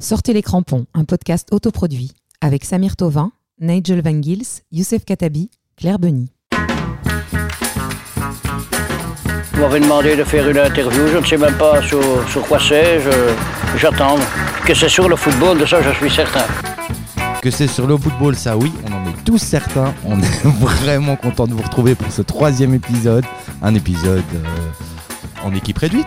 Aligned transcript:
Sortez 0.00 0.32
les 0.32 0.42
crampons, 0.42 0.86
un 0.94 1.04
podcast 1.04 1.48
autoproduit 1.50 2.12
avec 2.40 2.64
Samir 2.64 2.94
Tovin, 2.94 3.32
Nigel 3.60 4.00
Van 4.00 4.22
Gils, 4.22 4.62
Youssef 4.70 5.04
Katabi, 5.04 5.50
Claire 5.76 5.98
Benny. 5.98 6.30
Vous 9.54 9.60
m'avez 9.60 9.80
demandé 9.80 10.14
de 10.14 10.22
faire 10.22 10.48
une 10.48 10.58
interview, 10.58 11.08
je 11.12 11.18
ne 11.18 11.24
sais 11.24 11.36
même 11.36 11.56
pas 11.56 11.82
sur, 11.82 12.00
sur 12.30 12.42
quoi 12.46 12.60
c'est, 12.60 13.00
je- 13.00 13.78
j'attends. 13.78 14.14
Que 14.64 14.72
c'est 14.74 14.88
sur 14.88 15.08
le 15.08 15.16
football, 15.16 15.58
de 15.58 15.66
ça 15.66 15.82
je 15.82 15.90
suis 15.96 16.10
certain. 16.10 16.44
Que 17.42 17.50
c'est 17.50 17.66
sur 17.66 17.86
le 17.88 17.96
football, 17.96 18.36
ça 18.36 18.56
oui, 18.56 18.72
on 18.88 18.92
en 18.92 19.04
est 19.08 19.24
tous 19.24 19.38
certains. 19.38 19.92
On 20.04 20.20
est 20.20 20.42
vraiment 20.60 21.16
content 21.16 21.48
de 21.48 21.54
vous 21.54 21.62
retrouver 21.62 21.96
pour 21.96 22.12
ce 22.12 22.22
troisième 22.22 22.72
épisode. 22.74 23.24
Un 23.62 23.74
épisode 23.74 24.22
euh, 24.34 25.44
en 25.44 25.52
équipe 25.54 25.78
réduite. 25.78 26.06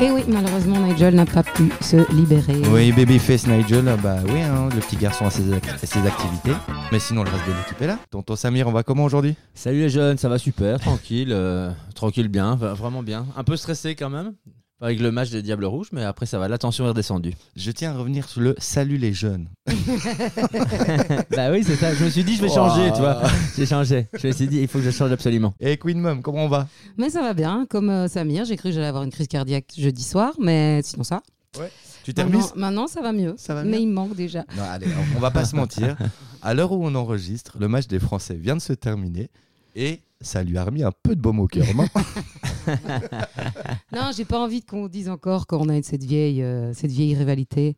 Et 0.00 0.10
oui, 0.12 0.22
malheureusement, 0.28 0.78
Nigel 0.78 1.16
n'a 1.16 1.26
pas 1.26 1.42
pu 1.42 1.72
se 1.80 1.96
libérer. 2.14 2.60
Oui, 2.72 2.92
Babyface 2.92 3.48
Nigel, 3.48 3.84
bah 4.00 4.18
oui, 4.26 4.40
hein, 4.42 4.68
le 4.72 4.80
petit 4.80 4.96
garçon 4.96 5.26
a 5.26 5.30
ses, 5.30 5.42
ac- 5.50 5.76
ses 5.84 5.98
activités. 6.06 6.52
Mais 6.92 7.00
sinon, 7.00 7.24
le 7.24 7.30
reste 7.30 7.46
de 7.48 7.52
l'équipe 7.52 7.82
est 7.82 7.86
là. 7.88 7.98
Tonton 8.10 8.36
Samir, 8.36 8.68
on 8.68 8.72
va 8.72 8.84
comment 8.84 9.02
aujourd'hui? 9.04 9.34
Salut 9.54 9.80
les 9.80 9.88
jeunes, 9.88 10.16
ça 10.16 10.28
va 10.28 10.38
super, 10.38 10.78
tranquille, 10.78 11.30
euh, 11.32 11.70
tranquille 11.96 12.28
bien, 12.28 12.54
vraiment 12.54 13.02
bien. 13.02 13.26
Un 13.36 13.42
peu 13.42 13.56
stressé 13.56 13.96
quand 13.96 14.08
même, 14.10 14.34
avec 14.80 15.00
le 15.00 15.10
match 15.10 15.30
des 15.30 15.42
Diables 15.42 15.64
Rouges, 15.64 15.88
mais 15.92 16.04
après 16.04 16.26
ça 16.26 16.38
va, 16.38 16.46
la 16.48 16.58
tension 16.58 16.84
est 16.84 16.88
redescendue. 16.88 17.34
Je 17.56 17.70
tiens 17.70 17.90
à 17.92 17.94
revenir 17.98 18.28
sur 18.28 18.40
le 18.40 18.54
salut 18.58 18.96
les 18.96 19.12
jeunes. 19.12 19.48
bah 21.34 21.50
oui, 21.50 21.62
c'est 21.64 21.76
ça, 21.76 21.94
je 21.94 22.04
me 22.04 22.10
suis 22.10 22.24
dit 22.24 22.36
je 22.36 22.42
vais 22.42 22.48
changer, 22.48 22.90
tu 22.92 23.00
vois. 23.00 23.22
J'ai 23.56 23.66
changé, 23.66 24.06
je 24.20 24.26
me 24.26 24.32
suis 24.32 24.46
dit 24.46 24.60
il 24.60 24.68
faut 24.68 24.78
que 24.78 24.84
je 24.84 24.90
change 24.90 25.12
absolument. 25.12 25.54
Et 25.60 25.76
Queen 25.76 26.00
Mom, 26.00 26.22
comment 26.22 26.44
on 26.44 26.48
va? 26.48 26.68
Mais 26.96 27.10
ça 27.10 27.22
va 27.22 27.34
bien, 27.34 27.66
comme 27.68 27.90
euh, 27.90 28.08
Samir. 28.08 28.44
J'ai 28.44 28.56
cru 28.56 28.68
que 28.70 28.74
j'allais 28.74 28.86
avoir 28.86 29.02
une 29.04 29.10
crise 29.10 29.28
cardiaque 29.28 29.72
jeudi 29.76 30.02
soir, 30.02 30.34
mais 30.38 30.80
sinon 30.82 31.04
ça. 31.04 31.22
Tu 32.04 32.14
t'es 32.14 32.22
Maintenant, 32.22 32.38
remise 32.38 32.54
maintenant, 32.54 32.86
ça 32.86 33.02
va 33.02 33.12
mieux. 33.12 33.34
Ça 33.36 33.54
va 33.54 33.64
mais 33.64 33.82
il 33.82 33.88
manque 33.88 34.14
déjà. 34.14 34.44
Non, 34.56 34.62
allez, 34.62 34.86
on- 34.86 35.16
on 35.16 35.20
va 35.20 35.30
pas 35.30 35.44
se 35.44 35.56
mentir. 35.56 35.96
À 36.40 36.54
l'heure 36.54 36.72
où 36.72 36.86
on 36.86 36.94
enregistre, 36.94 37.56
le 37.58 37.68
match 37.68 37.86
des 37.88 37.98
Français 37.98 38.34
vient 38.34 38.56
de 38.56 38.60
se 38.62 38.72
terminer 38.72 39.28
et 39.74 40.00
ça 40.20 40.42
lui 40.42 40.56
a 40.58 40.64
remis 40.64 40.82
un 40.82 40.92
peu 40.92 41.14
de 41.16 41.20
baume 41.20 41.40
au 41.40 41.46
cœur. 41.46 41.66
non 41.74 41.86
Non, 43.92 44.10
j'ai 44.16 44.24
pas 44.24 44.38
envie 44.40 44.62
qu'on 44.62 44.88
dise 44.88 45.08
encore 45.08 45.46
qu'on 45.46 45.68
a 45.68 45.82
cette 45.82 46.04
vieille, 46.04 46.42
euh, 46.42 46.72
cette 46.74 46.90
vieille 46.90 47.14
rivalité. 47.14 47.76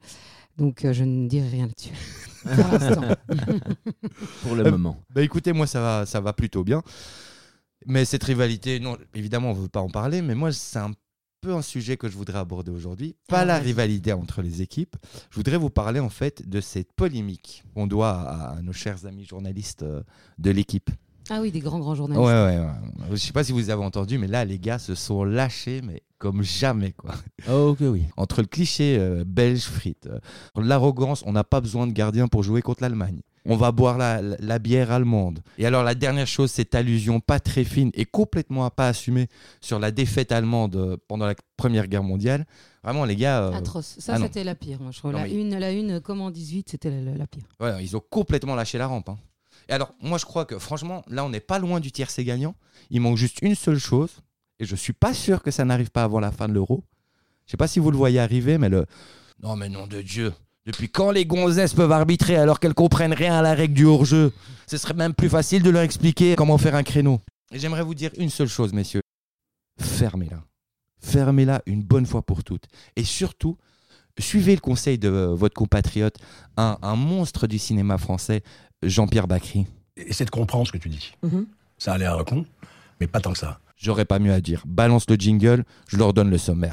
Donc, 0.56 0.84
euh, 0.84 0.92
je 0.92 1.04
ne 1.04 1.28
dirai 1.28 1.48
rien 1.48 1.66
là-dessus. 1.66 1.92
Pour 2.42 2.72
l'instant. 2.72 3.02
Pour 4.42 4.54
le 4.56 4.66
Euh, 4.66 4.70
moment. 4.72 4.96
Bah 5.14 5.22
écoutez, 5.22 5.52
moi 5.52 5.66
ça 5.66 5.80
va, 5.80 6.06
ça 6.06 6.20
va 6.20 6.32
plutôt 6.32 6.64
bien. 6.64 6.82
Mais 7.86 8.04
cette 8.04 8.24
rivalité, 8.24 8.80
non, 8.80 8.96
évidemment, 9.14 9.50
on 9.52 9.54
ne 9.54 9.60
veut 9.60 9.68
pas 9.68 9.80
en 9.80 9.88
parler, 9.90 10.20
mais 10.22 10.34
moi 10.34 10.52
c'est 10.52 10.78
un 10.78 10.90
peu 11.40 11.54
un 11.54 11.62
sujet 11.62 11.96
que 11.96 12.08
je 12.08 12.16
voudrais 12.16 12.38
aborder 12.38 12.70
aujourd'hui. 12.70 13.16
Pas 13.28 13.40
Ah, 13.40 13.44
la 13.46 13.58
rivalité 13.58 14.12
entre 14.12 14.42
les 14.42 14.60
équipes. 14.60 14.96
Je 15.30 15.36
voudrais 15.36 15.56
vous 15.56 15.70
parler 15.70 16.00
en 16.00 16.10
fait 16.10 16.46
de 16.48 16.60
cette 16.60 16.92
polémique 16.92 17.62
qu'on 17.74 17.86
doit 17.86 18.10
à, 18.10 18.56
à 18.56 18.62
nos 18.62 18.74
chers 18.74 19.06
amis 19.06 19.24
journalistes 19.24 19.82
euh, 19.82 20.02
de 20.38 20.50
l'équipe. 20.50 20.90
Ah 21.30 21.40
oui, 21.40 21.50
des 21.52 21.60
grands, 21.60 21.78
grands 21.78 21.94
journalistes. 21.94 22.26
ouais, 22.26 22.58
ouais. 22.58 22.66
Je 23.12 23.16
sais 23.16 23.32
pas 23.32 23.44
si 23.44 23.52
vous 23.52 23.70
avez 23.70 23.82
entendu, 23.84 24.18
mais 24.18 24.26
là 24.26 24.44
les 24.44 24.58
gars 24.58 24.78
se 24.78 24.94
sont 24.94 25.24
lâchés, 25.24 25.80
mais 25.82 26.02
comme 26.18 26.42
jamais 26.42 26.92
quoi. 26.92 27.14
Oh 27.50 27.74
que 27.78 27.84
oui. 27.84 28.02
Entre 28.16 28.40
le 28.42 28.46
cliché 28.48 28.96
euh, 28.98 29.24
belge 29.26 29.62
frite, 29.62 30.06
euh, 30.10 30.18
l'arrogance, 30.60 31.22
on 31.26 31.32
n'a 31.32 31.44
pas 31.44 31.60
besoin 31.60 31.86
de 31.86 31.92
gardien 31.92 32.28
pour 32.28 32.42
jouer 32.42 32.62
contre 32.62 32.82
l'Allemagne. 32.82 33.20
On 33.46 33.56
va 33.56 33.72
boire 33.72 33.96
la, 33.96 34.20
la- 34.20 34.36
la 34.38 34.58
bière 34.58 34.90
allemande. 34.90 35.40
Et 35.56 35.64
alors 35.64 35.82
la 35.82 35.94
dernière 35.94 36.26
chose, 36.26 36.50
cette 36.50 36.74
allusion 36.74 37.20
pas 37.20 37.40
très 37.40 37.64
fine 37.64 37.90
et 37.94 38.04
complètement 38.04 38.68
pas 38.68 38.88
assumée 38.88 39.28
sur 39.62 39.78
la 39.78 39.90
défaite 39.90 40.30
allemande 40.30 40.76
euh, 40.76 40.96
pendant 41.08 41.24
la 41.26 41.34
Première 41.56 41.86
Guerre 41.86 42.02
mondiale. 42.02 42.44
Vraiment 42.84 43.04
les 43.06 43.16
gars, 43.16 43.44
euh, 43.44 43.52
Atroce. 43.52 43.96
Ça, 43.98 44.14
ah 44.16 44.18
c'était 44.20 44.44
la 44.44 44.54
pire, 44.54 44.78
moi, 44.82 44.90
je 44.92 44.98
trouve. 44.98 45.12
Non, 45.12 45.18
la, 45.18 45.24
mais- 45.24 45.32
une, 45.32 45.58
la 45.58 45.70
une, 45.72 46.00
comme 46.00 46.20
en 46.20 46.30
18, 46.30 46.68
c'était 46.70 46.90
la, 46.90 47.14
la 47.16 47.26
pire. 47.26 47.44
ouais, 47.60 47.82
ils 47.82 47.96
ont 47.96 48.02
complètement 48.10 48.54
lâché 48.54 48.76
la 48.76 48.86
rampe. 48.88 49.08
hein. 49.08 49.18
Et 49.70 49.72
alors 49.72 49.94
moi 50.02 50.18
je 50.18 50.26
crois 50.26 50.44
que 50.44 50.58
franchement, 50.58 51.02
là 51.08 51.24
on 51.24 51.30
n'est 51.30 51.40
pas 51.40 51.58
loin 51.58 51.80
du 51.80 51.92
tiercé 51.92 52.24
gagnant. 52.24 52.54
Il 52.90 53.00
manque 53.00 53.16
juste 53.16 53.38
une 53.40 53.54
seule 53.54 53.78
chose, 53.78 54.10
et 54.58 54.66
je 54.66 54.76
suis 54.76 54.92
pas 54.92 55.14
sûr 55.14 55.42
que 55.42 55.50
ça 55.50 55.64
n'arrive 55.64 55.90
pas 55.90 56.02
avant 56.02 56.20
la 56.20 56.32
fin 56.32 56.48
de 56.48 56.52
l'Euro. 56.52 56.84
Je 57.46 57.52
sais 57.52 57.56
pas 57.56 57.68
si 57.68 57.78
vous 57.78 57.90
le 57.90 57.96
voyez 57.96 58.20
arriver, 58.20 58.58
mais 58.58 58.68
le... 58.68 58.84
Non 59.42 59.56
mais 59.56 59.68
nom 59.68 59.86
de 59.86 60.02
Dieu 60.02 60.34
depuis 60.66 60.90
quand 60.90 61.10
les 61.10 61.24
gonzesses 61.24 61.74
peuvent 61.74 61.92
arbitrer 61.92 62.36
alors 62.36 62.60
qu'elles 62.60 62.74
comprennent 62.74 63.14
rien 63.14 63.34
à 63.38 63.42
la 63.42 63.54
règle 63.54 63.74
du 63.74 63.86
hors-jeu? 63.86 64.32
Ce 64.66 64.76
serait 64.76 64.94
même 64.94 65.14
plus 65.14 65.28
facile 65.28 65.62
de 65.62 65.70
leur 65.70 65.82
expliquer 65.82 66.36
comment 66.36 66.58
faire 66.58 66.74
un 66.74 66.82
créneau. 66.82 67.20
Et 67.50 67.58
j'aimerais 67.58 67.82
vous 67.82 67.94
dire 67.94 68.10
une 68.18 68.30
seule 68.30 68.48
chose, 68.48 68.72
messieurs. 68.72 69.00
Fermez-la. 69.80 70.42
Fermez-la 71.00 71.62
une 71.66 71.82
bonne 71.82 72.06
fois 72.06 72.22
pour 72.22 72.44
toutes. 72.44 72.66
Et 72.94 73.04
surtout, 73.04 73.56
suivez 74.18 74.54
le 74.54 74.60
conseil 74.60 74.98
de 74.98 75.08
euh, 75.08 75.34
votre 75.34 75.54
compatriote, 75.54 76.18
un 76.56 76.94
monstre 76.94 77.46
du 77.46 77.58
cinéma 77.58 77.96
français, 77.96 78.42
Jean-Pierre 78.82 79.28
Bacry. 79.28 79.66
Essaie 79.96 80.24
de 80.24 80.30
comprendre 80.30 80.66
ce 80.66 80.72
que 80.72 80.78
tu 80.78 80.88
dis. 80.88 81.12
Ça 81.78 81.94
a 81.94 81.98
l'air 81.98 82.16
con, 82.26 82.46
mais 83.00 83.06
pas 83.06 83.20
tant 83.20 83.32
que 83.32 83.38
ça. 83.38 83.60
J'aurais 83.76 84.04
pas 84.04 84.18
mieux 84.18 84.32
à 84.32 84.40
dire. 84.40 84.62
Balance 84.66 85.08
le 85.08 85.16
jingle, 85.16 85.64
je 85.86 85.96
leur 85.96 86.12
donne 86.12 86.30
le 86.30 86.38
sommaire. 86.38 86.72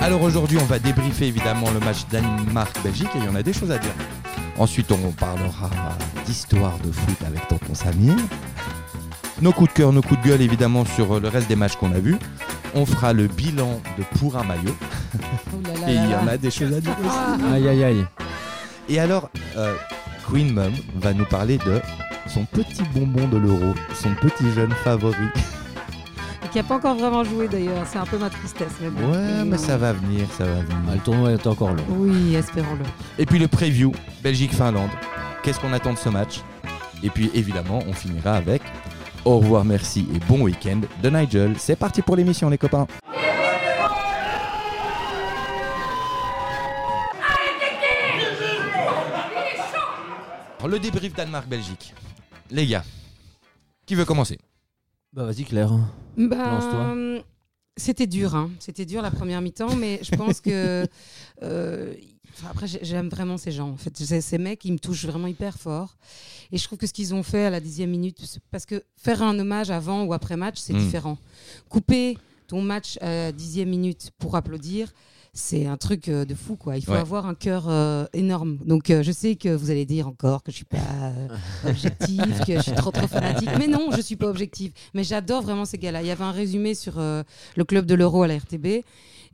Alors 0.00 0.22
aujourd'hui, 0.22 0.58
on 0.60 0.64
va 0.64 0.78
débriefer 0.78 1.26
évidemment 1.26 1.70
le 1.70 1.80
match 1.80 2.06
Danemark-Belgique 2.10 3.08
et 3.14 3.18
il 3.18 3.24
y 3.24 3.28
en 3.28 3.34
a 3.34 3.42
des 3.42 3.52
choses 3.52 3.70
à 3.70 3.78
dire. 3.78 3.94
Ensuite, 4.58 4.92
on 4.92 5.10
parlera 5.12 5.70
d'histoire 6.26 6.78
de 6.78 6.92
foot 6.92 7.16
avec 7.26 7.46
Tonton 7.48 7.74
Samir. 7.74 8.16
Nos 9.42 9.52
coups 9.52 9.70
de 9.70 9.74
cœur, 9.74 9.92
nos 9.92 10.02
coups 10.02 10.20
de 10.22 10.28
gueule 10.28 10.42
évidemment 10.42 10.84
sur 10.84 11.18
le 11.18 11.28
reste 11.28 11.48
des 11.48 11.56
matchs 11.56 11.76
qu'on 11.76 11.92
a 11.92 11.98
vus. 11.98 12.16
On 12.74 12.86
fera 12.86 13.12
le 13.12 13.26
bilan 13.26 13.80
de 13.98 14.04
pour 14.18 14.36
un 14.36 14.44
maillot. 14.44 14.74
Oh 15.14 15.56
là 15.66 15.80
là 15.80 15.90
Et 15.90 15.94
il 15.94 16.10
y 16.10 16.14
en 16.14 16.26
a 16.26 16.36
des 16.36 16.50
choses 16.50 16.72
à 16.74 16.80
dire 16.80 16.96
aussi. 16.98 17.10
Ah. 17.10 17.54
Aïe 17.54 17.68
aïe 17.68 17.84
aïe. 17.84 18.06
Et 18.88 18.98
alors, 19.00 19.30
euh, 19.56 19.74
Queen 20.30 20.52
Mum 20.52 20.72
va 20.96 21.12
nous 21.12 21.24
parler 21.24 21.58
de 21.58 21.80
son 22.26 22.44
petit 22.44 22.82
bonbon 22.94 23.26
de 23.28 23.36
l'euro, 23.38 23.74
son 23.94 24.14
petit 24.14 24.50
jeune 24.54 24.70
favori. 24.84 25.14
Et 26.44 26.48
qui 26.48 26.58
n'a 26.58 26.64
pas 26.64 26.76
encore 26.76 26.96
vraiment 26.96 27.24
joué 27.24 27.48
d'ailleurs. 27.48 27.84
C'est 27.90 27.98
un 27.98 28.04
peu 28.06 28.18
ma 28.18 28.30
tristesse. 28.30 28.72
Mais 28.80 28.90
bon. 28.90 29.10
Ouais, 29.12 29.44
mais 29.44 29.58
ça 29.58 29.76
va 29.76 29.92
venir, 29.92 30.26
ça 30.36 30.44
va 30.44 30.50
Ah, 30.60 30.62
venir. 30.62 30.94
le 30.94 31.00
tournoi 31.00 31.32
est 31.32 31.46
encore 31.46 31.72
long. 31.74 31.84
Oui, 31.90 32.34
espérons-le. 32.34 32.84
Et 33.18 33.26
puis 33.26 33.38
le 33.38 33.48
preview, 33.48 33.92
Belgique-Finlande. 34.22 34.90
Qu'est-ce 35.42 35.60
qu'on 35.60 35.72
attend 35.72 35.92
de 35.92 35.98
ce 35.98 36.08
match? 36.08 36.40
Et 37.02 37.10
puis 37.10 37.30
évidemment, 37.34 37.80
on 37.88 37.92
finira 37.92 38.34
avec 38.34 38.62
au 39.24 39.38
revoir, 39.40 39.64
merci 39.64 40.06
et 40.14 40.20
bon 40.28 40.42
week-end 40.42 40.80
de 41.02 41.10
Nigel. 41.10 41.54
C'est 41.58 41.74
parti 41.74 42.00
pour 42.00 42.14
l'émission, 42.14 42.48
les 42.48 42.58
copains. 42.58 42.86
Alors, 50.66 50.78
Le 50.78 50.80
débrief 50.82 51.14
Danemark-Belgique. 51.14 51.94
Les 52.50 52.66
gars, 52.66 52.82
qui 53.86 53.94
veut 53.94 54.04
commencer? 54.04 54.36
Bah 55.12 55.24
vas-y 55.24 55.44
Claire. 55.44 55.70
Bah, 56.16 56.50
Lance-toi. 56.58 57.22
C'était 57.76 58.08
dur, 58.08 58.34
hein. 58.34 58.50
c'était 58.58 58.84
dur 58.84 59.00
la 59.00 59.12
première 59.12 59.40
mi-temps, 59.42 59.76
mais 59.76 60.00
je 60.02 60.10
pense 60.16 60.40
que 60.40 60.84
euh, 61.44 61.94
après 62.50 62.66
j'ai- 62.66 62.80
j'aime 62.82 63.08
vraiment 63.10 63.36
ces 63.38 63.52
gens. 63.52 63.68
En 63.70 63.76
fait, 63.76 63.96
ces, 63.96 64.20
ces 64.20 64.38
mecs, 64.38 64.64
ils 64.64 64.72
me 64.72 64.78
touchent 64.80 65.04
vraiment 65.04 65.28
hyper 65.28 65.56
fort. 65.56 65.96
Et 66.50 66.58
je 66.58 66.64
trouve 66.64 66.78
que 66.80 66.88
ce 66.88 66.92
qu'ils 66.92 67.14
ont 67.14 67.22
fait 67.22 67.44
à 67.44 67.50
la 67.50 67.60
dixième 67.60 67.90
minute, 67.90 68.18
c'est- 68.26 68.40
parce 68.50 68.66
que 68.66 68.82
faire 68.96 69.22
un 69.22 69.38
hommage 69.38 69.70
avant 69.70 70.02
ou 70.02 70.12
après 70.14 70.36
match, 70.36 70.56
c'est 70.58 70.72
Mm. 70.72 70.78
différent. 70.78 71.18
Couper 71.68 72.18
ton 72.48 72.60
match 72.60 72.98
à 73.00 73.06
la 73.08 73.32
dixième 73.32 73.68
minute 73.68 74.10
pour 74.18 74.34
applaudir. 74.34 74.92
C'est 75.38 75.66
un 75.66 75.76
truc 75.76 76.08
euh, 76.08 76.24
de 76.24 76.34
fou, 76.34 76.56
quoi. 76.56 76.78
Il 76.78 76.82
faut 76.82 76.92
Ouais. 76.92 76.98
avoir 76.98 77.26
un 77.26 77.34
cœur 77.34 77.66
euh, 77.68 78.06
énorme. 78.14 78.56
Donc, 78.64 78.88
euh, 78.88 79.02
je 79.02 79.12
sais 79.12 79.36
que 79.36 79.50
vous 79.54 79.70
allez 79.70 79.84
dire 79.84 80.08
encore 80.08 80.42
que 80.42 80.50
je 80.50 80.56
suis 80.56 80.64
pas 80.64 80.78
euh, 80.78 81.28
objective, 81.68 82.40
que 82.46 82.54
je 82.56 82.60
suis 82.62 82.72
trop 82.72 82.90
trop 82.90 83.06
fanatique. 83.06 83.50
Mais 83.58 83.66
non, 83.66 83.90
je 83.94 84.00
suis 84.00 84.16
pas 84.16 84.28
objective. 84.28 84.72
Mais 84.94 85.04
j'adore 85.04 85.42
vraiment 85.42 85.66
ces 85.66 85.76
gars-là. 85.76 86.00
Il 86.00 86.08
y 86.08 86.10
avait 86.10 86.24
un 86.24 86.30
résumé 86.32 86.74
sur 86.74 86.94
le 86.96 87.64
club 87.64 87.84
de 87.84 87.94
l'Euro 87.94 88.22
à 88.22 88.28
la 88.28 88.38
RTB 88.38 88.66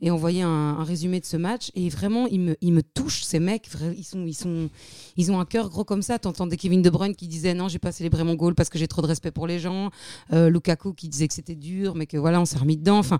et 0.01 0.11
on 0.11 0.17
voyait 0.17 0.41
un, 0.41 0.49
un 0.49 0.83
résumé 0.83 1.21
de 1.21 1.25
ce 1.25 1.37
match 1.37 1.71
et 1.75 1.87
vraiment 1.87 2.27
ils 2.27 2.39
me, 2.41 2.57
ils 2.59 2.73
me 2.73 2.81
touchent 2.83 3.23
ces 3.23 3.39
mecs. 3.39 3.69
Ils 3.97 4.03
sont, 4.03 4.25
ils 4.25 4.33
sont, 4.33 4.69
ils 5.15 5.31
ont 5.31 5.39
un 5.39 5.45
cœur 5.45 5.69
gros 5.69 5.85
comme 5.85 6.01
ça. 6.01 6.19
T'entendais 6.19 6.57
Kevin 6.57 6.81
De 6.81 6.89
Bruyne 6.89 7.15
qui 7.15 7.29
disait 7.29 7.53
non, 7.53 7.69
j'ai 7.69 7.79
pas 7.79 7.93
célébré 7.93 8.25
mon 8.25 8.35
goal 8.35 8.55
parce 8.55 8.67
que 8.69 8.77
j'ai 8.77 8.87
trop 8.89 9.01
de 9.01 9.07
respect 9.07 9.31
pour 9.31 9.47
les 9.47 9.59
gens. 9.59 9.89
Euh, 10.33 10.49
Lukaku 10.49 10.93
qui 10.93 11.07
disait 11.07 11.29
que 11.29 11.33
c'était 11.33 11.55
dur, 11.55 11.95
mais 11.95 12.07
que 12.07 12.17
voilà, 12.17 12.41
on 12.41 12.45
s'est 12.45 12.57
remis 12.57 12.75
dedans. 12.75 12.97
Enfin. 12.97 13.19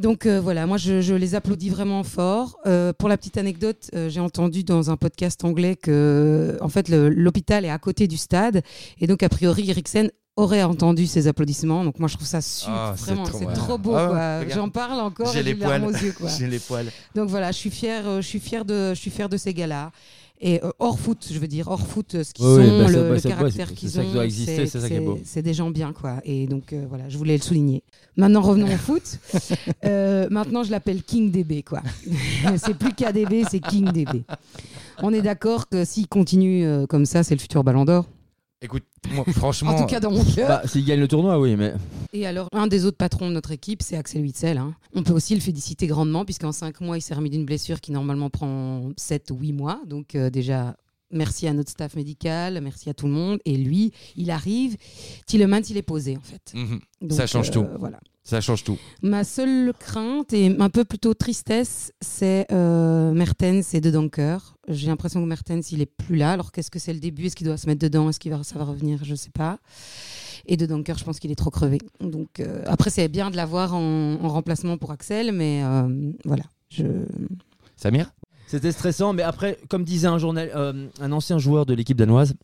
Donc 0.00 0.26
euh, 0.26 0.40
voilà, 0.40 0.66
moi 0.66 0.76
je, 0.78 1.00
je 1.00 1.14
les 1.14 1.34
applaudis 1.34 1.68
vraiment 1.70 2.02
fort. 2.02 2.58
Euh, 2.66 2.92
pour 2.92 3.08
la 3.08 3.16
petite 3.16 3.36
anecdote, 3.36 3.90
euh, 3.94 4.08
j'ai 4.08 4.20
entendu 4.20 4.64
dans 4.64 4.90
un 4.90 4.96
podcast 4.96 5.44
anglais 5.44 5.76
que 5.76 6.56
en 6.60 6.68
fait 6.68 6.88
l'hôpital 6.88 7.64
est 7.64 7.70
à 7.70 7.78
côté 7.78 8.08
du 8.08 8.16
stade 8.16 8.62
et 9.00 9.06
donc 9.06 9.22
a 9.22 9.28
priori 9.28 9.68
Eriksen 9.70 10.10
aurait 10.36 10.62
entendu 10.62 11.06
ces 11.06 11.28
applaudissements. 11.28 11.84
Donc 11.84 11.98
moi 11.98 12.08
je 12.08 12.14
trouve 12.14 12.26
ça 12.26 12.40
super, 12.40 12.74
Ah, 12.74 12.94
c'est 12.96 13.04
vraiment, 13.06 13.24
trop- 13.24 13.38
c'est 13.40 13.52
trop 13.52 13.76
beau. 13.78 13.94
Ah. 13.94 14.40
J'en 14.48 14.70
parle 14.70 15.00
encore 15.00 15.32
J'ai 15.32 15.42
les 15.42 15.54
poils. 15.54 15.84
aux 15.84 15.90
yeux. 15.92 16.12
Quoi. 16.12 16.30
J'ai 16.38 16.46
les 16.46 16.58
poils. 16.60 16.86
Donc 17.14 17.28
voilà, 17.28 17.52
je 17.52 17.58
suis 17.58 17.72
euh, 17.84 18.22
je 18.22 18.26
suis 18.26 18.40
fière 18.40 18.64
de, 18.64 18.94
je 18.94 18.98
suis 19.00 19.10
fière 19.10 19.28
de 19.28 19.36
ces 19.36 19.52
gars-là. 19.52 19.90
Et 20.42 20.64
euh, 20.64 20.70
hors 20.78 20.98
foot, 20.98 21.28
je 21.30 21.38
veux 21.38 21.46
dire, 21.46 21.68
hors 21.68 21.86
foot, 21.86 22.14
euh, 22.14 22.24
ce 22.24 22.32
qu'ils 22.32 22.46
Oui, 22.46 22.66
sont, 22.66 22.78
bah, 22.78 22.88
le, 22.90 23.08
bah, 23.10 23.14
le 23.14 23.20
caractère 23.20 23.74
qu'ils 23.74 23.90
c'est 23.90 23.96
ça 23.96 24.00
ont. 24.02 24.06
qui 24.06 24.12
doit 24.14 24.24
exister, 24.24 24.66
c'est 24.66 24.80
ça 24.80 24.88
qui 24.88 24.94
est 24.94 25.00
beau. 25.00 25.18
C'est 25.22 25.42
des 25.42 25.52
gens 25.52 25.70
bien, 25.70 25.92
quoi. 25.92 26.20
Et 26.24 26.46
donc, 26.46 26.72
euh, 26.72 26.86
voilà, 26.88 27.10
je 27.10 27.18
voulais 27.18 27.36
le 27.36 27.42
souligner. 27.42 27.82
Maintenant, 28.16 28.40
revenons 28.40 28.66
au 28.72 28.78
foot. 28.78 29.02
Euh, 29.84 30.28
maintenant, 30.30 30.62
je 30.62 30.70
l'appelle 30.70 31.02
King 31.02 31.30
DB, 31.30 31.62
quoi. 31.62 31.82
c'est 32.56 32.74
plus 32.74 32.92
KDB, 32.92 33.44
c'est 33.50 33.60
King 33.60 33.90
DB. 33.92 34.24
On 35.02 35.12
est 35.12 35.22
d'accord 35.22 35.68
que 35.68 35.84
s'il 35.84 36.06
continue 36.06 36.86
comme 36.88 37.06
ça, 37.06 37.22
c'est 37.22 37.34
le 37.34 37.40
futur 37.40 37.64
Ballon 37.64 37.84
d'Or. 37.84 38.06
Écoute, 38.62 38.84
moi, 39.10 39.24
franchement. 39.32 39.70
En 39.70 39.80
tout 39.80 39.86
cas, 39.86 40.00
dans 40.00 40.10
mon 40.10 40.24
cœur. 40.24 40.48
Bah, 40.48 40.62
s'il 40.66 40.84
gagne 40.84 41.00
le 41.00 41.08
tournoi, 41.08 41.38
oui, 41.40 41.56
mais 41.56 41.72
Et 42.12 42.26
alors, 42.26 42.48
un 42.52 42.66
des 42.66 42.84
autres 42.84 42.98
patrons 42.98 43.28
de 43.28 43.32
notre 43.34 43.52
équipe, 43.52 43.82
c'est 43.82 43.96
Axel 43.96 44.22
Witzel. 44.22 44.58
hein. 44.58 44.74
On 44.94 45.02
peut 45.02 45.12
aussi 45.14 45.34
le 45.34 45.40
féliciter 45.40 45.86
grandement, 45.86 46.24
puisqu'en 46.24 46.52
5 46.52 46.80
mois, 46.82 46.98
il 46.98 47.00
s'est 47.00 47.14
remis 47.14 47.30
d'une 47.30 47.46
blessure 47.46 47.80
qui 47.80 47.90
normalement 47.92 48.28
prend 48.28 48.90
7 48.96 49.30
ou 49.30 49.36
8 49.38 49.52
mois. 49.54 49.80
Donc, 49.86 50.14
euh, 50.14 50.28
déjà, 50.28 50.76
merci 51.10 51.46
à 51.48 51.54
notre 51.54 51.70
staff 51.70 51.96
médical, 51.96 52.60
merci 52.62 52.90
à 52.90 52.94
tout 52.94 53.06
le 53.06 53.12
monde. 53.12 53.38
Et 53.46 53.56
lui, 53.56 53.92
il 54.16 54.30
arrive. 54.30 54.76
Tillemans, 55.26 55.62
il 55.70 55.76
est 55.78 55.82
posé, 55.82 56.18
en 56.18 56.22
fait. 56.22 56.52
mhm, 56.54 56.80
Donc, 57.00 57.12
Ça 57.12 57.26
change 57.26 57.50
tout. 57.50 57.66
Voilà. 57.78 57.98
Ça 58.30 58.40
change 58.40 58.64
tout. 58.64 58.78
Ma 59.02 59.24
seule 59.24 59.72
crainte 59.78 60.32
et 60.32 60.56
un 60.58 60.70
peu 60.70 60.84
plutôt 60.84 61.14
tristesse, 61.14 61.92
c'est 62.00 62.46
euh, 62.52 63.12
Mertens 63.12 63.74
et 63.74 63.80
De 63.80 63.90
Donker. 63.90 64.38
J'ai 64.68 64.86
l'impression 64.86 65.20
que 65.20 65.26
Mertens, 65.26 65.72
il 65.72 65.82
est 65.82 65.86
plus 65.86 66.16
là. 66.16 66.32
Alors 66.32 66.52
qu'est-ce 66.52 66.70
que 66.70 66.78
c'est 66.78 66.92
le 66.92 67.00
début? 67.00 67.26
Est-ce 67.26 67.36
qu'il 67.36 67.46
doit 67.46 67.56
se 67.56 67.66
mettre 67.66 67.80
dedans? 67.80 68.08
Est-ce 68.08 68.20
qu'il 68.20 68.32
va 68.32 68.42
ça 68.42 68.58
va 68.58 68.64
revenir? 68.64 69.04
Je 69.04 69.14
sais 69.14 69.30
pas. 69.30 69.58
Et 70.46 70.56
De 70.56 70.64
Donker, 70.64 70.96
je 70.96 71.04
pense 71.04 71.18
qu'il 71.18 71.30
est 71.30 71.36
trop 71.36 71.50
crevé. 71.50 71.78
Donc 72.00 72.40
euh, 72.40 72.62
après, 72.66 72.90
c'est 72.90 73.08
bien 73.08 73.30
de 73.30 73.36
l'avoir 73.36 73.74
en, 73.74 74.14
en 74.22 74.28
remplacement 74.28 74.78
pour 74.78 74.92
Axel, 74.92 75.32
mais 75.32 75.62
euh, 75.64 76.12
voilà. 76.24 76.44
Je... 76.70 76.84
Samir? 77.76 78.12
C'était 78.46 78.72
stressant, 78.72 79.12
mais 79.12 79.22
après, 79.22 79.58
comme 79.68 79.84
disait 79.84 80.08
un, 80.08 80.18
journal, 80.18 80.50
euh, 80.54 80.88
un 81.00 81.12
ancien 81.12 81.38
joueur 81.38 81.66
de 81.66 81.74
l'équipe 81.74 81.96
danoise, 81.96 82.34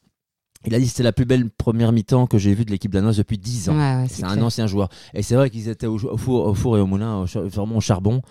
il 0.66 0.74
a 0.74 0.78
dit 0.78 0.84
que 0.84 0.90
c'était 0.90 1.02
la 1.02 1.12
plus 1.12 1.24
belle 1.24 1.48
première 1.50 1.92
mi-temps 1.92 2.26
que 2.26 2.38
j'ai 2.38 2.54
vue 2.54 2.64
de 2.64 2.70
l'équipe 2.70 2.92
danoise 2.92 3.16
depuis 3.16 3.38
10 3.38 3.70
ans. 3.70 3.76
Ouais, 3.76 4.02
ouais, 4.02 4.06
c'est 4.10 4.24
un 4.24 4.32
clair. 4.32 4.44
ancien 4.44 4.66
joueur. 4.66 4.88
Et 5.14 5.22
c'est 5.22 5.34
vrai 5.36 5.50
qu'ils 5.50 5.68
étaient 5.68 5.86
au, 5.86 5.96
au 5.96 6.16
four, 6.16 6.46
au 6.46 6.54
four 6.54 6.76
et 6.76 6.80
au 6.80 6.86
moulin, 6.86 7.22
au 7.22 7.26
vraiment 7.48 7.76
au 7.76 7.80
charbon. 7.80 8.22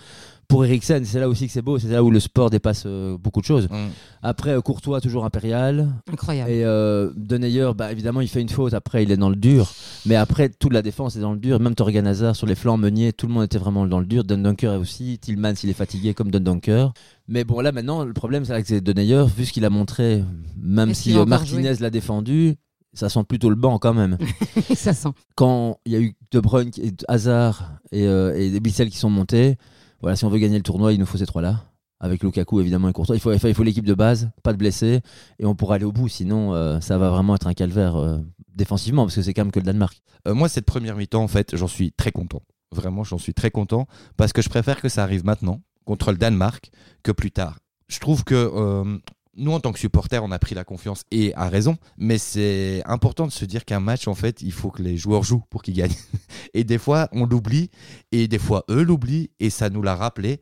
Pour 0.47 0.65
Eriksen, 0.65 1.03
c'est 1.05 1.19
là 1.19 1.27
aussi 1.27 1.47
que 1.47 1.53
c'est 1.53 1.61
beau, 1.61 1.79
c'est 1.79 1.87
là 1.87 2.03
où 2.03 2.11
le 2.11 2.19
sport 2.19 2.49
dépasse 2.49 2.83
euh, 2.85 3.17
beaucoup 3.17 3.41
de 3.41 3.45
choses. 3.45 3.67
Mm. 3.69 3.87
Après, 4.21 4.51
euh, 4.51 4.61
Courtois, 4.61 5.01
toujours 5.01 5.25
impérial. 5.25 5.87
Incroyable. 6.11 6.51
Et 6.51 6.63
euh, 6.63 7.11
Denayer, 7.15 7.71
bah, 7.75 7.91
évidemment, 7.91 8.21
il 8.21 8.27
fait 8.27 8.41
une 8.41 8.49
faute. 8.49 8.73
Après, 8.73 9.03
il 9.03 9.11
est 9.11 9.17
dans 9.17 9.29
le 9.29 9.35
dur. 9.35 9.71
Mais 10.05 10.15
après, 10.15 10.49
toute 10.49 10.73
la 10.73 10.81
défense 10.81 11.15
est 11.15 11.19
dans 11.19 11.33
le 11.33 11.39
dur. 11.39 11.59
Même 11.59 11.75
Torgan 11.75 12.05
Hazard 12.05 12.35
sur 12.35 12.47
les 12.47 12.55
flancs, 12.55 12.77
Meunier, 12.77 13.13
tout 13.13 13.27
le 13.27 13.33
monde 13.33 13.43
était 13.43 13.57
vraiment 13.57 13.85
dans 13.85 13.99
le 13.99 14.05
dur. 14.05 14.23
Dundunker 14.23 14.79
aussi. 14.79 15.19
Tillmans, 15.19 15.53
il 15.63 15.69
est 15.69 15.73
fatigué 15.73 16.13
comme 16.13 16.31
Dundunker. 16.31 16.93
Mais 17.27 17.43
bon, 17.43 17.59
là, 17.61 17.71
maintenant, 17.71 18.03
le 18.03 18.13
problème, 18.13 18.45
c'est 18.45 18.53
avec 18.53 18.67
Denayer, 18.67 19.25
vu 19.35 19.45
ce 19.45 19.53
qu'il 19.53 19.65
a 19.65 19.69
montré, 19.69 20.23
même 20.61 20.91
Est-ce 20.91 21.03
si 21.03 21.17
euh, 21.17 21.25
Martinez 21.25 21.73
l'a 21.79 21.89
défendu, 21.89 22.55
ça 22.93 23.09
sent 23.09 23.23
plutôt 23.27 23.49
le 23.49 23.55
banc 23.55 23.79
quand 23.79 23.93
même. 23.93 24.17
ça 24.75 24.93
sent. 24.93 25.09
Quand 25.35 25.79
il 25.85 25.91
y 25.91 25.95
a 25.95 25.99
eu 25.99 26.15
De 26.31 26.39
Bruyne, 26.39 26.71
Hazard 27.07 27.73
et, 27.91 28.07
euh, 28.07 28.35
et 28.35 28.59
Bissell 28.59 28.89
qui 28.89 28.97
sont 28.97 29.09
montés, 29.09 29.57
voilà, 30.05 30.15
si 30.15 30.23
on 30.23 30.29
veut 30.29 30.37
gagner 30.37 30.57
le 30.57 30.63
tournoi, 30.63 30.93
il 30.93 30.99
nous 30.99 31.07
faut 31.07 31.17
ces 31.17 31.25
trois-là. 31.25 31.63
Avec 31.99 32.21
Lukaku 32.21 32.59
évidemment 32.59 32.89
et 32.89 32.93
Courtois. 32.93 33.15
Il 33.15 33.19
faut, 33.55 33.63
l'équipe 33.63 33.87
de 33.87 33.95
base, 33.95 34.29
pas 34.43 34.53
de 34.53 34.57
blessés, 34.57 35.01
et 35.39 35.47
on 35.47 35.55
pourra 35.55 35.75
aller 35.75 35.83
au 35.83 35.91
bout. 35.91 36.07
Sinon, 36.07 36.53
euh, 36.53 36.79
ça 36.79 36.99
va 36.99 37.09
vraiment 37.09 37.33
être 37.33 37.47
un 37.47 37.55
calvaire 37.55 37.95
euh, 37.95 38.19
défensivement, 38.53 39.05
parce 39.05 39.15
que 39.15 39.23
c'est 39.23 39.33
quand 39.33 39.41
même 39.41 39.51
que 39.51 39.57
le 39.57 39.65
Danemark. 39.65 39.99
Euh, 40.27 40.35
moi, 40.35 40.47
cette 40.47 40.67
première 40.67 40.95
mi-temps, 40.95 41.23
en 41.23 41.27
fait, 41.27 41.55
j'en 41.55 41.67
suis 41.67 41.91
très 41.91 42.11
content. 42.11 42.43
Vraiment, 42.71 43.03
j'en 43.03 43.17
suis 43.17 43.33
très 43.33 43.49
content 43.49 43.87
parce 44.15 44.31
que 44.31 44.43
je 44.43 44.49
préfère 44.49 44.79
que 44.79 44.89
ça 44.89 45.01
arrive 45.01 45.25
maintenant 45.25 45.61
contre 45.85 46.11
le 46.11 46.19
Danemark 46.19 46.69
que 47.01 47.11
plus 47.11 47.31
tard. 47.31 47.57
Je 47.87 47.97
trouve 47.97 48.23
que 48.23 49.01
nous, 49.35 49.51
en 49.51 49.59
tant 49.59 49.71
que 49.73 49.79
supporters, 49.79 50.23
on 50.23 50.31
a 50.31 50.39
pris 50.39 50.55
la 50.55 50.63
confiance 50.63 51.03
et 51.11 51.33
à 51.35 51.49
raison, 51.49 51.77
mais 51.97 52.17
c'est 52.17 52.81
important 52.85 53.27
de 53.27 53.31
se 53.31 53.45
dire 53.45 53.65
qu'un 53.65 53.79
match, 53.79 54.07
en 54.07 54.15
fait, 54.15 54.41
il 54.41 54.51
faut 54.51 54.71
que 54.71 54.81
les 54.81 54.97
joueurs 54.97 55.23
jouent 55.23 55.43
pour 55.49 55.61
qu'ils 55.61 55.73
gagnent. 55.75 55.91
Et 56.53 56.63
des 56.63 56.77
fois, 56.77 57.09
on 57.11 57.25
l'oublie 57.25 57.69
et 58.13 58.29
des 58.29 58.39
fois, 58.39 58.63
eux 58.69 58.81
l'oublient 58.81 59.29
et 59.41 59.49
ça 59.49 59.69
nous 59.69 59.81
l'a 59.81 59.93
rappelé. 59.95 60.39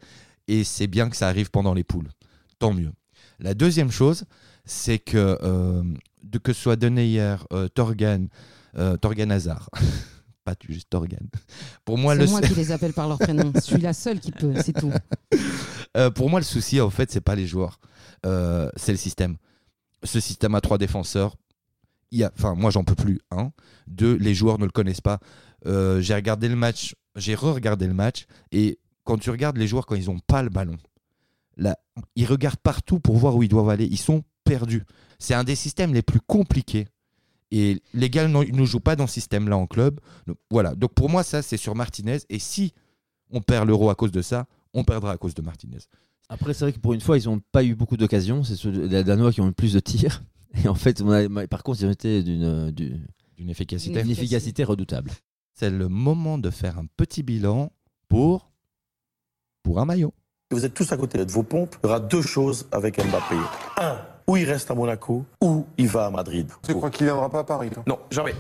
Et 0.48 0.64
c'est 0.64 0.86
bien 0.86 1.10
que 1.10 1.16
ça 1.16 1.28
arrive 1.28 1.50
pendant 1.50 1.74
les 1.74 1.84
poules. 1.84 2.10
Tant 2.60 2.72
mieux. 2.72 2.92
La 3.40 3.56
deuxième 3.56 3.90
chose, 3.90 4.26
c'est 4.64 5.00
que, 5.00 5.40
euh, 5.42 5.84
que 6.44 6.54
ce 6.54 6.62
soit 6.62 6.76
Deneyer, 6.76 7.36
euh, 7.52 7.68
Torgan, 7.68 8.28
euh, 8.78 8.96
Torgan 8.98 9.32
Hazard, 9.32 9.70
pas 10.44 10.54
juste 10.70 10.90
Torgan. 10.92 11.26
Pour 11.84 11.98
moi, 11.98 12.16
C'est 12.16 12.26
le, 12.26 12.30
moi 12.30 12.42
qui 12.42 12.54
les 12.54 12.72
appelle 12.72 12.94
par 12.94 13.08
leur 13.08 13.18
prénom. 13.18 13.52
Je 13.56 13.62
suis 13.62 13.78
la 13.78 13.94
seule 13.94 14.20
qui 14.20 14.32
peut, 14.32 14.54
c'est 14.64 14.74
tout. 14.74 14.92
euh, 15.98 16.10
pour 16.10 16.30
moi, 16.30 16.40
le 16.40 16.46
souci, 16.46 16.82
en 16.82 16.90
fait, 16.90 17.12
c'est 17.12 17.22
pas 17.22 17.36
les 17.36 17.48
joueurs, 17.48 17.80
Euh, 18.26 18.70
c'est 18.78 18.94
le 18.94 18.98
système. 18.98 19.38
Ce 20.04 20.20
système 20.20 20.56
à 20.56 20.62
trois 20.62 20.78
défenseurs, 20.78 21.36
enfin, 22.38 22.56
moi, 22.56 22.72
j'en 22.72 22.84
peux 22.84 22.96
plus. 22.96 23.20
Un, 23.32 23.52
deux, 23.88 24.16
les 24.16 24.34
joueurs 24.34 24.60
ne 24.60 24.66
le 24.66 24.72
connaissent 24.72 25.02
pas. 25.02 25.20
Euh, 25.66 26.02
j'ai 26.02 26.16
regardé 26.16 26.48
le 26.48 26.56
match, 26.56 26.96
j'ai 27.16 27.36
re-regardé 27.36 27.86
le 27.88 27.94
match, 27.94 28.26
et 28.52 28.80
quand 29.04 29.18
tu 29.18 29.30
regardes 29.30 29.58
les 29.58 29.68
joueurs 29.68 29.86
quand 29.86 29.96
ils 29.96 30.10
ont 30.10 30.20
pas 30.20 30.42
le 30.42 30.50
ballon, 30.50 30.78
ils 32.16 32.26
regardent 32.26 32.60
partout 32.64 33.00
pour 33.00 33.18
voir 33.18 33.36
où 33.36 33.44
ils 33.44 33.50
doivent 33.50 33.70
aller. 33.70 33.86
Ils 33.86 34.00
sont 34.00 34.24
perdus. 34.44 34.84
C'est 35.20 35.34
un 35.34 35.44
des 35.44 35.56
systèmes 35.56 35.94
les 35.94 36.02
plus 36.02 36.22
compliqués. 36.22 36.88
Et 37.52 37.82
les 37.94 38.10
gars 38.10 38.28
ne 38.28 38.66
jouent 38.66 38.80
pas 38.80 38.96
dans 38.96 39.06
ce 39.06 39.14
système-là 39.14 39.56
en 39.56 39.68
club. 39.68 40.00
Voilà. 40.50 40.74
Donc 40.76 40.94
pour 40.96 41.10
moi, 41.10 41.24
ça, 41.24 41.42
c'est 41.42 41.58
sur 41.58 41.76
Martinez. 41.76 42.18
Et 42.30 42.40
si 42.40 42.74
on 43.30 43.42
perd 43.42 43.68
l'euro 43.68 43.90
à 43.90 43.96
cause 43.96 44.12
de 44.12 44.24
ça, 44.24 44.48
on 44.74 44.84
perdra 44.84 45.12
à 45.12 45.18
cause 45.18 45.34
de 45.34 45.42
Martinez. 45.42 45.78
Après, 46.30 46.54
c'est 46.54 46.66
vrai 46.66 46.74
que 46.74 46.80
pour 46.80 46.94
une 46.94 47.02
fois, 47.02 47.18
ils 47.18 47.26
n'ont 47.26 47.42
pas 47.52 47.64
eu 47.64 47.76
beaucoup 47.76 47.98
d'occasions. 47.98 48.44
C'est 48.44 48.64
les 48.66 49.04
Danois 49.04 49.32
qui 49.32 49.42
ont 49.42 49.46
eu 49.46 49.50
le 49.50 49.54
plus 49.54 49.74
de 49.74 49.80
tirs. 49.80 50.24
Et 50.64 50.68
en 50.68 50.76
fait, 50.76 51.02
on 51.02 51.12
a- 51.12 51.48
par 51.48 51.64
contre, 51.64 51.82
ils 51.82 51.86
ont 51.86 51.92
été 51.92 52.24
d'une 52.24 52.72
d'une- 52.72 53.06
D'une 53.38 53.50
efficacité. 53.50 54.02
d'une 54.02 54.12
efficacité 54.12 54.64
redoutable. 54.64 55.12
C'est 55.56 55.70
le 55.72 55.88
moment 55.90 56.38
de 56.38 56.50
faire 56.52 56.78
un 56.78 56.86
petit 56.98 57.24
bilan 57.24 57.72
pour, 58.08 58.52
pour 59.64 59.80
un 59.80 59.86
maillot. 59.86 60.14
Vous 60.52 60.66
êtes 60.66 60.74
tous 60.76 60.92
à 60.92 60.98
côté 60.98 61.24
de 61.26 61.32
vos 61.32 61.42
pompes. 61.44 61.76
Il 61.84 61.88
y 61.88 61.90
aura 61.90 62.00
deux 62.00 62.22
choses 62.22 62.68
avec 62.72 62.98
Mbappé. 62.98 63.36
Un, 63.82 63.98
ou 64.28 64.38
il 64.38 64.46
reste 64.46 64.72
à 64.72 64.76
Monaco, 64.76 65.26
ou 65.42 65.66
il 65.78 65.88
va 65.88 66.06
à 66.06 66.12
Madrid. 66.12 66.48
Tu 66.66 66.74
crois 66.74 66.90
qu'il 66.90 67.06
viendra 67.06 67.30
pas 67.30 67.40
à 67.40 67.44
Paris 67.44 67.70
toi? 67.70 67.84
Non, 67.88 68.00
jamais. 68.12 68.34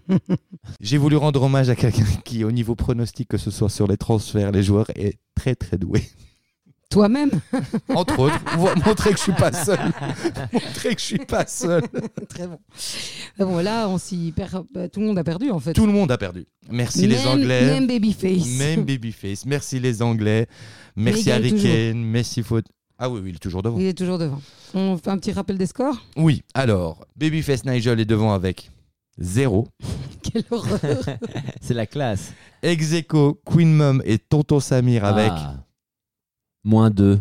J'ai 0.80 0.98
voulu 0.98 1.16
rendre 1.16 1.42
hommage 1.42 1.68
à 1.70 1.76
quelqu'un 1.76 2.04
qui, 2.24 2.44
au 2.44 2.52
niveau 2.52 2.74
pronostic, 2.74 3.28
que 3.28 3.38
ce 3.38 3.50
soit 3.50 3.70
sur 3.70 3.86
les 3.86 3.96
transferts, 3.96 4.52
les 4.52 4.62
joueurs, 4.62 4.90
est 4.94 5.18
très 5.34 5.54
très 5.54 5.78
doué. 5.78 6.02
Toi-même? 6.90 7.30
Entre 7.94 8.18
autres, 8.18 8.42
pour 8.44 8.74
montrer 8.86 9.10
que 9.10 9.18
je 9.18 9.22
suis 9.24 9.32
pas 9.32 9.52
seul. 9.52 9.78
montrer 10.52 10.94
que 10.94 11.00
je 11.00 11.04
suis 11.04 11.18
pas 11.18 11.46
seul. 11.46 11.82
Très 12.30 12.46
bon. 12.46 12.58
Ah 13.38 13.44
Bon, 13.44 13.58
là, 13.58 13.88
on 13.88 13.98
s'y 13.98 14.32
perd. 14.34 14.64
bah, 14.72 14.88
tout 14.88 15.00
le 15.00 15.06
monde 15.06 15.18
a 15.18 15.24
perdu, 15.24 15.50
en 15.50 15.60
fait. 15.60 15.74
Tout 15.74 15.86
le 15.86 15.92
monde 15.92 16.10
a 16.10 16.16
perdu. 16.16 16.46
Merci 16.70 17.06
les 17.06 17.26
Anglais. 17.26 17.66
Même 17.66 17.86
Babyface. 17.86 18.46
Même 18.58 18.84
Babyface. 18.84 19.44
Merci 19.44 19.80
les 19.80 20.00
Anglais. 20.00 20.46
Merci 20.96 21.30
Harry. 21.30 21.54
Kane. 21.54 22.02
Merci 22.02 22.42
Faute. 22.42 22.66
Ah 22.98 23.08
oui, 23.08 23.20
oui, 23.22 23.30
il 23.30 23.36
est 23.36 23.38
toujours 23.38 23.62
devant. 23.62 23.78
Il 23.78 23.86
est 23.86 23.96
toujours 23.96 24.18
devant. 24.18 24.40
On 24.74 24.96
fait 24.98 25.10
un 25.10 25.18
petit 25.18 25.32
rappel 25.32 25.56
des 25.56 25.66
scores 25.66 25.96
Oui, 26.16 26.42
alors, 26.54 27.06
Babyface 27.16 27.64
Nigel 27.64 28.00
est 28.00 28.04
devant 28.04 28.32
avec 28.32 28.70
0. 29.18 29.68
Quelle 30.22 30.44
horreur 30.50 30.78
C'est 31.60 31.74
la 31.74 31.86
classe. 31.86 32.32
Execo, 32.62 33.40
Queen 33.44 33.72
Mum 33.72 34.02
et 34.04 34.18
Tonton 34.18 34.58
Samir 34.60 35.04
avec 35.04 35.30
Ah. 35.32 35.54
Moins 36.64 36.90
2. 36.90 37.20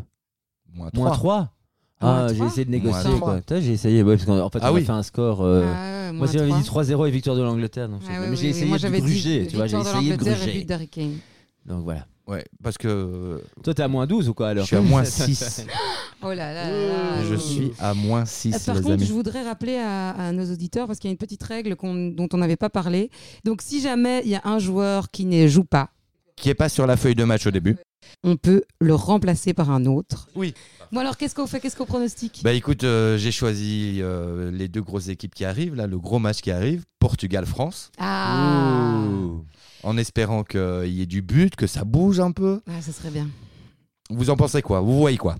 moins 0.74 0.90
3. 0.90 1.06
Moins 1.06 1.16
3 1.16 1.54
Moins 2.00 2.26
Ah, 2.26 2.28
j'ai 2.30 2.36
trois 2.36 2.48
essayé 2.48 2.66
de 2.66 2.72
négocier. 2.72 3.04
trois. 3.04 3.20
quoi. 3.20 3.36
Putain, 3.38 3.60
J'ai 3.62 3.72
essayé, 3.74 4.04
ouais, 4.04 4.16
parce 4.18 4.26
qu'en 4.26 4.50
fait, 4.50 4.60
Ah 4.62 4.72
on 4.72 4.76
oui. 4.76 4.82
a 4.82 4.86
fait 4.86 4.92
un 4.92 5.04
score. 5.04 5.42
euh, 5.42 5.64
Ah 5.66 6.12
Moi, 6.12 6.26
moins 6.26 6.28
j'avais 6.32 6.52
dit 6.54 6.64
trois. 6.64 6.84
3-0 6.84 7.08
et 7.08 7.12
victoire 7.12 7.36
de 7.36 7.42
l'Angleterre. 7.44 7.88
donc 7.90 8.02
Ah 8.08 8.20
mais 8.20 8.30
oui, 8.30 8.36
j'ai 8.36 8.44
oui. 8.44 8.50
essayé 8.50 8.66
Moi, 8.68 8.78
de 8.78 8.82
j'avais 8.82 8.98
dit 9.02 9.08
gruger, 9.08 9.48
tu 9.48 9.56
vois, 9.56 9.68
j'ai 9.68 9.78
victoire 9.78 9.96
de 9.96 10.00
essayé 10.00 10.18
de 10.18 10.24
l'Angleterre 10.26 10.42
et 10.42 10.46
but 10.46 10.52
gruger. 10.52 10.66
d'Harry 10.66 10.88
Kane. 10.90 11.18
Donc 11.66 11.84
voilà. 11.84 12.06
Ouais, 12.28 12.44
parce 12.62 12.78
que 12.78 13.42
Toi, 13.64 13.74
t'es 13.74 13.84
à 13.84 13.88
moins 13.88 14.06
12 14.06 14.28
ou 14.30 14.34
quoi 14.34 14.50
alors 14.50 14.64
je 14.66 14.68
suis 14.68 14.76
à 14.76 14.82
moins 14.82 15.04
6. 15.06 15.66
Oh 16.24 16.30
là 16.34 16.52
là 16.52 16.70
là. 16.72 17.24
Je 17.30 17.36
suis 17.36 17.72
à 17.80 17.94
moins 17.94 18.24
Euh, 18.24 18.26
6, 18.26 18.66
Par 18.66 18.76
les 18.76 18.82
contre, 18.82 18.94
amis. 18.96 19.06
je 19.06 19.14
voudrais 19.14 19.44
rappeler 19.44 19.78
à, 19.78 20.10
à 20.12 20.32
nos 20.32 20.52
auditeurs, 20.52 20.88
parce 20.88 20.98
qu'il 21.00 21.10
y 21.10 21.12
a 21.12 21.14
une 21.14 21.18
petite 21.18 21.44
règle 21.44 21.76
dont 21.80 22.28
on 22.34 22.38
n'avait 22.38 22.56
pas 22.58 22.70
parlé. 22.72 23.12
Donc, 23.46 23.62
si 23.62 23.80
jamais 23.82 24.22
il 24.26 24.30
y 24.32 24.36
a 24.36 24.42
un 24.44 24.58
joueur 24.60 25.12
qui 25.12 25.26
ne 25.26 25.48
joue 25.48 25.64
pas, 25.64 25.90
Qui 26.36 26.50
est 26.50 26.56
pas 26.56 26.70
sur 26.70 26.88
la 26.88 26.98
feuille 26.98 27.14
de 27.16 27.24
match 27.24 27.46
au 27.46 27.52
début. 27.52 27.78
on 28.24 28.36
peut 28.36 28.64
le 28.80 28.96
remplacer 28.96 29.54
par 29.54 29.70
un 29.70 29.86
autre. 29.86 30.28
Oui. 30.36 30.54
Bon, 30.92 31.02
alors, 31.02 31.18
qu'est-ce 31.18 31.36
qu'on 31.36 31.46
fait? 31.48 31.60
Qu'est-ce 31.60 31.76
qu'on 31.76 31.86
pronostique? 31.86 32.42
Bah 32.44 32.54
écoute, 32.54 32.84
euh, 32.84 33.18
j'ai 33.18 33.32
choisi 33.32 34.00
euh, 34.02 34.50
les 34.52 34.68
deux 34.68 34.82
grosses 34.82 35.10
équipes 35.10 35.36
qui 35.36 35.46
arrivent, 35.46 35.76
là, 35.76 35.86
le 35.86 36.00
gros 36.00 36.18
match 36.18 36.42
qui 36.42 36.50
arrive, 36.50 36.84
Portugal-France, 37.00 37.92
Ah. 38.00 39.04
Ouh. 39.08 39.46
En 39.88 39.98
espérant 39.98 40.44
qu'il 40.44 40.88
y 40.90 41.02
ait 41.02 41.06
du 41.06 41.22
but, 41.22 41.56
que 41.56 41.66
ça 41.66 41.86
bouge 41.86 42.20
un 42.20 42.32
peu. 42.32 42.60
Ah, 42.68 42.82
ça 42.82 42.92
serait 42.92 43.10
bien. 43.10 43.30
Vous 44.10 44.30
en 44.30 44.36
pensez 44.36 44.62
quoi? 44.62 44.82
Vous 44.82 44.98
voyez 44.98 45.18
quoi? 45.18 45.38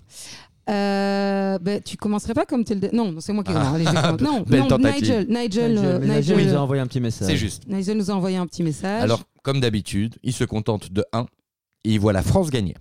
Euh, 0.70 1.58
ben, 1.58 1.82
tu 1.82 1.98
commencerais 1.98 2.32
pas 2.32 2.46
comme 2.46 2.64
tel. 2.64 2.90
Non, 2.94 3.12
non, 3.12 3.20
c'est 3.20 3.34
moi 3.34 3.44
qui. 3.44 3.52
Ah. 3.54 3.64
non, 3.64 3.74
allez, 3.74 3.84
non, 3.84 4.44
non, 4.48 4.66
tentative. 4.66 5.26
Nigel, 5.28 5.28
Nigel, 5.28 5.78
euh, 5.78 5.98
Nigel, 5.98 6.40
il 6.40 6.46
nous 6.48 6.54
a 6.54 6.60
envoyé 6.60 6.80
un 6.80 6.86
petit 6.86 7.00
message. 7.00 7.28
C'est 7.28 7.36
juste. 7.36 7.66
Nigel 7.68 7.98
nous 7.98 8.10
a 8.10 8.14
envoyé 8.14 8.38
un 8.38 8.46
petit 8.46 8.62
message. 8.62 9.02
Alors, 9.02 9.22
comme 9.42 9.60
d'habitude, 9.60 10.16
il 10.22 10.32
se 10.32 10.44
contente 10.44 10.92
de 10.92 11.04
1 11.12 11.22
et 11.84 11.92
il 11.92 12.00
voit 12.00 12.14
la 12.14 12.22
France 12.22 12.50
gagner. 12.50 12.74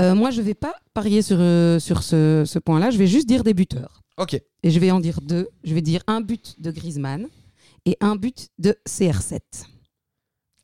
Euh, 0.00 0.16
moi, 0.16 0.30
je 0.32 0.42
vais 0.42 0.54
pas 0.54 0.74
parier 0.92 1.22
sur, 1.22 1.36
euh, 1.38 1.78
sur 1.78 2.02
ce, 2.02 2.42
ce 2.44 2.58
point-là. 2.58 2.90
Je 2.90 2.98
vais 2.98 3.06
juste 3.06 3.28
dire 3.28 3.44
des 3.44 3.54
buteurs. 3.54 4.02
Ok. 4.16 4.34
Et 4.64 4.70
je 4.70 4.78
vais 4.80 4.90
en 4.90 4.98
dire 4.98 5.20
deux. 5.20 5.48
Je 5.62 5.72
vais 5.72 5.82
dire 5.82 6.02
un 6.08 6.20
but 6.20 6.60
de 6.60 6.72
Griezmann 6.72 7.28
et 7.86 7.96
un 8.00 8.16
but 8.16 8.48
de 8.58 8.76
CR7. 8.88 9.40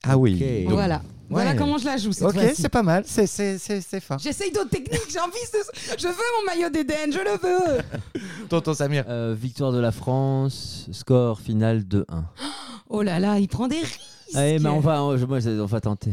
Ah 0.06 0.16
oui. 0.16 0.64
Donc, 0.64 0.72
voilà. 0.74 1.02
Voilà 1.28 1.50
ouais. 1.52 1.56
comment 1.56 1.78
je 1.78 1.84
la 1.84 1.96
joue 1.96 2.10
cette 2.10 2.26
ok, 2.26 2.34
c'est 2.56 2.68
pas 2.68 2.82
mal. 2.82 3.04
C'est 3.06 3.28
c'est 3.28 3.56
c'est 3.56 3.80
c'est 3.80 4.00
fin. 4.00 4.18
J'essaye 4.18 4.50
d'autres 4.50 4.70
techniques, 4.70 5.08
j'ai 5.08 5.20
envie 5.20 5.30
de... 5.52 5.96
Je 5.96 6.08
veux 6.08 6.12
mon 6.12 6.46
maillot 6.46 6.70
d'Éden, 6.70 7.12
je 7.12 7.18
le 7.20 7.38
veux 7.38 7.82
Tonton 8.48 8.74
Samir. 8.74 9.04
Euh, 9.08 9.32
victoire 9.38 9.70
de 9.70 9.78
la 9.78 9.92
France, 9.92 10.88
score 10.90 11.38
final 11.40 11.82
2-1. 11.82 12.04
Oh 12.88 13.02
là 13.02 13.20
là, 13.20 13.38
il 13.38 13.46
prend 13.46 13.68
des 13.68 13.78
risques 13.78 14.00
Allez, 14.34 14.58
mais 14.58 14.70
on 14.70 14.80
va, 14.80 15.04
on, 15.04 15.16
je- 15.16 15.24
moi, 15.24 15.38
on 15.46 15.66
va 15.66 15.80
tenter. 15.80 16.10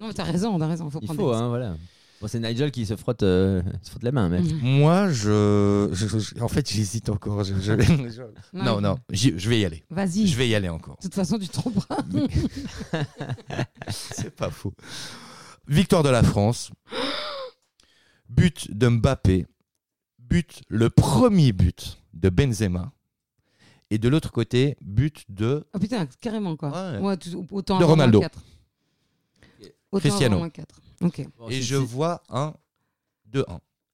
Non 0.00 0.08
mais 0.08 0.12
t'as 0.14 0.24
raison, 0.24 0.58
t'as 0.58 0.66
raison, 0.66 0.90
faut 0.90 0.98
Il 1.02 1.06
prendre 1.06 1.20
faut, 1.20 1.30
des 1.32 1.38
hein, 1.38 1.48
voilà. 1.48 1.74
Bon, 2.20 2.26
c'est 2.26 2.40
Nigel 2.40 2.72
qui 2.72 2.84
se 2.84 2.96
frotte, 2.96 3.22
euh, 3.22 3.62
se 3.82 3.90
frotte 3.90 4.02
les 4.02 4.10
mains, 4.10 4.28
mais. 4.28 4.38
risques. 4.38 4.54
Mhm. 4.56 4.78
Moi, 4.78 5.08
je, 5.12 5.88
je- 5.92 6.18
je- 6.18 6.40
en 6.42 6.48
fait, 6.48 6.68
j'hésite 6.68 7.08
encore. 7.10 7.44
Je- 7.44 7.54
je- 7.54 7.80
je- 7.80 8.22
non, 8.52 8.80
non, 8.80 8.98
j'y- 9.10 9.38
je 9.38 9.48
vais 9.48 9.60
y 9.60 9.64
aller. 9.64 9.84
Vas-y, 9.88 10.26
Je 10.26 10.32
de 10.32 10.38
vais 10.38 10.48
y 10.48 10.54
aller 10.56 10.68
encore. 10.68 10.96
toute 11.00 11.14
façon 11.14 11.38
tu 11.38 11.46
te 11.48 11.52
tromperas. 11.52 11.98
C'est 13.88 14.34
pas 14.34 14.50
faux. 14.50 14.72
Victoire 15.66 16.02
de 16.02 16.08
la 16.08 16.22
France. 16.22 16.70
But 18.28 18.70
de 18.76 18.88
Mbappé. 18.88 19.46
But, 20.18 20.62
le 20.68 20.90
premier 20.90 21.52
but 21.52 21.98
de 22.12 22.28
Benzema. 22.28 22.92
Et 23.90 23.96
de 23.98 24.08
l'autre 24.10 24.30
côté, 24.32 24.76
but 24.82 25.24
de 25.30 25.66
Oh 25.72 25.78
putain, 25.78 26.06
carrément 26.20 26.54
quoi. 26.56 26.70
Ouais. 26.70 26.98
Ouais, 26.98 27.16
tout- 27.16 27.46
autant 27.50 27.78
De 27.78 27.84
avoir 27.84 27.90
Ronaldo. 27.96 28.20
quatre. 28.20 28.42
Autant 29.90 30.00
Cristiano. 30.00 30.34
avoir 30.34 30.40
moins 30.40 30.50
quatre. 30.50 30.80
Ok. 31.02 31.20
Et 31.50 31.62
je 31.62 31.76
vois 31.76 32.22
un 32.28 32.52
2-1. 33.32 33.44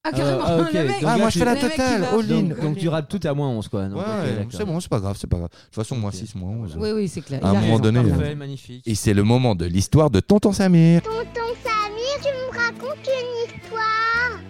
Ah 0.07 0.11
carrément, 0.13 0.43
ah, 0.45 0.59
ok. 0.61 0.73
le 0.75 0.85
mec, 0.85 0.87
Donc 0.89 0.97
Ah, 1.01 1.05
là, 1.05 1.17
moi, 1.17 1.27
tu- 1.31 1.33
je 1.35 1.39
fais 1.39 1.45
la 1.47 1.55
le 1.55 1.63
mec, 1.63 1.65
il 1.65 1.71
totale, 1.71 2.01
va- 2.03 2.09
all 2.13 2.33
in. 2.33 2.43
Donc, 2.43 2.61
donc 2.61 2.77
tu 2.79 2.89
rates 2.89 3.09
tout 3.09 3.21
à 3.27 3.33
moins 3.33 3.49
11, 3.49 3.69
quoi. 3.69 3.87
Donc, 3.89 3.99
Ouais, 3.99 4.05
ok, 4.05 4.23
ouais, 4.25 4.33
d'accord. 4.37 4.51
c'est 4.53 4.65
bon, 4.67 4.81
c'est 4.81 4.89
pas 4.91 5.01
grave, 5.01 5.17
c'est 5.19 5.27
pas 5.27 5.39
grave. 5.39 5.49
De 5.51 5.57
toute 5.65 5.75
façon, 5.75 5.97
moi 5.97 6.11
Ok. 6.11 6.17
6, 6.17 6.35
moi 6.35 6.51
11. 6.51 6.77
Oui, 6.79 6.91
oui, 6.93 7.09
c'est 7.09 7.23
clair. 7.23 7.41
À 7.43 7.49
il 7.53 7.57
un 7.57 7.61
moment 7.61 7.77
raison, 7.79 7.79
donné. 7.83 8.11
Parfait, 8.11 8.35
magnifique. 8.35 8.83
Et 8.87 8.95
c'est 8.95 9.15
le 9.15 9.23
moment 9.23 9.55
de 9.55 9.65
l'histoire 9.65 10.11
de 10.11 10.21
Tonton 10.21 10.53
Samir. 10.53 11.01
Tonton 11.03 11.15
Samir, 11.63 12.21
tu 12.23 12.29
me 12.29 12.59
racontes 12.59 13.07
une 13.07 13.57
histoire 13.57 14.41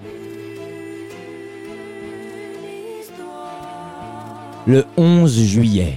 Le 4.66 4.84
11 4.96 5.38
juillet, 5.44 5.94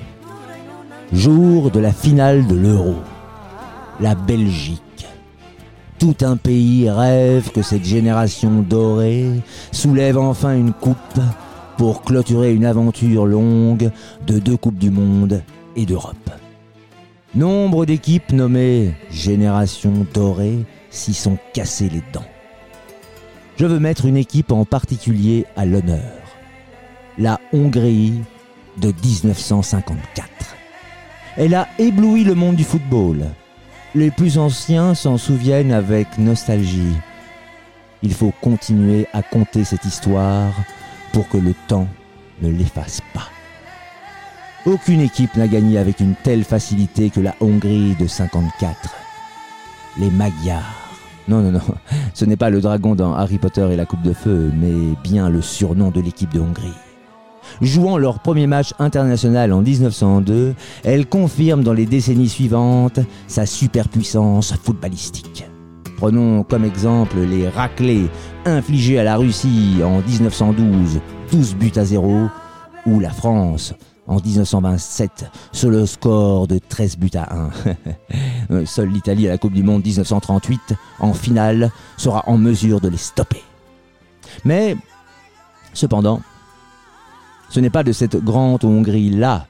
jour 1.13 1.71
de 1.71 1.79
la 1.79 1.93
finale 1.93 2.45
de 2.47 2.55
l'Euro. 2.55 2.95
La 3.99 4.13
Belgique. 4.13 4.83
Tout 5.99 6.17
un 6.21 6.37
pays 6.37 6.89
rêve 6.89 7.51
que 7.51 7.63
cette 7.63 7.83
génération 7.83 8.61
dorée 8.61 9.31
soulève 9.71 10.19
enfin 10.19 10.55
une 10.55 10.71
coupe 10.71 11.19
pour 11.77 12.03
clôturer 12.03 12.53
une 12.53 12.65
aventure 12.65 13.25
longue 13.25 13.89
de 14.27 14.37
deux 14.37 14.57
Coupes 14.57 14.77
du 14.77 14.91
Monde 14.91 15.41
et 15.75 15.85
d'Europe. 15.87 16.29
Nombre 17.33 17.85
d'équipes 17.85 18.31
nommées 18.31 18.93
Génération 19.09 20.05
dorée 20.13 20.65
s'y 20.91 21.15
sont 21.15 21.37
cassées 21.53 21.89
les 21.89 22.03
dents. 22.13 22.25
Je 23.57 23.65
veux 23.65 23.79
mettre 23.79 24.05
une 24.05 24.17
équipe 24.17 24.51
en 24.51 24.65
particulier 24.65 25.45
à 25.55 25.65
l'honneur. 25.65 26.21
La 27.17 27.39
Hongrie 27.53 28.21
de 28.77 28.93
1954. 29.03 30.27
Elle 31.37 31.55
a 31.55 31.67
ébloui 31.79 32.23
le 32.23 32.35
monde 32.35 32.55
du 32.55 32.63
football. 32.63 33.25
Les 33.97 34.11
plus 34.11 34.37
anciens 34.37 34.93
s'en 34.93 35.17
souviennent 35.17 35.71
avec 35.71 36.19
nostalgie. 36.19 36.93
Il 38.03 38.13
faut 38.13 38.31
continuer 38.43 39.07
à 39.11 39.23
compter 39.23 39.63
cette 39.63 39.85
histoire 39.85 40.53
pour 41.13 41.27
que 41.29 41.37
le 41.37 41.55
temps 41.67 41.87
ne 42.43 42.51
l'efface 42.51 43.01
pas. 43.15 43.27
Aucune 44.67 45.01
équipe 45.01 45.35
n'a 45.35 45.47
gagné 45.47 45.79
avec 45.79 45.99
une 45.99 46.13
telle 46.13 46.43
facilité 46.43 47.09
que 47.09 47.21
la 47.21 47.33
Hongrie 47.41 47.95
de 47.99 48.05
54. 48.05 48.77
Les 49.97 50.11
Magyars. 50.11 50.91
Non, 51.27 51.41
non, 51.41 51.53
non, 51.53 51.75
ce 52.13 52.25
n'est 52.25 52.37
pas 52.37 52.51
le 52.51 52.61
dragon 52.61 52.93
dans 52.93 53.15
Harry 53.15 53.39
Potter 53.39 53.67
et 53.71 53.75
la 53.75 53.87
Coupe 53.87 54.03
de 54.03 54.13
Feu, 54.13 54.51
mais 54.53 54.95
bien 55.03 55.27
le 55.27 55.41
surnom 55.41 55.89
de 55.89 56.01
l'équipe 56.01 56.31
de 56.31 56.39
Hongrie. 56.39 56.86
Jouant 57.61 57.97
leur 57.97 58.19
premier 58.19 58.47
match 58.47 58.73
international 58.79 59.53
en 59.53 59.61
1902, 59.61 60.53
elle 60.83 61.07
confirme 61.07 61.63
dans 61.63 61.73
les 61.73 61.85
décennies 61.85 62.29
suivantes 62.29 62.99
sa 63.27 63.45
superpuissance 63.45 64.53
footballistique. 64.63 65.45
Prenons 65.97 66.43
comme 66.43 66.63
exemple 66.63 67.17
les 67.19 67.49
raclés 67.49 68.07
infligés 68.45 68.99
à 68.99 69.03
la 69.03 69.17
Russie 69.17 69.77
en 69.83 70.01
1912, 70.07 70.99
12 71.31 71.55
buts 71.55 71.71
à 71.75 71.85
0, 71.85 72.27
ou 72.85 72.99
la 72.99 73.09
France 73.09 73.73
en 74.07 74.19
1927 74.19 75.25
sur 75.51 75.69
le 75.69 75.85
score 75.85 76.47
de 76.47 76.59
13 76.59 76.97
buts 76.97 77.09
à 77.15 77.35
1. 77.35 77.49
Euh, 78.51 78.65
Seule 78.65 78.89
l'Italie 78.89 79.27
à 79.27 79.31
la 79.31 79.37
Coupe 79.37 79.53
du 79.53 79.63
Monde 79.63 79.83
1938, 79.83 80.73
en 80.99 81.13
finale, 81.13 81.71
sera 81.97 82.23
en 82.27 82.37
mesure 82.37 82.79
de 82.79 82.89
les 82.89 82.97
stopper. 82.97 83.43
Mais, 84.45 84.75
cependant, 85.73 86.21
ce 87.49 87.59
n'est 87.59 87.69
pas 87.69 87.83
de 87.83 87.91
cette 87.91 88.17
grande 88.17 88.65
Hongrie-là. 88.65 89.47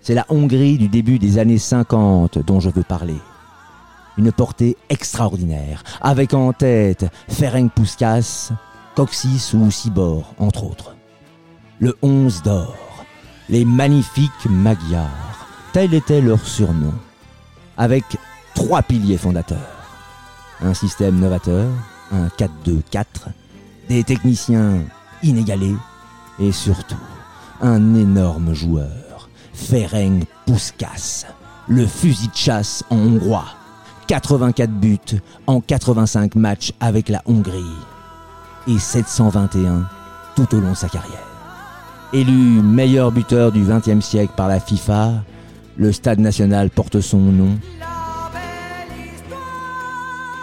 C'est 0.00 0.14
la 0.14 0.26
Hongrie 0.28 0.78
du 0.78 0.88
début 0.88 1.18
des 1.18 1.38
années 1.38 1.58
50 1.58 2.38
dont 2.38 2.60
je 2.60 2.70
veux 2.70 2.84
parler. 2.84 3.16
Une 4.16 4.32
portée 4.32 4.76
extraordinaire, 4.88 5.82
avec 6.00 6.32
en 6.32 6.52
tête 6.52 7.06
Ferenc 7.28 7.70
Puskas, 7.74 8.52
Coxis 8.94 9.52
ou 9.54 9.70
Sibor, 9.70 10.34
entre 10.38 10.64
autres. 10.64 10.94
Le 11.80 11.96
11 12.00 12.42
d'or, 12.42 13.04
les 13.48 13.64
magnifiques 13.64 14.46
Magyars, 14.48 15.46
tel 15.72 15.92
était 15.92 16.22
leur 16.22 16.40
surnom, 16.46 16.94
avec 17.76 18.04
trois 18.54 18.82
piliers 18.82 19.18
fondateurs. 19.18 19.58
Un 20.62 20.72
système 20.72 21.18
novateur, 21.18 21.68
un 22.12 22.28
4-2-4, 22.28 23.04
des 23.90 24.02
techniciens 24.02 24.78
inégalés, 25.22 25.76
et 26.38 26.52
surtout 26.52 26.96
un 27.60 27.94
énorme 27.94 28.54
joueur, 28.54 29.28
Ferenc 29.52 30.24
Puskas, 30.46 31.26
le 31.68 31.86
fusil 31.86 32.28
de 32.28 32.36
chasse 32.36 32.84
en 32.90 32.96
hongrois. 32.96 33.46
84 34.06 34.70
buts 34.70 35.20
en 35.46 35.60
85 35.60 36.36
matchs 36.36 36.72
avec 36.78 37.08
la 37.08 37.22
Hongrie 37.26 37.64
et 38.68 38.78
721 38.78 39.88
tout 40.36 40.54
au 40.54 40.60
long 40.60 40.70
de 40.70 40.76
sa 40.76 40.88
carrière. 40.88 41.26
Élu 42.12 42.62
meilleur 42.62 43.10
buteur 43.10 43.50
du 43.50 43.64
XXe 43.64 44.04
siècle 44.04 44.32
par 44.36 44.48
la 44.48 44.60
FIFA, 44.60 45.24
le 45.76 45.92
stade 45.92 46.20
national 46.20 46.70
porte 46.70 47.00
son 47.00 47.18
nom, 47.18 47.58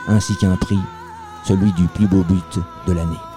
ainsi 0.08 0.36
qu'un 0.38 0.58
prix, 0.58 0.80
celui 1.48 1.72
du 1.74 1.86
plus 1.88 2.08
beau 2.08 2.24
but 2.24 2.60
de 2.88 2.94
l'année. 2.94 3.33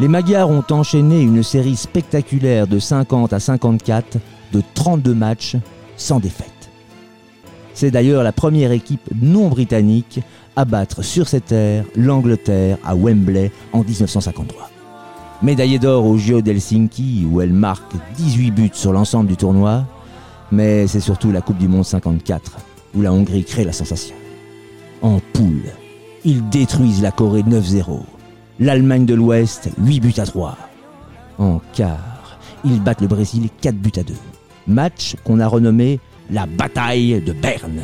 Les 0.00 0.06
Magyars 0.06 0.48
ont 0.48 0.64
enchaîné 0.70 1.20
une 1.22 1.42
série 1.42 1.74
spectaculaire 1.74 2.68
de 2.68 2.78
50 2.78 3.32
à 3.32 3.40
54 3.40 4.18
de 4.52 4.62
32 4.74 5.12
matchs 5.12 5.56
sans 5.96 6.20
défaite. 6.20 6.70
C'est 7.74 7.90
d'ailleurs 7.90 8.22
la 8.22 8.30
première 8.30 8.70
équipe 8.70 9.10
non 9.20 9.48
britannique 9.48 10.20
à 10.54 10.64
battre 10.64 11.02
sur 11.02 11.26
cette 11.26 11.46
terre 11.46 11.84
l'Angleterre 11.96 12.78
à 12.84 12.94
Wembley 12.94 13.50
en 13.72 13.82
1953. 13.82 14.70
Médaillée 15.42 15.80
d'or 15.80 16.06
au 16.06 16.16
JO 16.16 16.42
d'Helsinki 16.42 17.26
où 17.28 17.40
elle 17.40 17.52
marque 17.52 17.92
18 18.16 18.50
buts 18.52 18.70
sur 18.74 18.92
l'ensemble 18.92 19.28
du 19.28 19.36
tournoi, 19.36 19.84
mais 20.52 20.86
c'est 20.86 21.00
surtout 21.00 21.32
la 21.32 21.40
Coupe 21.40 21.58
du 21.58 21.66
Monde 21.66 21.84
54 21.84 22.56
où 22.94 23.02
la 23.02 23.12
Hongrie 23.12 23.44
crée 23.44 23.64
la 23.64 23.72
sensation. 23.72 24.14
En 25.02 25.18
poule, 25.32 25.72
ils 26.24 26.48
détruisent 26.48 27.02
la 27.02 27.10
Corée 27.10 27.42
9-0 27.42 27.98
l'Allemagne 28.60 29.06
de 29.06 29.14
l'Ouest 29.14 29.70
8 29.78 30.00
buts 30.00 30.14
à 30.18 30.26
3. 30.26 30.56
En 31.38 31.60
quart, 31.72 32.38
ils 32.64 32.82
battent 32.82 33.00
le 33.00 33.06
Brésil 33.06 33.48
4 33.60 33.76
buts 33.76 33.92
à 33.96 34.02
2. 34.02 34.14
Match 34.66 35.14
qu'on 35.24 35.40
a 35.40 35.46
renommé 35.46 36.00
la 36.30 36.46
bataille 36.46 37.22
de 37.22 37.32
Berne, 37.32 37.82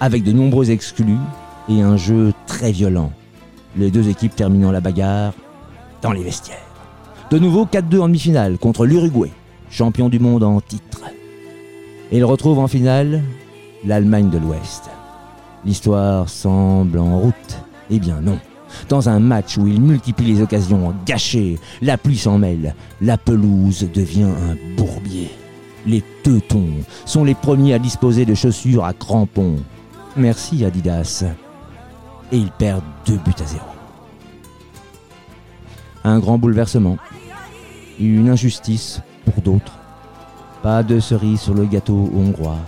avec 0.00 0.22
de 0.22 0.32
nombreux 0.32 0.70
exclus 0.70 1.18
et 1.68 1.82
un 1.82 1.96
jeu 1.96 2.32
très 2.46 2.72
violent. 2.72 3.12
Les 3.76 3.90
deux 3.90 4.08
équipes 4.08 4.34
terminant 4.34 4.70
la 4.70 4.80
bagarre 4.80 5.34
dans 6.02 6.12
les 6.12 6.22
vestiaires. 6.22 6.58
De 7.30 7.38
nouveau 7.38 7.66
4-2 7.66 8.00
en 8.00 8.06
demi-finale 8.06 8.56
contre 8.58 8.86
l'Uruguay, 8.86 9.30
champion 9.68 10.08
du 10.08 10.20
monde 10.20 10.44
en 10.44 10.60
titre. 10.60 11.02
Et 12.12 12.18
ils 12.18 12.24
retrouvent 12.24 12.60
en 12.60 12.68
finale 12.68 13.22
l'Allemagne 13.84 14.30
de 14.30 14.38
l'Ouest. 14.38 14.88
L'histoire 15.64 16.28
semble 16.28 17.00
en 17.00 17.18
route. 17.18 17.58
Eh 17.90 17.98
bien 17.98 18.20
non. 18.20 18.38
Dans 18.88 19.08
un 19.08 19.18
match 19.18 19.58
où 19.58 19.66
il 19.66 19.80
multiplie 19.80 20.34
les 20.34 20.42
occasions 20.42 20.94
gâchées, 21.04 21.58
la 21.82 21.98
pluie 21.98 22.18
s'en 22.18 22.38
mêle, 22.38 22.74
la 23.00 23.18
pelouse 23.18 23.88
devient 23.92 24.24
un 24.24 24.56
bourbier. 24.76 25.30
Les 25.86 26.02
teutons 26.22 26.68
sont 27.04 27.24
les 27.24 27.34
premiers 27.34 27.74
à 27.74 27.78
disposer 27.78 28.24
de 28.24 28.34
chaussures 28.34 28.84
à 28.84 28.92
crampons. 28.92 29.56
Merci 30.16 30.64
Adidas. 30.64 31.24
Et 32.32 32.38
ils 32.38 32.50
perdent 32.50 32.82
deux 33.06 33.18
buts 33.24 33.32
à 33.40 33.46
zéro. 33.46 33.66
Un 36.02 36.18
grand 36.18 36.38
bouleversement. 36.38 36.98
Une 38.00 38.28
injustice 38.28 39.00
pour 39.24 39.42
d'autres. 39.42 39.78
Pas 40.62 40.82
de 40.82 40.98
cerise 40.98 41.40
sur 41.40 41.54
le 41.54 41.66
gâteau 41.66 42.10
hongrois. 42.14 42.58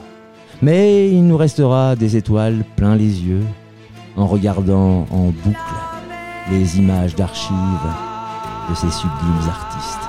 Mais 0.62 1.10
il 1.10 1.26
nous 1.26 1.36
restera 1.36 1.96
des 1.96 2.16
étoiles 2.16 2.64
plein 2.76 2.94
les 2.94 3.22
yeux 3.22 3.44
en 4.16 4.26
regardant 4.26 5.06
en 5.10 5.26
boucle 5.44 5.97
les 6.50 6.78
images 6.78 7.14
d'archives 7.14 7.54
de 8.70 8.74
ces 8.74 8.90
sublimes 8.90 9.48
artistes. 9.48 10.08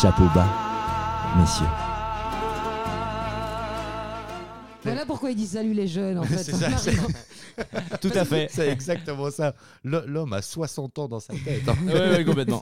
Chapeau 0.00 0.24
bas, 0.34 0.48
messieurs. 1.38 1.66
Voilà 4.82 5.06
pourquoi 5.06 5.30
il 5.30 5.36
dit 5.36 5.46
salut 5.46 5.72
les 5.72 5.86
jeunes, 5.88 6.18
en 6.18 6.22
fait. 6.24 6.36
C'est 6.38 6.52
ça, 6.52 6.68
On 6.72 6.76
c'est- 6.78 6.90
arrive- 6.90 7.14
Tout 8.00 8.10
à 8.16 8.24
fait. 8.24 8.48
C'est 8.50 8.68
exactement 8.68 9.30
ça. 9.30 9.54
L- 9.84 10.02
L'homme 10.08 10.32
a 10.32 10.42
60 10.42 10.98
ans 10.98 11.06
dans 11.08 11.20
sa 11.20 11.32
tête. 11.34 11.62
hein. 11.68 11.74
Ouais, 11.86 12.24
complètement. 12.24 12.60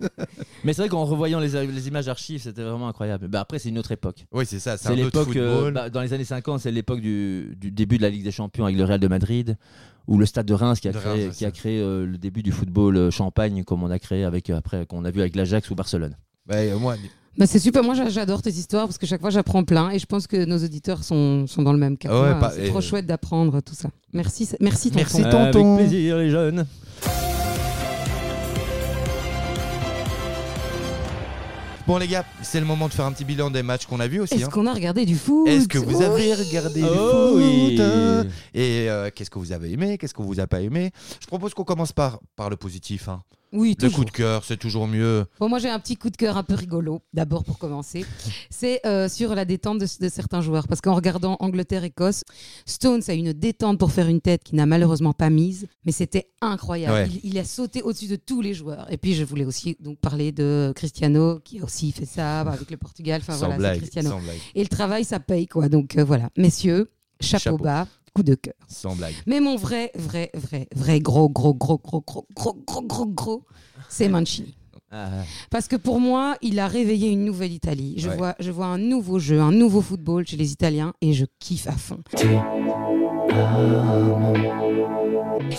Mais 0.64 0.74
c'est 0.74 0.82
vrai 0.82 0.88
qu'en 0.90 1.04
revoyant 1.06 1.40
les, 1.40 1.66
les 1.66 1.88
images 1.88 2.08
archives, 2.08 2.42
c'était 2.42 2.62
vraiment 2.62 2.88
incroyable. 2.88 3.26
Bah, 3.28 3.40
après, 3.40 3.58
c'est 3.58 3.70
une 3.70 3.78
autre 3.78 3.90
époque. 3.92 4.26
Oui, 4.32 4.44
c'est 4.46 4.60
ça. 4.60 4.76
C'est 4.76 4.84
C'est 4.84 4.88
un 4.90 4.92
autre 5.06 5.18
l'époque, 5.18 5.36
euh, 5.36 5.54
football. 5.54 5.72
bah, 5.72 5.90
dans 5.90 6.02
les 6.02 6.12
années 6.12 6.24
50, 6.26 6.60
c'est 6.60 6.70
l'époque 6.70 7.00
du, 7.00 7.56
du 7.56 7.70
début 7.70 7.96
de 7.96 8.02
la 8.02 8.10
Ligue 8.10 8.22
des 8.22 8.30
Champions 8.32 8.64
avec 8.66 8.76
le 8.76 8.84
Real 8.84 9.00
de 9.00 9.08
Madrid, 9.08 9.56
ou 10.09 10.18
le 10.18 10.26
Stade 10.26 10.47
de 10.47 10.54
Reims 10.54 10.80
qui 10.80 10.88
a 10.88 10.92
De 10.92 10.99
créé, 10.99 11.11
Reims, 11.12 11.23
ouais, 11.25 11.30
qui 11.37 11.44
a 11.44 11.49
ça. 11.49 11.52
créé 11.52 11.80
euh, 11.80 12.04
le 12.06 12.18
début 12.18 12.42
du 12.42 12.52
football 12.52 12.97
euh, 12.97 13.11
champagne, 13.11 13.64
comme 13.64 13.82
on 13.82 13.90
a 13.90 13.99
créé 13.99 14.25
avec 14.25 14.50
euh, 14.50 14.56
après, 14.56 14.85
qu'on 14.87 15.04
a 15.04 15.11
vu 15.11 15.21
avec 15.21 15.37
l'Ajax 15.37 15.71
ou 15.71 15.75
Barcelone. 15.75 16.16
Euh, 16.50 16.76
moi, 16.78 16.97
Bah, 17.38 17.47
c'est 17.47 17.59
super, 17.59 17.82
moi 17.85 17.94
j'a- 17.94 18.09
j'adore 18.11 18.42
tes 18.42 18.50
histoires 18.50 18.87
parce 18.87 18.99
que 18.99 19.06
chaque 19.06 19.21
fois 19.21 19.30
j'apprends 19.30 19.64
plein 19.64 19.90
et 19.90 19.99
je 19.99 20.06
pense 20.06 20.26
que 20.26 20.44
nos 20.44 20.59
auditeurs 20.59 21.02
sont, 21.04 21.47
sont 21.47 21.62
dans 21.62 21.73
le 21.73 21.78
même 21.78 21.97
cas. 21.97 22.09
Ah 22.12 22.38
ouais, 22.40 22.49
c'est 22.54 22.68
trop 22.68 22.80
chouette 22.80 23.06
d'apprendre 23.06 23.61
tout 23.62 23.75
ça. 23.75 23.88
Merci, 24.12 24.49
merci 24.61 24.90
tonton. 24.90 24.97
Merci, 25.00 25.23
tonton. 25.23 25.75
Avec 25.76 25.88
plaisir, 25.88 26.18
les 26.18 26.30
jeunes. 26.30 26.66
Bon 31.92 31.99
les 31.99 32.08
gars, 32.08 32.25
c'est 32.40 32.58
le 32.58 32.64
moment 32.64 32.88
de 32.88 32.94
faire 32.94 33.04
un 33.04 33.12
petit 33.12 33.26
bilan 33.26 33.50
des 33.50 33.62
matchs 33.62 33.84
qu'on 33.84 34.00
a 34.00 34.06
vus 34.08 34.20
aussi. 34.20 34.32
Est-ce 34.37 34.46
hein. 34.46 34.49
qu'on 34.50 34.66
a 34.66 34.72
regardé 34.72 35.04
du 35.04 35.14
foot 35.14 35.46
Est-ce 35.46 35.68
que 35.68 35.76
vous 35.76 35.99
Oui. 35.99 36.02
avez 36.02 36.32
regardé 36.32 36.80
du 36.80 36.87
Oh 36.88 37.32
foot 37.34 37.37
oui. 37.37 37.76
Et 38.54 38.88
euh, 38.88 39.11
qu'est-ce 39.14 39.28
que 39.28 39.38
vous 39.38 39.52
avez 39.52 39.70
aimé 39.70 39.99
Qu'est-ce 39.99 40.14
que 40.14 40.22
vous 40.22 40.40
a 40.40 40.46
pas 40.46 40.62
aimé? 40.62 40.90
Je 41.20 41.26
propose 41.26 41.52
qu'on 41.52 41.64
commence 41.64 41.92
par, 41.92 42.18
par 42.34 42.49
le 42.49 42.56
positif. 42.56 43.11
hein. 43.11 43.20
Oui, 43.52 43.71
Le 43.71 43.75
toujours. 43.88 43.99
coup 43.99 44.04
de 44.06 44.11
cœur, 44.11 44.44
c'est 44.44 44.56
toujours 44.56 44.87
mieux. 44.88 45.26
Bon, 45.38 45.49
moi 45.49 45.59
j'ai 45.59 45.68
un 45.68 45.78
petit 45.78 45.97
coup 45.97 46.09
de 46.11 46.16
cœur 46.16 46.37
un 46.37 46.42
peu 46.42 46.54
rigolo, 46.54 47.02
d'abord 47.12 47.44
pour 47.44 47.59
commencer. 47.59 48.04
C'est 48.50 48.80
euh, 48.87 49.09
sur 49.09 49.35
la 49.35 49.44
détente 49.44 49.78
de, 49.78 49.87
de 50.00 50.09
certains 50.09 50.40
joueurs. 50.40 50.66
Parce 50.68 50.80
qu'en 50.80 50.94
regardant 50.94 51.37
Angleterre-Écosse, 51.40 52.25
Stones 52.64 53.02
a 53.09 53.12
une 53.12 53.32
détente 53.32 53.78
pour 53.78 53.92
faire 53.92 54.09
une 54.09 54.21
tête 54.21 54.42
qui 54.44 54.54
n'a 54.54 54.64
malheureusement 54.66 55.12
pas 55.12 55.28
mise, 55.30 55.66
mais 55.85 55.92
c'était 55.92 56.28
incroyable. 56.40 56.94
Ouais. 56.94 57.21
Il, 57.23 57.32
il 57.32 57.38
a 57.38 57.44
sauté 57.44 57.82
au-dessus 57.82 58.09
de 58.09 58.16
tous 58.16 58.40
les 58.40 58.54
joueurs. 58.54 58.90
Et 58.90 58.97
puis 58.97 59.14
je 59.14 59.25
voulais 59.25 59.44
aussi 59.44 59.76
donc 59.80 59.99
parler 59.99 60.32
de 60.32 60.73
Cristiano, 60.75 61.38
qui 61.44 61.61
a 61.61 61.64
aussi 61.64 61.92
fait 61.92 62.06
ça 62.06 62.40
avec 62.40 62.71
le 62.71 62.76
Portugal. 62.76 63.21
Enfin 63.23 63.35
sans 63.35 63.38
voilà, 63.47 63.56
blague. 63.59 63.78
Cristiano. 63.78 64.16
Et 64.54 64.62
le 64.62 64.68
travail, 64.68 65.04
ça 65.04 65.21
paye 65.21 65.47
quoi. 65.47 65.68
Donc 65.68 65.97
euh, 65.99 66.04
voilà, 66.04 66.30
messieurs, 66.37 66.90
chapeau, 67.21 67.42
Chapeau. 67.42 67.59
bas, 67.59 67.87
coup 68.14 68.23
de 68.23 68.35
cœur. 68.35 68.54
Sans 68.69 68.95
blague. 68.97 69.14
Mais 69.26 69.40
mon 69.40 69.57
vrai, 69.57 69.90
vrai, 69.95 70.31
vrai, 70.35 70.69
vrai 70.75 71.00
gros, 71.00 71.28
gros, 71.28 71.54
gros, 71.54 71.78
gros, 71.78 72.02
gros, 72.07 72.26
gros, 72.35 72.54
gros, 72.66 72.83
gros, 72.83 73.07
gros, 73.07 73.45
c'est 73.88 74.09
Mancini. 74.09 74.54
Ah, 74.95 75.09
Parce 75.50 75.69
que 75.69 75.76
pour 75.76 76.00
moi, 76.00 76.37
il 76.42 76.59
a 76.61 76.69
réveillé 76.69 77.09
une 77.11 77.25
nouvelle 77.25 77.52
Italie. 77.52 77.95
Je, 77.97 78.11
Ouais. 78.11 78.16
vois, 78.19 78.35
je 78.38 78.50
vois 78.50 78.66
un 78.66 78.76
nouveau 78.76 79.19
jeu, 79.19 79.40
un 79.40 79.50
nouveau 79.50 79.81
football 79.81 80.26
chez 80.26 80.37
les 80.37 80.52
Italiens 80.52 80.92
et 81.00 81.14
je 81.14 81.25
kiffe 81.38 81.66
à 81.66 81.73
fond. 81.73 82.00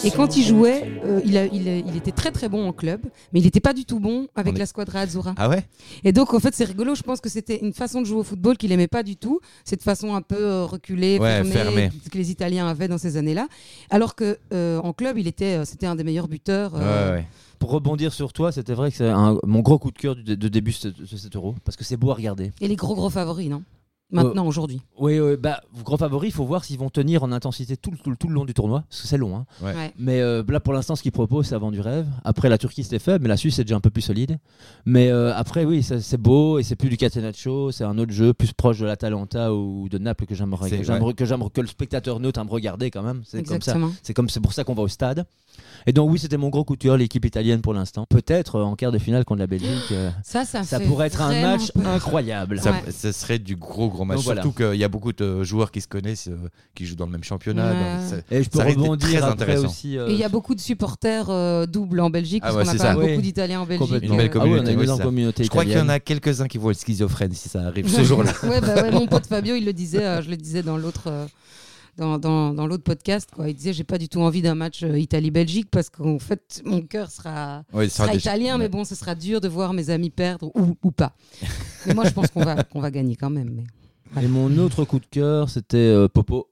Et 0.03 0.11
quand 0.11 0.35
il 0.35 0.43
jouait, 0.43 0.83
euh, 1.05 1.21
il, 1.23 1.37
a- 1.37 1.45
il 1.45 1.67
a- 1.69 1.77
il 1.77 1.95
était 1.95 2.11
très 2.11 2.31
très 2.31 2.49
bon 2.49 2.67
en 2.67 2.73
club, 2.73 3.01
mais 3.31 3.39
il 3.39 3.43
n'était 3.43 3.59
pas 3.59 3.73
du 3.73 3.85
tout 3.85 3.99
bon 3.99 4.27
avec 4.35 4.55
est- 4.55 4.59
la 4.59 4.65
squadra 4.65 5.01
Azzurra. 5.01 5.33
Ah 5.37 5.49
ouais? 5.49 5.65
Et 6.03 6.11
donc 6.11 6.33
en 6.33 6.39
fait 6.39 6.53
c'est 6.55 6.63
rigolo, 6.65 6.95
je 6.95 7.03
pense 7.03 7.21
que 7.21 7.29
c'était 7.29 7.59
une 7.63 7.73
façon 7.73 8.01
de 8.01 8.05
jouer 8.05 8.19
au 8.19 8.23
football 8.23 8.57
qu'il 8.57 8.71
aimait 8.71 8.87
pas 8.87 9.03
du 9.03 9.15
tout, 9.15 9.39
cette 9.63 9.83
façon 9.83 10.15
un 10.15 10.21
peu 10.21 10.37
euh, 10.37 10.65
reculée, 10.65 11.19
Ouais, 11.19 11.29
fermée, 11.43 11.51
fermée. 11.51 11.91
que 12.11 12.17
les 12.17 12.31
Italiens 12.31 12.67
avaient 12.67 12.87
dans 12.87 12.97
ces 12.97 13.17
années-là, 13.17 13.47
alors 13.89 14.15
que 14.15 14.37
euh, 14.53 14.79
en 14.79 14.93
club 14.93 15.17
il 15.17 15.27
était, 15.27 15.57
euh, 15.59 15.65
c'était 15.65 15.85
un 15.85 15.95
des 15.95 16.03
meilleurs 16.03 16.27
buteurs. 16.27 16.73
euh, 16.75 17.11
Ouais, 17.13 17.17
ouais. 17.21 17.27
Pour 17.59 17.69
rebondir 17.71 18.11
sur 18.11 18.33
toi, 18.33 18.51
c'était 18.51 18.73
vrai 18.73 18.91
que 18.91 18.97
c'est 18.97 19.11
mon 19.45 19.59
gros 19.61 19.79
coup 19.79 19.91
de 19.91 19.97
cœur 19.97 20.15
de 20.17 20.35
début 20.49 20.75
de 20.83 20.89
de 20.89 21.05
cet 21.17 21.35
euro, 21.35 21.55
parce 21.63 21.77
que 21.77 21.83
c'est 21.85 21.95
beau 21.95 22.11
à 22.11 22.15
regarder. 22.15 22.51
Et 22.59 22.67
les 22.67 22.75
gros 22.75 22.93
gros 22.95 23.09
favoris, 23.09 23.49
non? 23.49 23.63
Maintenant, 24.11 24.45
aujourd'hui. 24.45 24.79
Oui, 24.99 25.19
oui, 25.19 25.37
bah, 25.37 25.61
grand 25.83 25.97
favori, 25.97 26.27
il 26.27 26.31
faut 26.31 26.45
voir 26.45 26.63
s'ils 26.63 26.77
vont 26.77 26.91
tenir 26.91 27.23
en 27.23 27.31
intensité 27.31 27.75
tout, 27.77 27.89
le- 27.89 27.97
tout, 27.97 28.11
le- 28.11 28.15
tout 28.15 28.27
le 28.27 28.35
long 28.35 28.45
du 28.45 28.53
tournoi, 28.53 28.83
parce 28.87 29.01
que 29.01 29.07
c'est 29.07 29.17
long. 29.17 29.35
hein. 29.35 29.45
Ouais. 29.61 29.73
Ouais. 29.73 29.93
Mais 29.97 30.21
euh, 30.21 30.43
là, 30.49 30.59
pour 30.59 30.71
l'instant, 30.73 30.95
ce 30.95 31.01
qu'ils 31.01 31.11
proposent, 31.11 31.47
c'est 31.47 31.55
avant 31.55 31.71
du 31.71 31.81
rêve. 31.81 32.05
Après, 32.23 32.47
la 32.47 32.59
Turquie, 32.59 32.83
c'était 32.83 32.99
faible, 32.99 33.23
mais 33.23 33.29
la 33.29 33.37
Suisse, 33.37 33.55
c'est 33.55 33.63
déjà 33.63 33.75
un 33.75 33.79
peu 33.79 33.89
plus 33.89 34.03
solide. 34.03 34.37
Mais 34.85 35.09
euh, 35.09 35.33
après, 35.35 35.65
oui, 35.65 35.81
c'est 35.81 36.17
beau, 36.21 36.59
et 36.59 36.63
c'est 36.63 36.75
plus 36.75 36.89
du 36.89 36.97
Catenaccio, 36.97 37.71
c'est 37.71 37.85
un 37.85 37.97
autre 37.97 38.11
jeu 38.11 38.33
plus 38.35 38.53
proche 38.53 38.77
de 38.79 38.85
l'Atalanta 38.85 39.51
ou 39.51 39.89
de 39.89 39.97
Naples 39.97 40.27
que 40.27 40.35
j'aimerais 40.35 40.69
que, 40.69 40.83
j'aimerais- 40.83 41.49
que, 41.51 41.61
le 41.61 41.67
spectateur 41.67 42.19
neutre 42.19 42.39
aime 42.39 42.49
regarder 42.49 42.91
quand 42.91 43.01
même. 43.01 43.23
C'est 43.25 43.37
comme 43.39 43.47
ça. 43.61 43.71
Exactement. 43.71 43.91
C'est 44.03 44.13
comme 44.13 44.29
c'est 44.29 44.41
pour 44.41 44.53
ça 44.53 44.63
qu'on 44.63 44.75
va 44.75 44.83
au 44.83 44.87
stade. 44.87 45.25
Et 45.85 45.91
donc 45.93 46.09
oui, 46.11 46.17
c'était 46.19 46.37
mon 46.37 46.49
gros 46.49 46.63
coup 46.63 46.75
de 46.75 46.81
cœur, 46.81 46.97
l'équipe 46.97 47.25
italienne 47.25 47.61
pour 47.61 47.73
l'instant. 47.73 48.05
Peut-être 48.09 48.55
euh, 48.57 48.63
en 48.63 48.75
quart 48.75 48.91
de 48.91 48.97
finale 48.97 49.23
contre 49.25 49.39
la 49.39 49.47
Belgique, 49.47 49.91
euh, 49.91 50.09
Ça, 50.23 50.45
ça, 50.45 50.63
ça 50.63 50.79
pourrait 50.79 51.07
être 51.07 51.21
un 51.21 51.41
match 51.41 51.71
peur. 51.71 51.87
incroyable. 51.87 52.59
Ça, 52.59 52.71
Ouais. 52.71 52.91
ça 52.91 53.11
serait 53.13 53.37
du 53.39 53.55
gros 53.55 53.89
gros 53.93 54.03
match. 54.05 54.17
Donc 54.17 54.25
voilà. 54.25 54.41
Surtout 54.41 54.57
qu'il 54.57 54.75
y 54.79 54.83
a 54.83 54.89
beaucoup 54.89 55.13
de 55.13 55.43
joueurs 55.43 55.71
qui 55.71 55.79
se 55.79 55.87
connaissent, 55.87 56.27
euh, 56.27 56.49
qui 56.75 56.85
jouent 56.85 56.95
dans 56.97 57.05
le 57.05 57.11
même 57.13 57.23
championnat. 57.23 57.71
Ouais. 57.71 57.79
donc 58.09 58.23
c'est- 58.29 58.35
Et 58.35 58.43
je 58.43 58.49
peux 58.49 58.59
rebondir 58.59 59.07
très 59.07 59.17
après 59.17 59.31
intéressant. 59.31 59.67
aussi. 59.67 59.97
euh, 59.97 60.07
Et 60.09 60.13
il 60.13 60.17
y 60.19 60.23
a 60.23 60.29
beaucoup 60.29 60.55
de 60.55 60.59
supporters 60.59 61.29
euh, 61.29 61.65
doubles 61.65 61.99
en 62.01 62.09
Belgique, 62.09 62.43
Ah 62.45 62.51
parce 62.53 62.57
ouais, 62.69 62.77
qu'on 62.77 62.83
a 62.83 62.93
quand 62.93 62.99
même 62.99 63.09
beaucoup 63.11 63.21
d'Italiens 63.21 63.61
en 63.61 63.65
Belgique. 63.65 63.89
Une 64.03 64.17
belle 64.17 64.31
Ah 64.33 64.39
oui, 64.43 64.49
on 64.51 64.53
a 64.55 64.57
communauté, 64.59 64.71
une 64.73 64.79
oui, 64.79 64.87
ça. 64.87 65.03
communauté 65.03 65.43
Je 65.45 65.49
crois 65.49 65.63
qu'il 65.63 65.73
y 65.73 65.79
en 65.79 65.89
a 65.89 65.99
quelques-uns 65.99 66.47
qui 66.47 66.57
vont 66.57 66.71
être 66.71 66.79
schizophrènes 66.79 67.33
si 67.33 67.47
ça 67.49 67.61
arrive 67.61 67.87
ce 67.89 68.03
jour-là. 68.03 68.31
ouais, 68.43 68.59
bah 68.61 68.81
ouais, 68.81 68.91
mon 68.91 69.07
pote 69.07 69.27
Fabio, 69.27 69.55
il 69.55 69.65
le 69.65 69.73
disait, 69.73 70.03
euh, 70.03 70.21
je 70.21 70.29
le 70.29 70.37
disais 70.37 70.63
dans 70.63 70.77
l'autre. 70.77 71.03
euh, 71.07 71.25
dans, 71.95 72.17
dans, 72.17 72.55
dans 72.55 72.65
l'autre 72.65 72.83
podcast, 72.83 73.29
quoi. 73.35 73.47
il 73.49 73.53
disait 73.53 73.71
j'ai 73.71 73.83
pas 73.83 73.99
du 73.99 74.09
tout 74.09 74.19
envie 74.19 74.41
d'un 74.41 74.55
match 74.55 74.81
euh, 74.81 74.97
Italie-Belgique 74.97 75.67
parce 75.69 75.91
qu'en 75.91 76.17
fait 76.17 76.59
mon 76.65 76.81
cœur 76.81 77.11
sera, 77.11 77.65
Ouais, 77.71 77.87
sera 77.87 78.05
sera 78.05 78.13
des- 78.13 78.19
italien, 78.19 78.57
mais 78.57 78.67
bon, 78.67 78.83
ce 78.83 78.95
sera 78.95 79.13
dur 79.13 79.39
de 79.39 79.47
voir 79.47 79.73
mes 79.73 79.91
amis 79.91 80.09
perdre 80.09 80.49
ou, 80.55 80.75
ou 80.81 80.89
pas. 80.89 81.13
mais 81.85 81.93
moi 81.93 82.05
je 82.05 82.09
pense 82.09 82.29
qu'on 82.31 82.43
va, 82.43 82.63
qu'on 82.63 82.79
va 82.81 82.89
gagner 82.89 83.15
quand 83.15 83.29
même. 83.29 83.51
Mais... 83.57 83.63
Et 84.21 84.27
mon 84.27 84.55
autre 84.59 84.85
coup 84.85 84.99
de 84.99 85.05
cœur, 85.09 85.49
c'était 85.49 85.77
euh, 85.77 86.07
Popo. 86.07 86.47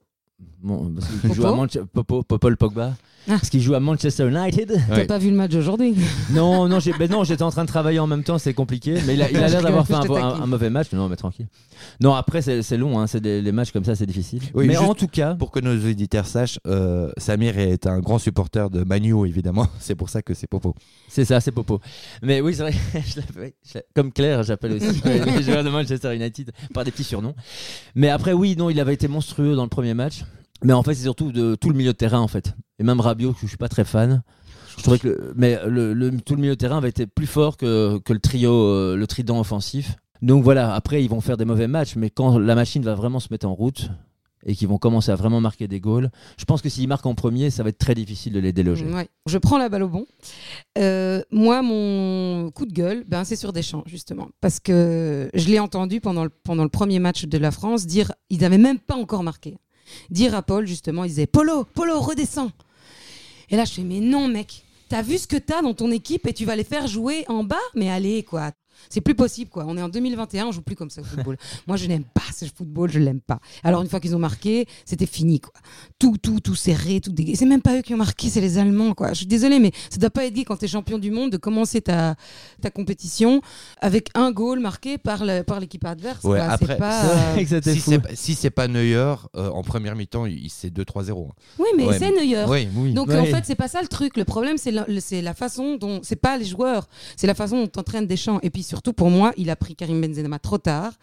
Bon, 0.61 0.91
parce 0.93 1.07
qu'il 1.07 1.19
Popo 1.19 1.33
joue 1.33 1.45
à 1.47 1.55
Manche- 1.55 1.77
Popo, 1.93 2.23
Popol 2.23 2.57
Pogba. 2.57 2.93
Ah. 3.27 3.33
Parce 3.33 3.49
qu'il 3.49 3.61
joue 3.61 3.75
à 3.75 3.79
Manchester 3.79 4.27
United. 4.27 4.71
Ouais. 4.71 4.79
T'as 4.89 5.05
pas 5.05 5.17
vu 5.19 5.29
le 5.29 5.35
match 5.35 5.51
d'aujourd'hui 5.51 5.95
non, 6.31 6.67
non, 6.67 6.79
j'ai- 6.79 6.93
ben 6.93 7.09
non, 7.09 7.23
j'étais 7.23 7.43
en 7.43 7.51
train 7.51 7.63
de 7.63 7.67
travailler 7.69 7.99
en 7.99 8.07
même 8.07 8.23
temps, 8.23 8.37
c'est 8.39 8.53
compliqué. 8.53 8.95
Mais 9.05 9.13
il 9.13 9.21
a 9.21 9.29
il 9.29 9.37
a 9.37 9.47
Je 9.47 9.51
l'air 9.53 9.61
d'avoir 9.61 9.85
fait 9.87 9.93
un, 9.93 10.45
mauvais 10.47 10.69
match. 10.69 10.87
Non, 10.93 11.07
mais 11.07 11.15
tranquille. 11.15 11.47
Non, 11.99 12.13
après, 12.15 12.41
c'est 12.41 12.61
c'est 12.63 12.77
long, 12.77 12.99
hein, 12.99 13.07
c'est 13.07 13.21
des- 13.21 13.41
les 13.41 13.51
matchs 13.51 13.71
comme 13.71 13.85
ça, 13.85 13.95
c'est 13.95 14.05
difficile. 14.05 14.41
Oui, 14.53 14.67
mais 14.67 14.77
en 14.77 14.93
tout 14.95 15.07
cas, 15.07 15.35
Pour 15.35 15.51
que 15.51 15.59
nos 15.59 15.73
auditeurs 15.75 16.25
sachent, 16.25 16.59
euh, 16.67 17.11
Samir 17.17 17.57
est 17.59 17.85
un 17.87 17.99
grand 17.99 18.17
supporter 18.19 18.69
de 18.69 18.83
Manu, 18.83 19.27
évidemment. 19.27 19.67
C'est 19.79 19.95
pour 19.95 20.09
ça 20.09 20.21
que 20.21 20.33
c'est 20.33 20.47
Popo. 20.47 20.73
c'est 21.07 21.25
ça, 21.25 21.39
c'est 21.41 21.51
Popo. 21.51 21.79
Mais 22.23 22.41
oui, 22.41 22.53
c'est 22.55 22.63
vrai, 22.63 22.71
je 22.93 23.19
l'appelle- 23.19 23.53
je 23.63 23.73
l'appelle- 23.75 23.83
comme 23.95 24.11
Claire, 24.11 24.43
j'appelle 24.43 24.73
aussi 24.73 25.01
les 25.05 25.43
joueurs 25.43 25.63
de 25.63 25.69
Manchester 25.69 26.15
United 26.15 26.51
par 26.73 26.83
des 26.83 26.91
petits 26.91 27.03
surnoms. 27.03 27.35
Mais 27.95 28.09
après, 28.09 28.33
oui, 28.33 28.55
non, 28.57 28.69
il 28.69 28.79
avait 28.79 28.93
été 28.93 29.07
monstrueux 29.07 29.55
dans 29.55 29.63
le 29.63 29.69
premier 29.69 29.93
match. 29.93 30.23
Mais 30.63 30.73
en 30.73 30.83
fait, 30.83 30.93
c'est 30.93 31.03
surtout 31.03 31.31
de 31.31 31.55
tout 31.55 31.69
le 31.69 31.75
milieu 31.75 31.91
de 31.91 31.97
terrain, 31.97 32.19
en 32.19 32.27
fait. 32.27 32.55
Et 32.79 32.83
même 32.83 32.99
Rabiot, 32.99 33.33
que 33.33 33.41
je 33.41 33.47
suis 33.47 33.57
pas 33.57 33.69
très 33.69 33.85
fan. 33.85 34.23
Je 34.77 34.83
trouvais 34.83 34.99
que 34.99 35.33
mais 35.35 35.57
tout 36.25 36.35
le 36.35 36.41
milieu 36.41 36.53
de 36.53 36.59
terrain 36.59 36.77
avait 36.77 36.89
été 36.89 37.05
plus 37.05 37.27
fort 37.27 37.57
que, 37.57 37.99
que 37.99 38.13
le 38.13 38.19
trio, 38.19 38.51
euh, 38.51 38.95
le 38.95 39.05
trident 39.05 39.39
offensif. 39.39 39.95
Donc 40.21 40.43
voilà, 40.43 40.73
après 40.73 41.03
ils 41.03 41.09
vont 41.09 41.21
faire 41.21 41.37
des 41.37 41.45
mauvais 41.45 41.67
matchs, 41.67 41.95
mais 41.95 42.09
quand 42.09 42.37
la 42.39 42.55
machine 42.55 42.83
va 42.83 42.95
vraiment 42.95 43.19
se 43.19 43.27
mettre 43.31 43.47
en 43.47 43.53
route 43.53 43.89
et 44.45 44.55
qu'ils 44.55 44.67
vont 44.67 44.77
commencer 44.77 45.11
à 45.11 45.15
vraiment 45.15 45.39
marquer 45.39 45.67
des 45.67 45.79
goals, 45.79 46.09
je 46.37 46.45
pense 46.45 46.61
que 46.61 46.69
s'ils 46.69 46.87
marquent 46.87 47.05
en 47.05 47.15
premier, 47.15 47.49
ça 47.49 47.63
va 47.63 47.69
être 47.69 47.77
très 47.77 47.93
difficile 47.93 48.33
de 48.33 48.39
les 48.39 48.53
déloger. 48.53 48.85
Ouais. 48.85 49.07
Je 49.27 49.37
prends 49.37 49.57
la 49.57 49.69
balle 49.69 49.83
au 49.83 49.87
bon. 49.87 50.05
Euh, 50.79 51.21
moi, 51.31 51.61
mon 51.61 52.49
coup 52.49 52.65
de 52.65 52.73
gueule, 52.73 53.03
ben, 53.07 53.23
c'est 53.23 53.35
sur 53.35 53.53
Deschamps, 53.53 53.83
justement. 53.85 54.29
Parce 54.39 54.59
que 54.59 55.29
je 55.35 55.47
l'ai 55.47 55.59
entendu 55.59 56.01
pendant 56.01 56.23
le, 56.23 56.31
pendant 56.43 56.63
le 56.63 56.69
premier 56.69 56.97
match 56.97 57.25
de 57.25 57.37
la 57.37 57.51
France 57.51 57.85
dire, 57.85 58.11
ils 58.31 58.39
n'avaient 58.39 58.57
même 58.57 58.79
pas 58.79 58.95
encore 58.95 59.21
marqué. 59.21 59.57
Dire 60.09 60.35
à 60.35 60.41
Paul, 60.41 60.65
justement, 60.65 61.03
il 61.03 61.09
disait 61.09 61.27
Polo, 61.27 61.65
Polo, 61.65 61.99
redescends. 61.99 62.51
Et 63.49 63.55
là, 63.55 63.65
je 63.65 63.73
fais 63.73 63.83
Mais 63.83 63.99
non, 63.99 64.27
mec, 64.27 64.63
t'as 64.89 65.01
vu 65.01 65.17
ce 65.17 65.27
que 65.27 65.37
t'as 65.37 65.61
dans 65.61 65.73
ton 65.73 65.91
équipe 65.91 66.27
et 66.27 66.33
tu 66.33 66.45
vas 66.45 66.55
les 66.55 66.63
faire 66.63 66.87
jouer 66.87 67.25
en 67.27 67.43
bas? 67.43 67.55
Mais 67.75 67.89
allez, 67.89 68.23
quoi. 68.23 68.51
C'est 68.89 69.01
plus 69.01 69.15
possible, 69.15 69.49
quoi. 69.49 69.65
On 69.67 69.77
est 69.77 69.81
en 69.81 69.89
2021, 69.89 70.47
on 70.47 70.51
joue 70.51 70.61
plus 70.61 70.75
comme 70.75 70.89
ça 70.89 71.01
au 71.01 71.03
football. 71.03 71.37
Moi, 71.67 71.77
je 71.77 71.85
n'aime 71.87 72.03
pas 72.03 72.21
ce 72.35 72.45
football, 72.45 72.89
je 72.91 72.99
l'aime 72.99 73.21
pas. 73.21 73.39
Alors, 73.63 73.81
une 73.81 73.87
fois 73.89 73.99
qu'ils 73.99 74.15
ont 74.15 74.19
marqué, 74.19 74.65
c'était 74.85 75.05
fini, 75.05 75.39
quoi. 75.39 75.53
Tout, 75.99 76.17
tout, 76.21 76.39
tout 76.39 76.55
serré, 76.55 76.99
tout 77.01 77.11
dégueu. 77.11 77.33
C'est 77.35 77.45
même 77.45 77.61
pas 77.61 77.77
eux 77.77 77.81
qui 77.81 77.93
ont 77.93 77.97
marqué, 77.97 78.29
c'est 78.29 78.41
les 78.41 78.57
Allemands, 78.57 78.93
quoi. 78.93 79.09
Je 79.09 79.15
suis 79.19 79.25
désolée, 79.27 79.59
mais 79.59 79.71
ça 79.89 79.97
doit 79.97 80.09
pas 80.09 80.25
être 80.25 80.33
dit 80.33 80.43
quand 80.43 80.57
tu 80.57 80.65
es 80.65 80.67
champion 80.67 80.97
du 80.97 81.11
monde 81.11 81.31
de 81.31 81.37
commencer 81.37 81.81
ta, 81.81 82.15
ta 82.61 82.69
compétition 82.71 83.41
avec 83.79 84.09
un 84.15 84.31
goal 84.31 84.59
marqué 84.59 84.97
par 84.97 85.23
le- 85.25 85.41
par 85.43 85.59
l'équipe 85.59 85.85
adverse. 85.85 86.23
Ouais, 86.23 86.37
quoi. 86.39 86.47
Après, 86.49 86.77
pas, 86.77 87.03
euh, 87.37 87.61
Si 87.63 87.79
c'est 87.79 87.99
pas- 87.99 88.15
si 88.15 88.35
c'est 88.35 88.49
pas 88.49 88.67
Neuer, 88.67 89.15
euh, 89.35 89.49
en 89.49 89.61
première 89.63 89.95
mi-temps, 89.95 90.25
il- 90.25 90.49
c'est 90.49 90.69
2-3-0. 90.69 91.27
hein. 91.29 91.33
Oui, 91.59 91.67
mais 91.77 91.85
Ouais, 91.85 91.99
c'est 91.99 92.11
Neuer. 92.11 92.45
Oui, 92.47 92.67
oui. 92.75 92.93
Donc 92.93 93.07
Ouais. 93.09 93.17
en 93.17 93.25
fait, 93.25 93.43
c'est 93.45 93.55
pas 93.55 93.67
ça 93.67 93.81
le 93.81 93.87
truc. 93.87 94.17
Le 94.17 94.25
problème, 94.25 94.57
c'est 94.57 94.71
la, 94.71 94.85
la 94.87 95.33
façon 95.33 95.75
dont. 95.77 95.99
C'est 96.03 96.15
pas 96.15 96.37
les 96.37 96.45
joueurs, 96.45 96.87
c'est 97.15 97.27
la 97.27 97.35
façon 97.35 97.63
dont 97.65 97.71
entraîne 97.79 98.07
Deschamps. 98.07 98.39
Et 98.43 98.49
puis 98.49 98.60
surtout, 98.63 98.93
pour 98.93 99.09
moi, 99.09 99.31
il 99.37 99.49
a 99.49 99.55
pris 99.55 99.75
Karim 99.75 100.01
Benzema 100.01 100.39
trop 100.39 100.57
tard. 100.57 100.93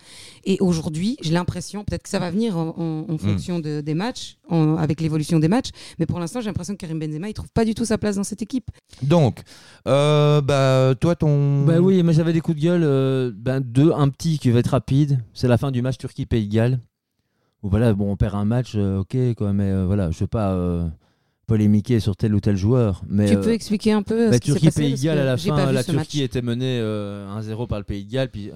Et 0.44 0.58
aujourd'hui, 0.60 1.16
j'ai 1.22 1.32
l'impression, 1.32 1.84
peut-être 1.84 2.02
que 2.02 2.08
ça 2.08 2.18
va 2.18 2.30
venir 2.30 2.56
en, 2.56 2.74
en- 2.78 3.12
Hmm. 3.12 3.18
fonction 3.18 3.58
de- 3.60 3.80
des 3.80 3.94
matchs, 3.94 4.38
en- 4.48 4.76
avec 4.76 5.00
l'évolution 5.00 5.38
des 5.38 5.48
matchs. 5.48 5.70
Mais 5.98 6.06
pour 6.06 6.18
l'instant, 6.20 6.40
j'ai 6.40 6.46
l'impression 6.46 6.74
que 6.74 6.78
Karim 6.78 6.98
Benzema, 6.98 7.28
il 7.28 7.34
trouve 7.34 7.50
pas 7.52 7.64
du 7.64 7.74
tout 7.74 7.84
sa 7.84 7.98
place 7.98 8.16
dans 8.16 8.24
cette 8.24 8.42
équipe. 8.42 8.70
Donc, 9.02 9.40
euh, 9.86 10.40
bah, 10.40 10.94
toi, 11.00 11.14
ton. 11.16 11.64
Bah 11.64 11.80
oui, 11.80 12.02
mais 12.02 12.12
j'avais 12.12 12.32
des 12.32 12.40
coups 12.40 12.56
de 12.58 12.62
gueule. 12.62 12.82
euh, 12.84 13.30
ben 13.34 13.60
deux, 13.60 13.92
un 13.92 14.08
petit 14.08 14.38
qui 14.38 14.50
va 14.50 14.58
être 14.60 14.68
rapide. 14.68 15.20
C'est 15.34 15.48
la 15.48 15.58
fin 15.58 15.70
du 15.70 15.82
match 15.82 15.98
Turquie-Pays 15.98 16.46
de 16.48 16.52
Galles. 16.54 16.80
Où 17.62 17.68
voilà, 17.68 17.92
bon, 17.92 18.12
on 18.12 18.16
perd 18.16 18.34
un 18.36 18.44
match, 18.44 18.72
euh, 18.76 18.98
ok, 19.00 19.16
quoi, 19.36 19.52
mais 19.52 19.64
euh, 19.70 19.84
voilà, 19.84 20.10
je 20.12 20.18
veux 20.20 20.26
pas 20.28 20.52
euh, 20.52 20.86
polémiquer 21.48 21.98
sur 21.98 22.14
tel 22.14 22.34
ou 22.34 22.40
tel 22.40 22.56
joueur. 22.56 23.02
Mais, 23.08 23.30
tu 23.30 23.36
euh, 23.36 23.42
peux 23.42 23.52
expliquer 23.52 23.92
un 23.92 24.02
peu 24.02 24.32
ce 24.32 24.38
qui 24.38 24.52
s'est 24.52 24.60
passé 24.60 24.70
Turquie-Pays 24.70 24.94
de 24.94 25.02
Galles 25.02 25.18
à 25.18 25.24
la 25.24 25.36
fin, 25.36 25.72
la 25.72 25.82
Turquie 25.82 26.18
match. 26.18 26.24
était 26.26 26.42
menée 26.42 26.78
euh, 26.80 27.40
1-0 27.40 27.66
par 27.66 27.78
le 27.78 27.84
Pays 27.84 28.04
de 28.04 28.12
Galles. 28.12 28.28
Puis 28.28 28.50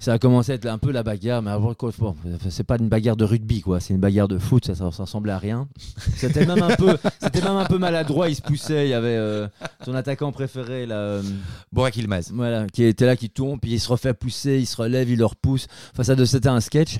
ça 0.00 0.14
a 0.14 0.18
commencé 0.18 0.50
à 0.50 0.54
être 0.54 0.66
un 0.66 0.78
peu 0.78 0.90
la 0.90 1.02
bagarre, 1.02 1.42
mais 1.42 1.50
après, 1.50 1.74
quoi, 1.74 1.92
bon, 1.98 2.16
c'est 2.48 2.64
pas 2.64 2.76
une 2.80 2.88
bagarre 2.88 3.16
de 3.16 3.24
rugby, 3.24 3.60
quoi. 3.60 3.80
C'est 3.80 3.92
une 3.92 4.00
bagarre 4.00 4.28
de 4.28 4.38
foot, 4.38 4.64
ça, 4.64 4.74
ça, 4.74 4.90
ça 4.90 5.02
ressemblait 5.04 5.32
à 5.32 5.38
rien. 5.38 5.68
C'était 6.16 6.46
même 6.46 6.62
un 6.62 6.74
peu, 6.74 6.96
c'était 7.22 7.42
même 7.42 7.56
un 7.56 7.66
peu 7.66 7.76
maladroit. 7.76 8.30
Il 8.30 8.34
se 8.34 8.40
poussait. 8.40 8.86
Il 8.86 8.90
y 8.90 8.94
avait 8.94 9.08
euh, 9.16 9.46
son 9.84 9.94
attaquant 9.94 10.32
préféré, 10.32 10.86
là. 10.86 10.96
euh, 10.96 11.22
Borak 11.70 11.96
Ilmaz. 11.98 12.30
voilà, 12.32 12.66
qui 12.66 12.82
était 12.84 13.04
là, 13.04 13.14
qui 13.14 13.28
tombe, 13.28 13.60
puis 13.60 13.72
il 13.72 13.78
se 13.78 13.88
refait 13.88 14.14
pousser, 14.14 14.58
il 14.58 14.66
se 14.66 14.76
relève, 14.76 15.10
il 15.10 15.18
le 15.18 15.26
repousse. 15.26 15.66
Enfin, 15.92 16.02
ça, 16.02 16.26
c'était 16.26 16.48
un 16.48 16.60
sketch. 16.60 16.98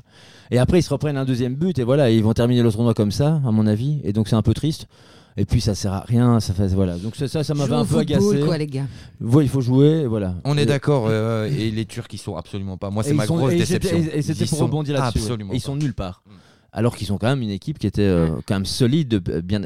Et 0.50 0.58
après, 0.58 0.80
ils 0.80 0.82
se 0.82 0.90
reprennent 0.90 1.16
un 1.16 1.24
deuxième 1.24 1.54
but, 1.54 1.78
et 1.78 1.84
voilà, 1.84 2.10
ils 2.10 2.22
vont 2.22 2.34
terminer 2.34 2.62
le 2.62 2.70
tournoi 2.70 2.92
comme 2.92 3.12
ça, 3.12 3.40
à 3.46 3.50
mon 3.50 3.66
avis. 3.66 4.00
Et 4.04 4.12
donc, 4.12 4.28
c'est 4.28 4.36
un 4.36 4.42
peu 4.42 4.52
triste. 4.52 4.88
Et 5.36 5.44
puis, 5.44 5.60
ça 5.60 5.74
sert 5.74 5.92
à 5.92 6.00
rien. 6.00 6.40
Ça 6.40 6.52
fait, 6.54 6.66
voilà. 6.68 6.98
Donc, 6.98 7.16
ça, 7.16 7.28
ça, 7.28 7.44
ça 7.44 7.54
m'avait 7.54 7.74
un 7.74 7.84
peu 7.84 7.98
agacé. 7.98 8.40
quoi, 8.40 8.58
les 8.58 8.66
gars. 8.66 8.86
Ouais, 9.20 9.44
il 9.44 9.48
faut 9.48 9.60
jouer, 9.60 10.06
voilà. 10.06 10.34
On 10.44 10.56
est 10.58 10.66
d'accord. 10.66 11.06
euh, 11.08 11.46
et 11.46 11.70
les 11.70 11.84
Turcs, 11.86 12.08
ils 12.12 12.18
sont 12.18 12.36
absolument 12.36 12.76
pas. 12.76 12.90
Moi, 12.90 13.02
c'est 13.02 13.14
ma 13.14 13.26
sont- 13.26 13.36
grosse 13.36 13.52
et 13.52 13.56
déception. 13.58 13.96
Et, 13.96 14.22
c'était 14.22 14.44
Ils 14.44 14.48
pour 14.48 14.58
sont 14.58 14.64
rebondir 14.66 14.94
là-dessus. 14.98 15.18
ouais. 15.18 15.24
Absolument. 15.24 15.52
Et 15.52 15.56
ils 15.56 15.60
sont 15.60 15.76
nulle 15.76 15.94
part. 15.94 16.22
Mm. 16.26 16.30
Alors 16.72 16.96
qu'ils 16.96 17.06
sont 17.08 17.18
quand 17.18 17.26
même 17.28 17.42
une 17.42 17.50
équipe 17.50 17.78
qui 17.78 17.86
était 17.86 18.02
euh, 18.02 18.28
quand 18.46 18.54
même 18.54 18.66
solide, 18.66 19.08
de- 19.08 19.32
euh, 19.32 19.40
bien. 19.40 19.60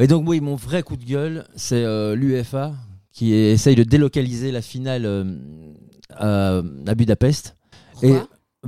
Et 0.00 0.06
donc, 0.06 0.24
oui, 0.28 0.40
mon 0.40 0.56
vrai 0.56 0.82
coup 0.82 0.96
de 0.96 1.04
gueule, 1.04 1.44
c'est 1.54 1.84
euh, 1.84 2.14
l'UEFA 2.16 2.72
qui 3.12 3.32
essaye 3.34 3.74
de 3.76 3.82
délocaliser 3.84 4.52
la 4.52 4.62
finale 4.62 5.02
euh, 5.06 5.24
à, 6.16 6.94
Budapest. 6.94 7.56
Et 8.02 8.14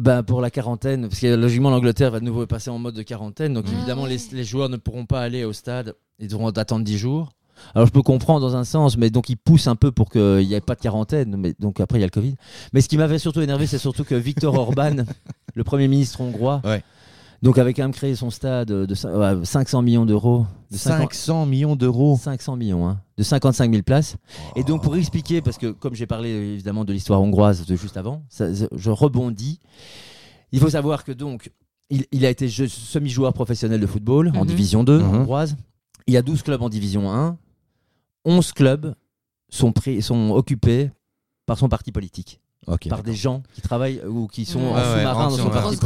bah, 0.00 0.22
pour 0.22 0.40
la 0.40 0.50
quarantaine, 0.50 1.08
parce 1.08 1.20
que 1.20 1.34
logiquement 1.34 1.70
l'Angleterre 1.70 2.10
va 2.10 2.20
de 2.20 2.24
nouveau 2.24 2.46
passer 2.46 2.70
en 2.70 2.78
mode 2.78 2.94
de 2.94 3.02
quarantaine, 3.02 3.54
donc 3.54 3.64
Ah 3.68 3.72
évidemment 3.76 4.02
ouais. 4.04 4.10
les, 4.10 4.36
les 4.36 4.44
joueurs 4.44 4.68
ne 4.68 4.76
pourront 4.76 5.06
pas 5.06 5.20
aller 5.20 5.44
au 5.44 5.52
stade, 5.52 5.94
ils 6.18 6.28
devront 6.28 6.48
attendre 6.48 6.84
10 6.84 6.98
jours. 6.98 7.30
Alors 7.74 7.86
je 7.86 7.92
peux 7.92 8.02
comprendre 8.02 8.40
dans 8.40 8.56
un 8.56 8.64
sens, 8.64 8.96
mais 8.96 9.10
donc 9.10 9.28
ils 9.28 9.36
poussent 9.36 9.66
un 9.66 9.76
peu 9.76 9.92
pour 9.92 10.08
qu'il 10.10 10.46
n'y 10.46 10.54
ait 10.54 10.60
pas 10.62 10.74
de 10.74 10.80
quarantaine, 10.80 11.36
mais 11.36 11.54
donc 11.58 11.78
après 11.80 11.98
il 11.98 12.00
y 12.00 12.04
a 12.04 12.06
le 12.06 12.10
Covid. 12.10 12.34
Mais 12.72 12.80
ce 12.80 12.88
qui 12.88 12.96
m'avait 12.96 13.18
surtout 13.18 13.42
énervé, 13.42 13.66
c'est 13.66 13.76
surtout 13.78 14.04
que 14.04 14.14
Viktor 14.14 14.54
Orban, 14.54 14.96
le 15.54 15.64
Premier 15.64 15.86
ministre 15.88 16.20
hongrois, 16.22 16.62
Ouais. 16.64 16.82
Donc 17.42 17.58
avait 17.58 17.72
quand 17.74 17.82
même 17.82 17.92
créé 17.92 18.14
son 18.14 18.30
stade 18.30 18.68
de 18.68 18.94
cin- 18.94 19.38
ouais, 19.38 19.44
500 19.44 19.82
millions 19.82 20.04
d'euros, 20.06 20.46
de 20.70 20.76
50 20.76 21.12
500 21.14 21.46
millions 21.46 21.76
d'euros. 21.76 22.18
500 22.20 22.56
millions, 22.56 22.86
hein, 22.88 23.00
de 23.16 23.22
55 23.22 23.70
000 23.70 23.82
places. 23.82 24.16
Et 24.56 24.62
donc 24.64 24.82
pour 24.82 24.96
expliquer, 24.96 25.40
parce 25.40 25.58
que 25.58 25.70
comme 25.70 25.94
j'ai 25.94 26.06
parlé 26.06 26.28
évidemment 26.30 26.84
de 26.84 26.92
l'histoire 26.92 27.20
hongroise 27.22 27.64
de 27.66 27.76
juste 27.76 27.96
avant, 27.96 28.22
ça- 28.28 28.52
je 28.52 28.90
rebondis. 28.90 29.58
Il 30.52 30.60
faut 30.60 30.70
savoir 30.70 31.04
que 31.04 31.12
donc 31.12 31.50
il, 31.90 32.06
il 32.12 32.24
a 32.26 32.30
été 32.30 32.48
semi-joueur 32.48 33.32
professionnel 33.32 33.80
de 33.80 33.86
football 33.86 34.28
en 34.36 34.40
Mhm. 34.40 34.46
division 34.46 34.84
2 34.84 34.98
Mhm. 34.98 35.14
hongroise. 35.16 35.56
Il 36.06 36.14
y 36.14 36.16
a 36.16 36.22
12 36.22 36.42
clubs 36.42 36.62
en 36.62 36.68
division 36.68 37.10
1. 37.12 37.36
11 38.24 38.52
clubs 38.52 38.94
sont, 39.48 39.72
pris, 39.72 40.02
sont 40.02 40.30
occupés 40.30 40.90
par 41.46 41.58
son 41.58 41.68
parti 41.68 41.90
politique, 41.90 42.39
Par 42.88 43.02
des 43.02 43.14
gens 43.14 43.42
qui 43.54 43.62
travaillent 43.62 44.00
ou 44.06 44.26
qui 44.28 44.44
sont 44.44 44.60
Ouais, 44.60 44.66
en 44.68 44.74
ouais, 44.74 44.98
sous-marin 44.98 45.28
dans 45.30 45.36
son 45.36 45.50
parti. 45.50 45.78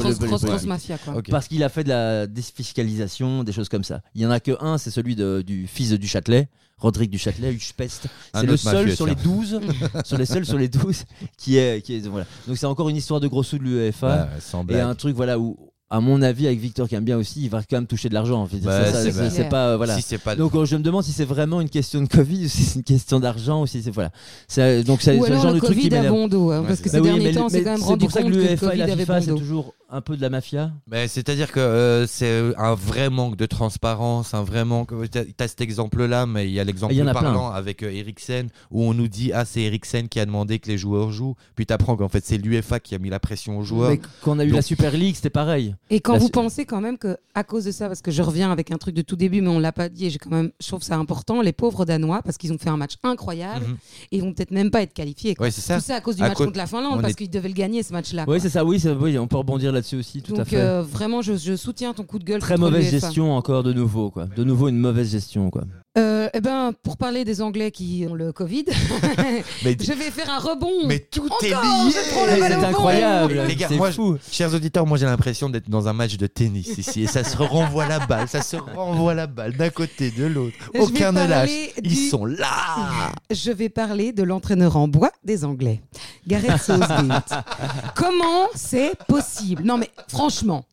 Parce 1.30 1.48
qu'il 1.48 1.62
a 1.62 1.68
fait 1.68 1.84
de 1.84 1.88
la 1.88 2.26
défiscalisation, 2.26 3.44
des 3.44 3.52
choses 3.52 3.68
comme 3.68 3.84
ça. 3.84 4.00
Il 4.14 4.22
y 4.22 4.26
en 4.26 4.30
a 4.30 4.40
que 4.40 4.52
un, 4.60 4.78
c'est 4.78 4.90
celui 4.90 5.14
de- 5.16 5.42
du 5.46 5.66
fils 5.66 5.92
du 5.92 6.06
Châtelet, 6.06 6.48
Rodrigue 6.78 7.10
du 7.10 7.18
Châtelet, 7.18 7.52
Huchpest. 7.52 8.06
Un 8.32 8.40
C'est 8.40 8.46
le 8.46 8.56
seul 8.56 8.74
mafieux, 8.86 8.96
sur 8.96 9.06
les 9.06 9.14
12, 9.14 9.60
sur 10.04 10.18
les 10.18 10.26
seuls 10.26 10.44
sur 10.44 10.58
les 10.58 10.68
12 10.68 11.04
qui 11.38 11.56
est, 11.56 11.80
qui 11.82 11.96
est 11.96 12.06
voilà. 12.08 12.26
Donc 12.48 12.58
c'est 12.58 12.66
encore 12.66 12.88
une 12.88 12.96
histoire 12.96 13.20
de 13.20 13.28
gros 13.28 13.42
sous 13.42 13.58
de 13.58 13.62
l'UEFA 13.64 14.28
et 14.70 14.80
un 14.80 14.94
truc 14.94 15.14
voilà 15.16 15.38
où 15.38 15.56
à 15.90 16.00
mon 16.00 16.22
avis 16.22 16.46
avec 16.46 16.58
Victor 16.58 16.88
qui 16.88 16.94
aime 16.94 17.04
bien 17.04 17.16
aussi, 17.18 17.42
il 17.42 17.50
va 17.50 17.58
quand 17.58 17.76
même 17.76 17.86
toucher 17.86 18.08
de 18.08 18.14
l'argent. 18.14 18.40
en 18.42 18.46
fait. 18.46 18.56
Bah, 18.58 18.84
C'est 18.86 19.02
c'est 19.04 19.12
c'est 19.12 19.30
c'est 19.30 19.48
pas 19.48 19.68
euh, 19.68 19.76
voilà. 19.76 19.94
Si 19.96 20.02
c'est 20.02 20.18
pas. 20.18 20.34
Donc 20.34 20.54
euh, 20.54 20.64
je 20.64 20.76
me 20.76 20.82
demande 20.82 21.04
si 21.04 21.12
c'est 21.12 21.24
vraiment 21.24 21.60
une 21.60 21.68
question 21.68 22.00
de 22.00 22.08
Covid 22.08 22.46
ou 22.46 22.48
si 22.48 22.62
c'est 22.64 22.76
une 22.76 22.82
question 22.84 23.20
d'argent 23.20 23.62
ou 23.62 23.66
si 23.66 23.82
c'est 23.82 23.90
voilà. 23.90 24.10
C'est 24.48 24.82
donc 24.82 25.02
c'est 25.02 25.16
Ou 25.18 25.22
c'est 25.24 25.28
le 25.30 25.34
alors 25.36 25.42
genre 25.44 25.52
le 25.54 25.60
de 25.60 25.64
truc 25.64 25.78
qui 25.78 25.88
Covid 25.90 26.06
a 26.06 26.10
bon 26.10 26.26
dos, 26.26 26.50
hein, 26.50 26.60
Ouais, 26.62 26.66
parce 26.68 26.80
que 26.80 26.88
c'est 26.88 26.96
ces 26.96 27.02
Bah 27.02 27.08
oui, 27.08 27.10
derniers 27.10 27.24
mais- 27.26 27.32
temps, 27.34 27.48
mais 27.52 27.62
quand 27.62 27.70
même 27.70 27.78
c'est 27.78 27.84
rendu 27.84 28.04
pour 28.06 28.12
ça 28.12 28.22
compte 28.22 28.32
que 28.32 28.36
l'UEFA 28.36 28.52
et 28.54 28.56
Covid 28.56 28.78
la 28.78 28.84
avait 28.84 28.96
FIFA 28.96 29.14
bon 29.14 29.20
c'est 29.20 29.30
dos. 29.30 29.38
toujours 29.38 29.74
un 29.94 30.00
peu 30.00 30.16
de 30.16 30.22
la 30.22 30.30
mafia. 30.30 30.72
Mais 30.90 31.06
c'est-à-dire 31.08 31.52
que 31.52 31.60
euh, 31.60 32.06
c'est 32.06 32.52
un 32.58 32.74
vrai 32.74 33.10
manque 33.10 33.36
de 33.36 33.46
transparence, 33.46 34.34
un 34.34 34.42
vrai 34.42 34.64
manque. 34.64 34.90
Tu 35.10 35.18
as 35.38 35.48
cet 35.48 35.60
exemple-là, 35.60 36.26
mais 36.26 36.46
il 36.48 36.52
y 36.52 36.60
a 36.60 36.64
l'exemple 36.64 36.92
Il 36.94 36.98
y 36.98 37.02
en 37.02 37.06
a 37.06 37.12
parlant 37.14 37.50
avec 37.50 37.82
euh, 37.82 37.90
Eriksen, 37.92 38.48
où 38.70 38.82
on 38.82 38.94
nous 38.94 39.08
dit 39.08 39.32
Ah, 39.32 39.44
c'est 39.44 39.62
Eriksen 39.62 40.08
qui 40.08 40.18
a 40.20 40.26
demandé 40.26 40.58
que 40.58 40.68
les 40.68 40.78
joueurs 40.78 41.10
jouent. 41.12 41.36
Puis 41.54 41.66
tu 41.66 41.72
apprends 41.72 41.96
qu'en 41.96 42.08
fait, 42.08 42.24
c'est 42.24 42.38
l'UEFA 42.38 42.80
qui 42.80 42.94
a 42.94 42.98
mis 42.98 43.08
la 43.10 43.20
pression 43.20 43.58
aux 43.58 43.62
joueurs. 43.62 43.90
Mais 43.90 44.00
quand 44.22 44.32
on 44.36 44.38
a 44.38 44.44
eu 44.44 44.48
Donc- 44.48 44.56
la 44.56 44.62
Super 44.62 44.92
League, 44.92 45.14
c'était 45.14 45.30
pareil. 45.30 45.74
Et 45.90 46.00
quand 46.00 46.16
vous 46.18 46.28
pensez 46.28 46.66
quand 46.66 46.80
même 46.80 46.98
que 46.98 47.16
à 47.34 47.44
cause 47.44 47.64
de 47.64 47.72
ça, 47.72 47.88
parce 47.88 48.00
que 48.02 48.10
je 48.10 48.22
reviens 48.22 48.50
avec 48.52 48.70
un 48.70 48.76
truc 48.78 48.94
de 48.94 49.02
tout 49.02 49.16
début, 49.16 49.40
mais 49.40 49.48
on 49.48 49.58
l'a 49.58 49.72
pas 49.72 49.88
dit, 49.88 50.06
et 50.06 50.10
j'ai 50.10 50.18
quand 50.18 50.30
même, 50.30 50.50
je 50.60 50.66
trouve 50.68 50.82
ça 50.82 50.96
important, 50.96 51.40
les 51.42 51.52
pauvres 51.52 51.84
Danois, 51.84 52.22
parce 52.22 52.36
qu'ils 52.36 52.52
ont 52.52 52.58
fait 52.58 52.70
un 52.70 52.76
match 52.76 52.94
incroyable, 53.02 53.66
Mhm. 53.66 53.76
et 54.12 54.16
ils 54.16 54.22
vont 54.22 54.32
peut-être 54.32 54.50
même 54.52 54.70
pas 54.70 54.82
être 54.82 54.92
qualifiés. 54.94 55.34
Ouais, 55.38 55.50
c'est 55.50 55.60
ça. 55.60 55.76
Tout 55.78 55.82
ça 55.84 55.96
à 55.96 56.00
cause 56.00 56.16
du 56.16 56.22
À 56.22 56.28
match 56.28 56.38
contre 56.38 56.56
la 56.56 56.66
Finlande, 56.66 56.94
on 56.98 57.00
parce 57.00 57.12
est- 57.12 57.16
qu'ils 57.16 57.30
devaient 57.30 57.48
le 57.48 57.54
gagner 57.54 57.82
ce 57.82 57.92
match-là. 57.92 58.24
Oui, 58.28 58.38
c'est 58.40 58.48
ça, 58.50 58.64
oui, 58.64 58.80
on 59.18 59.26
peut 59.26 59.36
rebondir 59.36 59.72
là-dessus 59.84 59.96
aussi, 59.96 60.22
tout 60.22 60.34
à 60.34 60.38
Donc 60.38 60.46
fait. 60.48 60.56
euh, 60.60 60.82
vraiment, 60.82 61.22
je, 61.22 61.34
je 61.36 61.56
soutiens 61.56 61.92
ton 61.92 62.04
coup 62.04 62.18
de 62.18 62.24
gueule. 62.24 62.40
Très 62.40 62.56
mauvaise 62.56 62.90
gestion 62.90 63.36
encore 63.36 63.62
de 63.62 63.72
nouveau, 63.72 64.10
quoi. 64.10 64.26
De 64.26 64.44
nouveau 64.44 64.68
une 64.68 64.78
mauvaise 64.78 65.10
gestion, 65.10 65.50
quoi. 65.50 65.64
Euh, 65.96 66.28
eh 66.34 66.40
ben, 66.40 66.72
pour 66.82 66.96
parler 66.96 67.24
des 67.24 67.40
Anglais 67.40 67.70
qui 67.70 68.04
ont 68.10 68.14
le 68.14 68.32
Covid, 68.32 68.64
Mais, 69.64 69.76
je 69.80 69.92
vais 69.92 70.10
faire 70.10 70.28
un 70.28 70.40
rebond. 70.40 70.88
mais 70.88 70.98
tout 70.98 71.28
est 71.40 71.50
lié. 71.50 71.92
C'est 71.92 72.52
incroyable, 72.52 73.42
Les 73.46 73.54
gars, 73.54 73.68
moi, 73.70 73.92
fou. 73.92 74.18
Chers 74.28 74.52
auditeurs, 74.52 74.86
moi 74.86 74.98
j'ai 74.98 75.06
l'impression 75.06 75.48
d'être 75.48 75.70
dans 75.70 75.86
un 75.86 75.92
match 75.92 76.16
de 76.16 76.26
tennis 76.26 76.78
ici. 76.78 77.04
Et 77.04 77.06
ça 77.06 77.22
se 77.22 77.36
renvoie 77.36 77.86
la 77.86 78.04
balle, 78.04 78.26
ça 78.26 78.42
se 78.42 78.56
renvoie 78.56 79.14
la 79.14 79.28
balle 79.28 79.56
d'un 79.56 79.70
côté, 79.70 80.10
de 80.10 80.24
l'autre. 80.24 80.56
Aucun 80.76 81.12
ne 81.12 81.28
lâche. 81.28 81.50
Ils 81.84 82.08
sont 82.08 82.24
là. 82.24 83.12
Je 83.30 83.52
vais 83.52 83.68
parler 83.68 84.12
de 84.12 84.24
l'entraîneur 84.24 84.76
en 84.76 84.88
bois 84.88 85.12
des 85.22 85.44
Anglais, 85.44 85.80
Gareth 86.26 86.60
Southgate. 86.60 87.32
Comment 87.94 88.48
c'est 88.56 88.96
possible? 89.06 89.62
Non 89.62 89.78
mais 89.78 89.90
franchement. 90.08 90.64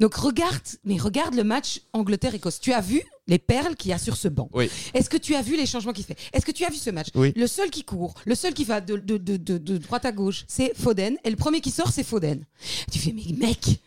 Donc 0.00 0.14
regarde, 0.14 0.60
mais 0.84 0.98
regarde 0.98 1.34
le 1.34 1.44
match 1.44 1.82
Angleterre-Écosse. 1.92 2.58
Tu 2.60 2.72
as 2.72 2.80
vu 2.80 3.02
les 3.28 3.38
perles 3.38 3.74
qu'il 3.76 3.90
y 3.90 3.94
a 3.94 3.98
sur 3.98 4.16
ce 4.16 4.28
banc. 4.28 4.48
Oui. 4.52 4.70
Est-ce 4.94 5.10
que 5.10 5.16
tu 5.16 5.34
as 5.34 5.42
vu 5.42 5.56
les 5.56 5.66
changements 5.66 5.92
qu'il 5.92 6.04
fait? 6.04 6.16
Est-ce 6.32 6.46
que 6.46 6.52
tu 6.52 6.64
as 6.64 6.70
vu 6.70 6.76
ce 6.76 6.90
match? 6.90 7.08
Oui. 7.14 7.32
Le 7.34 7.46
seul 7.46 7.70
qui 7.70 7.82
court, 7.84 8.14
le 8.24 8.34
seul 8.34 8.54
qui 8.54 8.64
va 8.64 8.80
de, 8.80 8.96
de, 8.96 9.16
de, 9.16 9.36
de, 9.36 9.58
de 9.58 9.78
droite 9.78 10.04
à 10.04 10.12
gauche, 10.12 10.44
c'est 10.46 10.72
Foden. 10.76 11.16
Et 11.24 11.30
le 11.30 11.36
premier 11.36 11.60
qui 11.60 11.70
sort, 11.70 11.90
c'est 11.90 12.04
Foden. 12.04 12.44
Tu 12.92 12.98
fais, 12.98 13.12
mais 13.12 13.22
mec 13.36 13.80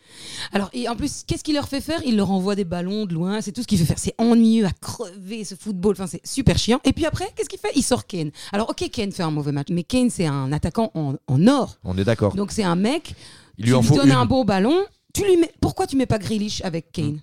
Alors, 0.52 0.68
et 0.72 0.88
en 0.88 0.96
plus, 0.96 1.24
qu'est-ce 1.26 1.42
qu'il 1.42 1.54
leur 1.54 1.68
fait 1.68 1.80
faire? 1.80 2.00
Il 2.04 2.16
leur 2.16 2.30
envoie 2.30 2.54
des 2.54 2.64
ballons 2.64 3.06
de 3.06 3.14
loin. 3.14 3.40
C'est 3.40 3.52
tout 3.52 3.62
ce 3.62 3.66
qu'il 3.66 3.78
fait 3.78 3.84
faire. 3.86 3.98
C'est 3.98 4.14
ennuyeux 4.18 4.66
à 4.66 4.72
crever 4.72 5.44
ce 5.44 5.54
football. 5.54 5.92
Enfin, 5.92 6.06
c'est 6.06 6.26
super 6.26 6.58
chiant. 6.58 6.80
Et 6.84 6.92
puis 6.92 7.06
après, 7.06 7.28
qu'est-ce 7.34 7.48
qu'il 7.48 7.58
fait? 7.58 7.72
Il 7.76 7.82
sort 7.82 8.06
Kane. 8.06 8.30
Alors, 8.52 8.68
ok, 8.70 8.90
Kane 8.90 9.12
fait 9.12 9.22
un 9.22 9.30
mauvais 9.30 9.52
match. 9.52 9.68
Mais 9.70 9.84
Kane, 9.84 10.10
c'est 10.10 10.26
un 10.26 10.52
attaquant 10.52 10.90
en, 10.94 11.14
en 11.26 11.46
or. 11.46 11.78
On 11.84 11.96
est 11.96 12.04
d'accord. 12.04 12.34
Donc, 12.34 12.52
c'est 12.52 12.64
un 12.64 12.76
mec. 12.76 13.14
Il 13.58 13.64
tu 13.64 13.70
lui 13.70 13.74
en 13.74 13.82
faut 13.82 13.96
donnes 13.96 14.08
une. 14.08 14.14
un 14.16 14.26
beau 14.26 14.44
ballon. 14.44 14.84
Tu 15.14 15.24
lui 15.24 15.36
mets. 15.36 15.50
Pourquoi 15.60 15.86
tu 15.86 15.96
mets 15.96 16.06
pas 16.06 16.18
Grealish 16.18 16.60
avec 16.62 16.92
Kane? 16.92 17.20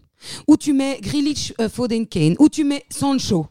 Ou 0.48 0.58
tu 0.58 0.74
mets 0.74 1.00
Grealish, 1.02 1.54
euh, 1.62 1.70
Foden, 1.70 2.08
Kane 2.08 2.36
Ou 2.40 2.50
tu 2.50 2.64
mets 2.64 2.84
Sancho 2.90 3.48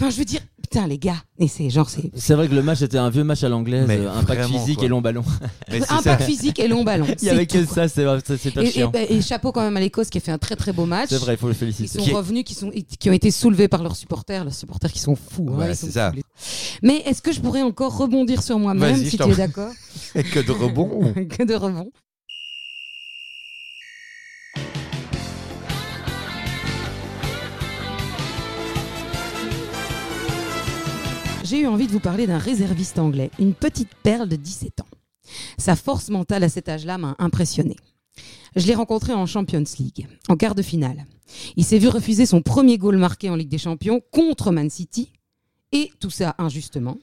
Non, 0.00 0.10
je 0.10 0.16
veux 0.18 0.24
dire, 0.24 0.40
putain, 0.62 0.86
les 0.86 0.98
gars. 0.98 1.22
Et 1.38 1.46
c'est 1.48 1.70
genre, 1.70 1.88
c'est 1.88 2.10
C'est 2.16 2.34
vrai 2.34 2.48
que 2.48 2.54
le 2.54 2.62
match 2.62 2.82
était 2.82 2.98
un 2.98 3.08
vieux 3.10 3.22
match 3.24 3.44
à 3.44 3.48
l'anglaise, 3.48 3.86
Mais 3.86 3.98
euh, 3.98 4.10
impact 4.12 4.40
vraiment, 4.42 4.58
physique 4.58 4.76
quoi. 4.78 4.84
et 4.84 4.88
long 4.88 5.00
ballon. 5.00 5.22
Mais 5.70 5.80
c'est 5.80 5.92
impact 5.92 6.20
ça. 6.22 6.26
physique 6.26 6.58
et 6.58 6.66
long 6.68 6.82
ballon. 6.84 7.06
Il 7.08 7.12
y 7.14 7.16
C'est 7.18 7.30
avait 7.30 7.46
tout, 7.46 7.58
que 7.58 7.64
quoi. 7.64 7.74
ça, 7.74 7.88
c'est 7.88 8.04
c'est 8.36 8.56
Et, 8.56 8.60
et- 8.66 8.70
chiant. 8.72 8.92
et 8.92 9.20
chapeau 9.22 9.52
quand 9.52 9.62
même 9.62 9.76
à 9.76 9.80
l'Écosse 9.80 10.08
qui 10.10 10.18
a 10.18 10.20
fait 10.20 10.32
un 10.32 10.38
très 10.38 10.56
très 10.56 10.72
beau 10.72 10.84
match. 10.86 11.08
C'est 11.10 11.18
vrai, 11.18 11.34
il 11.34 11.38
faut 11.38 11.46
le 11.46 11.52
Ils 11.52 11.56
féliciter. 11.56 11.98
sont 11.98 12.04
Qui 12.04 12.10
est- 12.10 12.14
revenus, 12.14 12.44
qui, 12.44 12.54
sont, 12.54 12.70
qui 12.98 13.08
ont 13.10 13.12
été 13.12 13.30
soulevés 13.30 13.68
par 13.68 13.82
leurs 13.84 13.94
supporters, 13.96 14.44
leurs 14.44 14.54
supporters 14.54 14.92
qui 14.92 14.98
sont 14.98 15.14
fous. 15.16 15.46
hein, 15.52 15.58
Ouais, 15.58 15.70
ils 15.70 15.76
c'est 15.76 15.92
ça. 15.92 16.10
fous, 16.10 16.16
les- 16.16 16.22
Mais 16.82 16.96
est-ce 17.06 17.22
que 17.22 17.32
je 17.32 17.40
pourrais 17.40 17.62
encore 17.62 17.96
rebondir 17.96 18.42
sur 18.42 18.58
moi-même, 18.58 18.94
Vas-y, 18.96 19.04
je 19.04 19.10
si 19.10 19.16
t'en 19.16 19.26
tu 19.26 19.30
es 19.30 19.34
prie. 19.34 19.46
d'accord 19.46 19.72
Et 20.16 20.24
que 20.24 20.40
de 20.40 20.50
rebond. 20.52 21.14
Que 21.28 21.44
de 21.44 21.54
rebond. 21.54 21.90
J'ai 31.48 31.60
eu 31.60 31.66
envie 31.66 31.86
de 31.86 31.92
vous 31.92 32.00
parler 32.00 32.26
d'un 32.26 32.36
réserviste 32.36 32.98
anglais, 32.98 33.30
une 33.38 33.54
petite 33.54 33.94
perle 34.02 34.28
de 34.28 34.36
17 34.36 34.82
ans. 34.82 34.86
Sa 35.56 35.76
force 35.76 36.10
mentale 36.10 36.44
à 36.44 36.50
cet 36.50 36.68
âge-là 36.68 36.98
m'a 36.98 37.16
impressionné. 37.18 37.74
Je 38.54 38.66
l'ai 38.66 38.74
rencontré 38.74 39.14
en 39.14 39.24
Champions 39.24 39.64
League, 39.78 40.08
en 40.28 40.36
quart 40.36 40.54
de 40.54 40.60
finale. 40.60 41.06
Il 41.56 41.64
s'est 41.64 41.78
vu 41.78 41.88
refuser 41.88 42.26
son 42.26 42.42
premier 42.42 42.76
goal 42.76 42.98
marqué 42.98 43.30
en 43.30 43.34
Ligue 43.34 43.48
des 43.48 43.56
Champions 43.56 44.02
contre 44.12 44.50
Man 44.52 44.68
City, 44.68 45.10
et 45.72 45.90
tout 46.00 46.10
ça 46.10 46.34
injustement. 46.36 46.98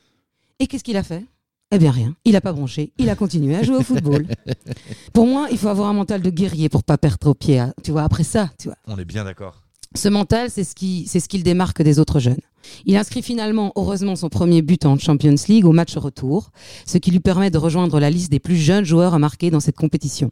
Et 0.59 0.67
qu'est-ce 0.67 0.83
qu'il 0.83 0.97
a 0.97 1.03
fait? 1.03 1.25
Eh 1.71 1.79
bien 1.79 1.89
rien, 1.89 2.15
il 2.23 2.33
n'a 2.33 2.41
pas 2.41 2.53
bronché, 2.53 2.93
il 2.99 3.09
a 3.09 3.15
continué 3.15 3.55
à 3.55 3.63
jouer 3.63 3.77
au 3.77 3.83
football. 3.83 4.27
Pour 5.13 5.25
moi, 5.25 5.47
il 5.49 5.57
faut 5.57 5.69
avoir 5.69 5.89
un 5.89 5.93
mental 5.93 6.21
de 6.21 6.29
guerrier 6.29 6.69
pour 6.69 6.83
pas 6.83 6.99
perdre 6.99 7.31
au 7.31 7.33
pied, 7.33 7.57
hein. 7.57 7.73
tu 7.83 7.89
vois, 7.89 8.03
après 8.03 8.23
ça, 8.23 8.51
tu 8.59 8.67
vois. 8.67 8.77
On 8.85 8.99
est 8.99 9.05
bien 9.05 9.23
d'accord. 9.23 9.63
Ce 9.95 10.09
mental, 10.09 10.51
c'est 10.51 10.63
ce 10.63 10.75
qui, 10.75 11.07
c'est 11.07 11.19
ce 11.19 11.29
qui 11.29 11.37
le 11.37 11.43
démarque 11.43 11.81
des 11.81 11.97
autres 11.97 12.19
jeunes. 12.19 12.41
Il 12.85 12.95
inscrit 12.97 13.21
finalement, 13.21 13.71
heureusement, 13.75 14.15
son 14.15 14.29
premier 14.29 14.61
but 14.61 14.85
en 14.85 14.97
Champions 14.97 15.35
League 15.47 15.65
au 15.65 15.71
match 15.71 15.95
retour, 15.97 16.51
ce 16.85 16.97
qui 16.97 17.11
lui 17.11 17.19
permet 17.19 17.49
de 17.51 17.57
rejoindre 17.57 17.99
la 17.99 18.09
liste 18.09 18.31
des 18.31 18.39
plus 18.39 18.57
jeunes 18.57 18.85
joueurs 18.85 19.13
à 19.13 19.19
marquer 19.19 19.51
dans 19.51 19.59
cette 19.59 19.75
compétition. 19.77 20.31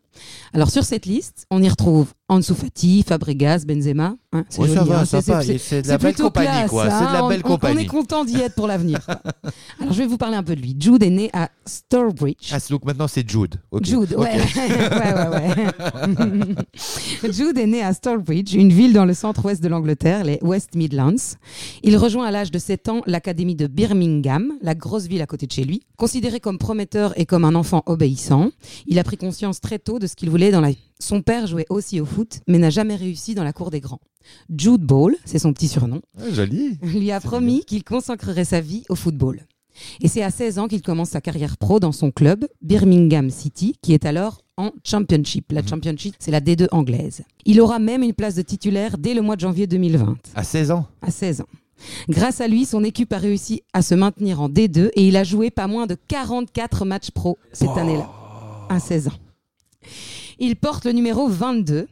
Alors 0.53 0.69
sur 0.69 0.83
cette 0.83 1.05
liste, 1.05 1.45
on 1.51 1.61
y 1.61 1.69
retrouve 1.69 2.13
Ansu 2.29 2.53
Fati, 2.53 3.03
Fabregas, 3.07 3.63
Benzema. 3.67 4.15
hein, 4.31 4.43
c'est 4.49 4.61
joli, 4.63 4.73
ça 4.73 4.83
va, 4.83 4.99
hein, 5.01 5.05
sympa. 5.05 5.41
c'est- 5.43 5.57
C'est 5.57 5.81
de 5.83 5.87
la 5.87 5.97
belle 5.97 6.15
compagnie, 6.15 6.47
classe, 6.47 6.69
quoi. 6.69 6.83
C'est 6.85 6.89
de 6.89 6.93
hein. 6.93 7.21
la 7.21 7.27
belle 7.27 7.41
On- 7.43 7.47
on- 7.47 7.51
compagnie. 7.51 7.75
On 7.77 7.79
est 7.81 7.85
content 7.85 8.25
d'y 8.25 8.37
être 8.39 8.55
pour 8.55 8.67
l'avenir. 8.67 8.99
Alors 9.79 9.93
je 9.93 9.97
vais 9.99 10.07
vous 10.07 10.17
parler 10.17 10.35
un 10.37 10.43
peu 10.43 10.55
de 10.55 10.61
lui. 10.61 10.75
Jude 10.79 11.03
est 11.03 11.09
né 11.09 11.29
à 11.33 11.49
Stourbridge. 11.65 12.49
Ah, 12.51 12.57
donc 12.69 12.85
maintenant 12.85 13.07
c'est 13.07 13.27
Jude. 13.29 13.55
Jude, 13.81 14.15
ouais. 14.17 14.39
Jude 17.31 17.57
est 17.57 17.67
né 17.67 17.83
à 17.83 17.93
Stourbridge, 17.93 18.53
une 18.53 18.71
ville 18.71 18.93
dans 18.93 19.05
le 19.05 19.13
centre-ouest 19.13 19.61
de 19.61 19.67
l'Angleterre, 19.67 20.23
les 20.23 20.39
West 20.41 20.75
Midlands. 20.75 21.13
Il 21.83 21.97
rejoint 21.97 22.22
à 22.23 22.31
l'âge 22.31 22.51
de 22.51 22.59
7 22.59 22.89
ans 22.89 23.01
l'académie 23.05 23.55
de 23.55 23.67
Birmingham, 23.67 24.53
la 24.61 24.75
grosse 24.75 25.05
ville 25.07 25.21
à 25.21 25.25
côté 25.27 25.45
de 25.47 25.51
chez 25.51 25.63
lui. 25.63 25.81
Considéré 25.97 26.39
comme 26.39 26.57
prometteur 26.57 27.17
et 27.19 27.25
comme 27.25 27.45
un 27.45 27.55
enfant 27.55 27.83
obéissant, 27.85 28.51
il 28.87 28.99
a 28.99 29.03
pris 29.03 29.17
conscience 29.17 29.61
très 29.61 29.79
tôt 29.79 29.99
de 29.99 30.07
ce 30.07 30.15
qu'il 30.15 30.29
voulait 30.29 30.51
dans 30.51 30.61
la 30.61 30.71
vie. 30.71 30.89
Son 30.99 31.21
père 31.21 31.47
jouait 31.47 31.65
aussi 31.69 31.99
au 32.01 32.05
foot, 32.05 32.39
mais 32.47 32.57
n'a 32.59 32.69
jamais 32.69 32.95
réussi 32.95 33.35
dans 33.35 33.43
la 33.43 33.53
cour 33.53 33.69
des 33.71 33.79
grands. 33.81 33.99
Jude 34.55 34.81
Ball, 34.81 35.15
c'est 35.25 35.39
son 35.39 35.53
petit 35.53 35.67
surnom, 35.67 36.01
Ah, 36.17 36.29
joli. 36.31 36.77
lui 36.81 37.11
a 37.11 37.19
promis 37.19 37.65
qu'il 37.65 37.83
consacrerait 37.83 38.45
sa 38.45 38.61
vie 38.61 38.83
au 38.89 38.95
football. 38.95 39.45
Et 40.01 40.07
c'est 40.07 40.21
à 40.21 40.29
16 40.29 40.59
ans 40.59 40.67
qu'il 40.67 40.83
commence 40.83 41.09
sa 41.09 41.19
carrière 41.21 41.57
pro 41.57 41.79
dans 41.79 41.91
son 41.91 42.11
club, 42.11 42.47
Birmingham 42.61 43.29
City, 43.31 43.75
qui 43.81 43.93
est 43.93 44.05
alors 44.05 44.41
en 44.55 44.69
Championship. 44.83 45.51
La 45.51 45.65
Championship, 45.65 46.13
c'est 46.19 46.29
la 46.29 46.41
D2 46.41 46.67
anglaise. 46.71 47.23
Il 47.45 47.59
aura 47.59 47.79
même 47.79 48.03
une 48.03 48.13
place 48.13 48.35
de 48.35 48.43
titulaire 48.43 48.99
dès 48.99 49.15
le 49.15 49.23
mois 49.23 49.35
de 49.35 49.41
janvier 49.41 49.65
2020, 49.65 50.15
À 50.35 50.43
16 50.43 50.69
ans? 50.71 50.85
à 51.01 51.09
16 51.09 51.41
ans. 51.41 51.47
Grâce 52.09 52.41
à 52.41 52.47
lui, 52.47 52.65
son 52.65 52.83
équipe 52.83 53.13
a 53.13 53.17
réussi 53.17 53.63
à 53.73 53.81
se 53.81 53.95
maintenir 53.95 54.41
en 54.41 54.49
D2 54.49 54.89
et 54.95 55.07
il 55.07 55.15
a 55.17 55.23
joué 55.23 55.49
pas 55.49 55.67
moins 55.67 55.87
de 55.87 55.95
44 56.07 56.85
matchs 56.85 57.11
pro 57.11 57.37
cette 57.51 57.77
année-là, 57.77 58.09
à 58.69 58.79
16 58.79 59.09
ans. 59.09 59.19
Il 60.39 60.55
porte 60.55 60.85
le 60.85 60.91
numéro 60.91 61.27
22 61.27 61.87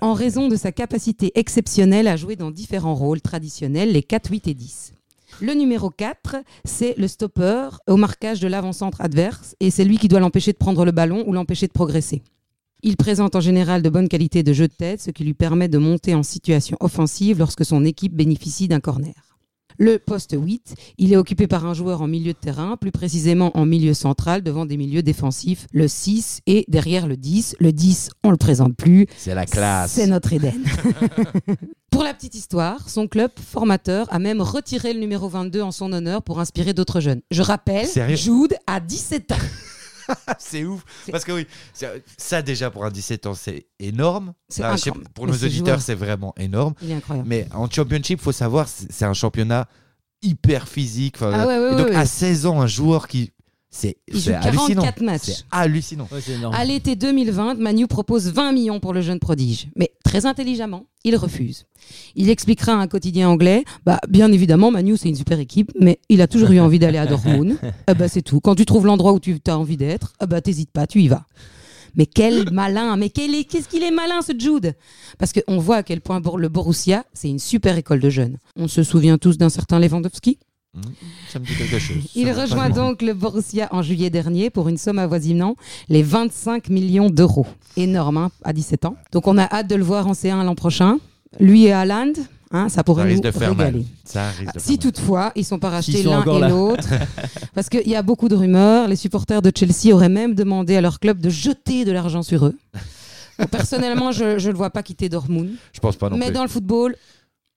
en 0.00 0.12
raison 0.12 0.48
de 0.48 0.56
sa 0.56 0.72
capacité 0.72 1.32
exceptionnelle 1.34 2.08
à 2.08 2.16
jouer 2.16 2.36
dans 2.36 2.50
différents 2.50 2.94
rôles 2.94 3.20
traditionnels, 3.20 3.92
les 3.92 4.02
4, 4.02 4.30
8 4.30 4.48
et 4.48 4.54
10. 4.54 4.92
Le 5.40 5.52
numéro 5.54 5.90
4, 5.90 6.36
c'est 6.64 6.94
le 6.96 7.08
stopper 7.08 7.68
au 7.86 7.96
marquage 7.96 8.40
de 8.40 8.48
l'avant-centre 8.48 9.00
adverse 9.00 9.54
et 9.60 9.70
c'est 9.70 9.84
lui 9.84 9.98
qui 9.98 10.08
doit 10.08 10.20
l'empêcher 10.20 10.52
de 10.52 10.56
prendre 10.56 10.84
le 10.84 10.92
ballon 10.92 11.24
ou 11.26 11.32
l'empêcher 11.32 11.66
de 11.66 11.72
progresser. 11.72 12.22
Il 12.82 12.96
présente 12.96 13.34
en 13.36 13.40
général 13.40 13.82
de 13.82 13.90
bonnes 13.90 14.08
qualités 14.08 14.42
de 14.42 14.52
jeu 14.52 14.68
de 14.68 14.72
tête, 14.72 15.00
ce 15.00 15.10
qui 15.10 15.24
lui 15.24 15.34
permet 15.34 15.68
de 15.68 15.78
monter 15.78 16.14
en 16.14 16.22
situation 16.22 16.76
offensive 16.80 17.38
lorsque 17.38 17.64
son 17.64 17.84
équipe 17.84 18.14
bénéficie 18.14 18.68
d'un 18.68 18.80
corner. 18.80 19.14
Le 19.78 19.98
poste 19.98 20.34
8, 20.38 20.74
il 20.98 21.12
est 21.12 21.16
occupé 21.16 21.46
par 21.46 21.66
un 21.66 21.74
joueur 21.74 22.02
en 22.02 22.06
milieu 22.06 22.32
de 22.32 22.38
terrain, 22.38 22.76
plus 22.76 22.90
précisément 22.92 23.56
en 23.56 23.66
milieu 23.66 23.94
central 23.94 24.42
devant 24.42 24.66
des 24.66 24.76
milieux 24.76 25.02
défensifs, 25.02 25.66
le 25.72 25.88
6 25.88 26.40
et 26.46 26.64
derrière 26.68 27.06
le 27.06 27.16
10. 27.16 27.56
Le 27.60 27.72
10, 27.72 28.10
on 28.24 28.30
le 28.30 28.36
présente 28.36 28.74
plus, 28.76 29.06
C'est 29.16 29.34
la 29.34 29.46
classe. 29.46 29.92
c'est 29.92 30.06
notre 30.06 30.32
Éden. 30.32 30.54
pour 31.90 32.02
la 32.04 32.14
petite 32.14 32.34
histoire, 32.34 32.88
son 32.88 33.06
club 33.08 33.30
formateur 33.36 34.06
a 34.12 34.18
même 34.18 34.40
retiré 34.40 34.92
le 34.92 35.00
numéro 35.00 35.28
22 35.28 35.60
en 35.62 35.72
son 35.72 35.92
honneur 35.92 36.22
pour 36.22 36.40
inspirer 36.40 36.72
d'autres 36.74 37.00
jeunes. 37.00 37.20
Je 37.30 37.42
rappelle, 37.42 37.86
Sérieux? 37.86 38.16
Jude 38.16 38.54
a 38.66 38.80
17 38.80 39.32
ans. 39.32 39.36
c'est 40.38 40.64
ouf. 40.64 40.84
Parce 41.10 41.24
que 41.24 41.32
oui, 41.32 41.46
ça 42.16 42.42
déjà 42.42 42.70
pour 42.70 42.84
un 42.84 42.90
17 42.90 43.26
ans, 43.26 43.34
c'est 43.34 43.66
énorme. 43.78 44.34
Enfin, 44.52 44.76
sais- 44.76 44.90
pour 45.14 45.26
Mais 45.26 45.32
nos 45.32 45.38
auditeurs, 45.38 45.80
c'est 45.80 45.94
vraiment 45.94 46.34
énorme. 46.38 46.74
Mais 47.24 47.46
en 47.52 47.68
championship, 47.70 48.20
faut 48.20 48.32
savoir, 48.32 48.68
c'est 48.68 49.04
un 49.04 49.14
championnat 49.14 49.68
hyper 50.22 50.68
physique. 50.68 51.16
Ah 51.20 51.46
ouais, 51.46 51.58
ouais, 51.58 51.72
et 51.72 51.76
donc 51.76 51.88
ouais, 51.88 51.94
à 51.96 52.00
ouais. 52.00 52.06
16 52.06 52.46
ans, 52.46 52.60
un 52.60 52.66
joueur 52.66 53.06
qui, 53.08 53.32
c'est 53.76 53.96
Il 54.08 54.20
c'est 54.20 54.30
joue 54.32 54.36
hallucinant. 54.48 54.82
44 54.82 55.00
matchs. 55.02 55.20
C'est 55.24 55.44
hallucinant. 55.50 56.08
Ouais. 56.10 56.20
À 56.52 56.64
l'été 56.64 56.96
2020, 56.96 57.54
Manu 57.58 57.86
propose 57.86 58.28
20 58.28 58.52
millions 58.52 58.80
pour 58.80 58.92
le 58.92 59.00
jeune 59.02 59.18
prodige. 59.18 59.68
Mais 59.76 59.92
très 60.04 60.26
intelligemment, 60.26 60.86
il 61.04 61.14
refuse. 61.16 61.64
Il 62.14 62.30
expliquera 62.30 62.72
à 62.72 62.76
un 62.76 62.86
quotidien 62.88 63.28
anglais 63.28 63.64
bah, 63.84 64.00
Bien 64.08 64.32
évidemment, 64.32 64.70
Manu, 64.70 64.96
c'est 64.96 65.08
une 65.08 65.14
super 65.16 65.38
équipe, 65.38 65.70
mais 65.78 66.00
il 66.08 66.20
a 66.20 66.26
toujours 66.26 66.50
eu 66.50 66.60
envie 66.60 66.78
d'aller 66.78 66.98
à 66.98 67.06
Dortmund. 67.12 67.58
Ah 67.86 67.94
bah, 67.94 68.08
c'est 68.08 68.22
tout. 68.22 68.40
Quand 68.40 68.54
tu 68.54 68.64
trouves 68.66 68.86
l'endroit 68.86 69.12
où 69.12 69.20
tu 69.20 69.38
as 69.46 69.58
envie 69.58 69.76
d'être, 69.76 70.14
ah 70.18 70.26
bah, 70.26 70.40
t'hésites 70.40 70.70
pas, 70.72 70.86
tu 70.86 71.02
y 71.02 71.08
vas. 71.08 71.24
Mais 71.94 72.06
quel 72.06 72.50
malin 72.52 72.96
Mais 72.96 73.10
quel 73.10 73.34
est- 73.34 73.44
qu'est-ce 73.44 73.68
qu'il 73.68 73.82
est 73.82 73.90
malin, 73.90 74.20
ce 74.22 74.32
Jude? 74.38 74.74
Parce 75.18 75.32
qu'on 75.32 75.58
voit 75.58 75.76
à 75.76 75.82
quel 75.82 76.00
point 76.00 76.20
le 76.38 76.48
Borussia, 76.48 77.04
c'est 77.14 77.28
une 77.28 77.38
super 77.38 77.76
école 77.78 78.00
de 78.00 78.10
jeunes. 78.10 78.38
On 78.56 78.68
se 78.68 78.82
souvient 78.82 79.18
tous 79.18 79.38
d'un 79.38 79.48
certain 79.48 79.78
Lewandowski? 79.78 80.38
Mmh, 80.76 80.80
Ça 81.28 81.38
me 81.38 81.44
dit 81.46 81.54
quelque 81.54 81.78
chose. 81.78 81.96
il 82.14 82.26
Ça- 82.26 82.42
rejoint 82.42 82.70
donc 82.70 83.00
le 83.02 83.14
Borussia 83.14 83.68
en 83.72 83.82
juillet 83.82 84.10
dernier 84.10 84.50
pour 84.50 84.68
une 84.68 84.76
somme 84.76 84.98
avoisinant 84.98 85.56
les 85.88 86.02
25 86.02 86.68
millions 86.68 87.08
d'euros. 87.10 87.46
Énorme 87.76 88.18
hein, 88.18 88.30
à 88.44 88.52
17 88.52 88.84
ans. 88.84 88.96
Donc 89.12 89.26
on 89.26 89.38
a 89.38 89.44
hâte 89.44 89.68
de 89.68 89.74
le 89.74 89.84
voir 89.84 90.06
en 90.06 90.12
C1 90.12 90.44
l'an 90.44 90.54
prochain. 90.54 90.98
Lui 91.40 91.64
et 91.64 91.72
Haaland, 91.72 92.12
hein, 92.50 92.68
ça 92.68 92.76
Ça 92.76 92.84
pourrait 92.84 93.04
nous 93.04 93.10
risque 93.10 93.22
de 93.24 93.30
faire 93.30 93.50
régaler. 93.50 93.84
Ça 94.04 94.30
de 94.54 94.58
Si 94.58 94.68
faire 94.72 94.78
toutefois, 94.78 95.32
ils 95.34 95.44
sont 95.44 95.58
pas 95.58 95.70
rachetés 95.70 96.02
l'un 96.02 96.22
et 96.24 96.48
l'autre. 96.48 96.88
parce 97.54 97.68
qu'il 97.68 97.88
y 97.88 97.96
a 97.96 98.02
beaucoup 98.02 98.28
de 98.28 98.34
rumeurs. 98.36 98.86
Les 98.88 98.96
supporters 98.96 99.42
de 99.42 99.50
Chelsea 99.54 99.94
auraient 99.94 100.08
même 100.08 100.34
demandé 100.34 100.76
à 100.76 100.80
leur 100.80 101.00
club 101.00 101.20
de 101.20 101.28
jeter 101.30 101.84
de 101.84 101.92
l'argent 101.92 102.22
sur 102.22 102.46
eux. 102.46 102.56
Bon, 103.38 103.46
personnellement, 103.46 104.12
je 104.12 104.24
ne 104.24 104.50
le 104.50 104.56
vois 104.56 104.70
pas 104.70 104.82
quitter 104.82 105.08
Dortmund. 105.10 105.50
Je 105.72 105.80
pense 105.80 105.96
pas 105.96 106.08
non 106.08 106.16
Mais 106.16 106.26
plus. 106.26 106.34
dans 106.34 106.42
le 106.42 106.48
football, 106.48 106.96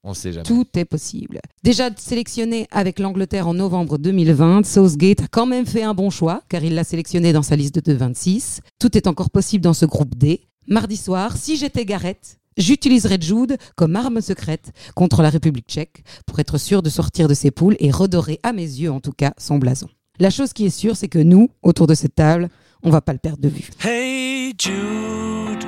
On 0.02 0.14
sait 0.14 0.32
jamais. 0.32 0.44
tout 0.46 0.66
est 0.76 0.86
possible. 0.86 1.40
Déjà 1.62 1.90
sélectionné 1.96 2.66
avec 2.70 2.98
l'Angleterre 2.98 3.46
en 3.48 3.54
novembre 3.54 3.98
2020, 3.98 4.64
Southgate 4.64 5.20
a 5.20 5.28
quand 5.28 5.46
même 5.46 5.66
fait 5.66 5.82
un 5.82 5.92
bon 5.92 6.08
choix, 6.08 6.42
car 6.48 6.64
il 6.64 6.74
l'a 6.74 6.84
sélectionné 6.84 7.32
dans 7.34 7.42
sa 7.42 7.54
liste 7.56 7.84
de 7.84 7.92
26. 7.92 8.60
Tout 8.78 8.96
est 8.96 9.06
encore 9.06 9.30
possible 9.30 9.62
dans 9.62 9.74
ce 9.74 9.84
groupe 9.84 10.14
D. 10.16 10.40
Mardi 10.68 10.96
soir, 10.96 11.36
si 11.36 11.56
j'étais 11.56 11.84
Gareth, 11.84 12.38
j'utiliserais 12.56 13.18
Jude 13.20 13.58
comme 13.76 13.94
arme 13.94 14.20
secrète 14.22 14.72
contre 14.94 15.20
la 15.22 15.28
République 15.28 15.66
tchèque 15.68 16.02
pour 16.26 16.38
être 16.38 16.56
sûr 16.56 16.82
de 16.82 16.88
sortir 16.88 17.28
de 17.28 17.34
ses 17.34 17.50
poules 17.50 17.76
et 17.78 17.90
redorer, 17.90 18.40
à 18.42 18.52
mes 18.52 18.62
yeux 18.62 18.90
en 18.90 19.00
tout 19.00 19.12
cas, 19.12 19.34
son 19.36 19.58
blason. 19.58 19.88
La 20.18 20.30
chose 20.30 20.52
qui 20.52 20.66
est 20.66 20.70
sûre, 20.70 20.96
c'est 20.96 21.08
que 21.08 21.18
nous, 21.18 21.48
autour 21.62 21.86
de 21.86 21.94
cette 21.94 22.14
table, 22.14 22.48
on 22.82 22.90
va 22.90 23.00
pas 23.02 23.12
le 23.12 23.18
perdre 23.18 23.42
de 23.42 23.48
vue. 23.48 23.68
Hey 23.84 24.54
Jude, 24.58 25.64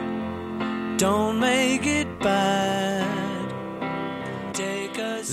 don't 0.99 1.39
make 1.39 1.85
it 1.87 2.09
bad. 2.23 2.62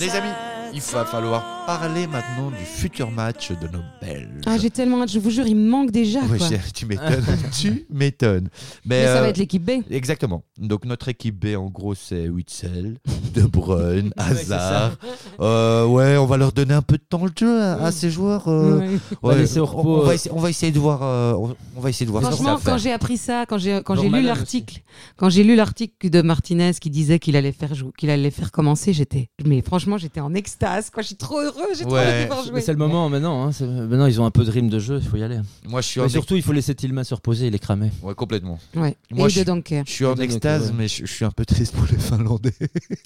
Les 0.00 0.16
amis, 0.16 0.32
il 0.72 0.80
va 0.80 1.04
falloir 1.04 1.59
parler 1.78 2.08
maintenant 2.08 2.50
du 2.50 2.64
futur 2.64 3.12
match 3.12 3.52
de 3.52 3.68
nos 3.68 3.82
Belges. 4.02 4.42
Ah, 4.44 4.58
j'ai 4.58 4.70
tellement 4.70 5.02
hâte, 5.02 5.12
je 5.12 5.20
vous 5.20 5.30
jure, 5.30 5.46
il 5.46 5.54
me 5.54 5.70
manque 5.70 5.92
déjà. 5.92 6.18
Ouais, 6.22 6.36
quoi. 6.36 6.48
tu 6.74 6.84
m'étonnes. 6.84 7.24
tu 7.56 7.86
m'étonnes. 7.90 8.48
Mais, 8.84 9.02
Mais 9.02 9.04
ça 9.04 9.18
euh, 9.18 9.20
va 9.20 9.28
être 9.28 9.36
l'équipe 9.38 9.64
B. 9.64 9.70
Exactement. 9.88 10.42
Donc 10.58 10.84
notre 10.84 11.06
équipe 11.08 11.38
B, 11.38 11.56
en 11.56 11.66
gros, 11.66 11.94
c'est 11.94 12.28
Witzel, 12.28 12.96
De 13.34 13.42
Bruyne, 13.42 14.12
Hazard. 14.16 14.96
Euh, 15.38 15.86
ouais, 15.86 16.16
on 16.16 16.26
va 16.26 16.36
leur 16.38 16.50
donner 16.50 16.74
un 16.74 16.82
peu 16.82 16.96
de 16.96 17.04
temps 17.08 17.24
le 17.24 17.30
jeu 17.38 17.62
à, 17.62 17.74
à 17.84 17.92
ces 17.92 18.10
joueurs. 18.10 18.48
euh, 18.48 18.80
Ouais. 18.80 18.88
On 19.22 19.28
va 19.28 19.34
ouais, 19.34 19.40
laisser 19.42 19.60
au 19.60 19.64
on, 19.64 19.66
repos, 19.66 19.96
on 20.00 20.02
va 20.02 20.10
euh, 20.10 20.14
essayer, 20.14 20.34
on 20.34 20.40
va 20.40 20.50
essayer 20.50 20.72
de 20.72 20.78
voir. 20.80 21.02
euh, 21.04 21.34
on, 21.34 21.56
on 21.76 21.80
va 21.80 21.90
essayer 21.90 22.06
de 22.06 22.10
voir 22.10 22.24
Franchement, 22.24 22.58
quand 22.64 22.78
j'ai 22.78 22.90
appris 22.92 23.16
ça, 23.16 23.46
quand 23.46 23.58
j'ai 23.58 23.80
quand 23.84 23.94
j'ai 23.94 24.02
lu 24.02 24.10
Norman 24.10 24.26
l'article, 24.26 24.80
quand 25.16 25.28
j'ai 25.30 25.44
lu 25.44 25.54
l'article 25.54 26.10
de 26.10 26.20
Martinez 26.20 26.72
qui 26.80 26.90
disait 26.90 27.20
qu'il 27.20 27.36
allait 27.36 27.52
faire 27.52 27.70
qu'il 27.96 28.10
allait 28.10 28.32
faire 28.32 28.50
commencer, 28.50 28.92
j'étais 28.92 29.28
mais 29.44 29.62
franchement, 29.62 29.98
j'étais 29.98 30.18
en 30.20 30.34
extase 30.34 30.90
quoi, 30.90 31.02
je 31.02 31.08
suis 31.08 31.16
trop 31.16 31.38
heureuse. 31.38 31.59
Trop, 31.62 31.74
j'ai 31.74 31.84
trop 31.84 31.92
Ouais. 31.94 32.00
envie 32.06 32.12
de 32.22 32.22
pouvoir 32.28 32.42
jouer. 32.44 32.52
Mais 32.54 32.60
c'est 32.60 32.72
le 32.72 32.78
moment 32.78 33.08
maintenant. 33.08 33.46
hein, 33.48 33.50
Maintenant, 33.60 34.06
ils 34.06 34.20
ont 34.20 34.24
un 34.24 34.30
peu 34.30 34.44
de 34.44 34.50
rime 34.50 34.68
de 34.68 34.78
jeu, 34.78 34.98
il 35.02 35.08
faut 35.08 35.16
y 35.16 35.22
aller. 35.22 35.38
Moi, 35.66 35.80
je 35.80 35.86
suis 35.86 36.00
Mais 36.00 36.08
surtout, 36.08 36.36
il 36.36 36.42
faut 36.42 36.52
laisser 36.52 36.74
Tillman 36.74 37.04
se 37.04 37.14
reposer, 37.14 37.46
il 37.46 37.54
est 37.54 37.58
cramé. 37.58 37.90
Ouais, 38.02 38.14
complètement. 38.14 38.58
Ouais. 38.74 38.96
Moi, 39.10 39.26
et 39.26 39.30
je- 39.30 39.40
de 39.40 39.44
Dunker. 39.44 39.84
Je 39.86 39.92
suis 39.92 40.04
en 40.06 40.14
extase, 40.16 40.68
ouais. 40.68 40.74
mais 40.76 40.88
je, 40.88 41.06
je 41.06 41.12
suis 41.12 41.24
un 41.24 41.30
peu 41.30 41.44
triste 41.44 41.74
pour 41.74 41.86
les 41.90 41.98
Finlandais. 41.98 42.52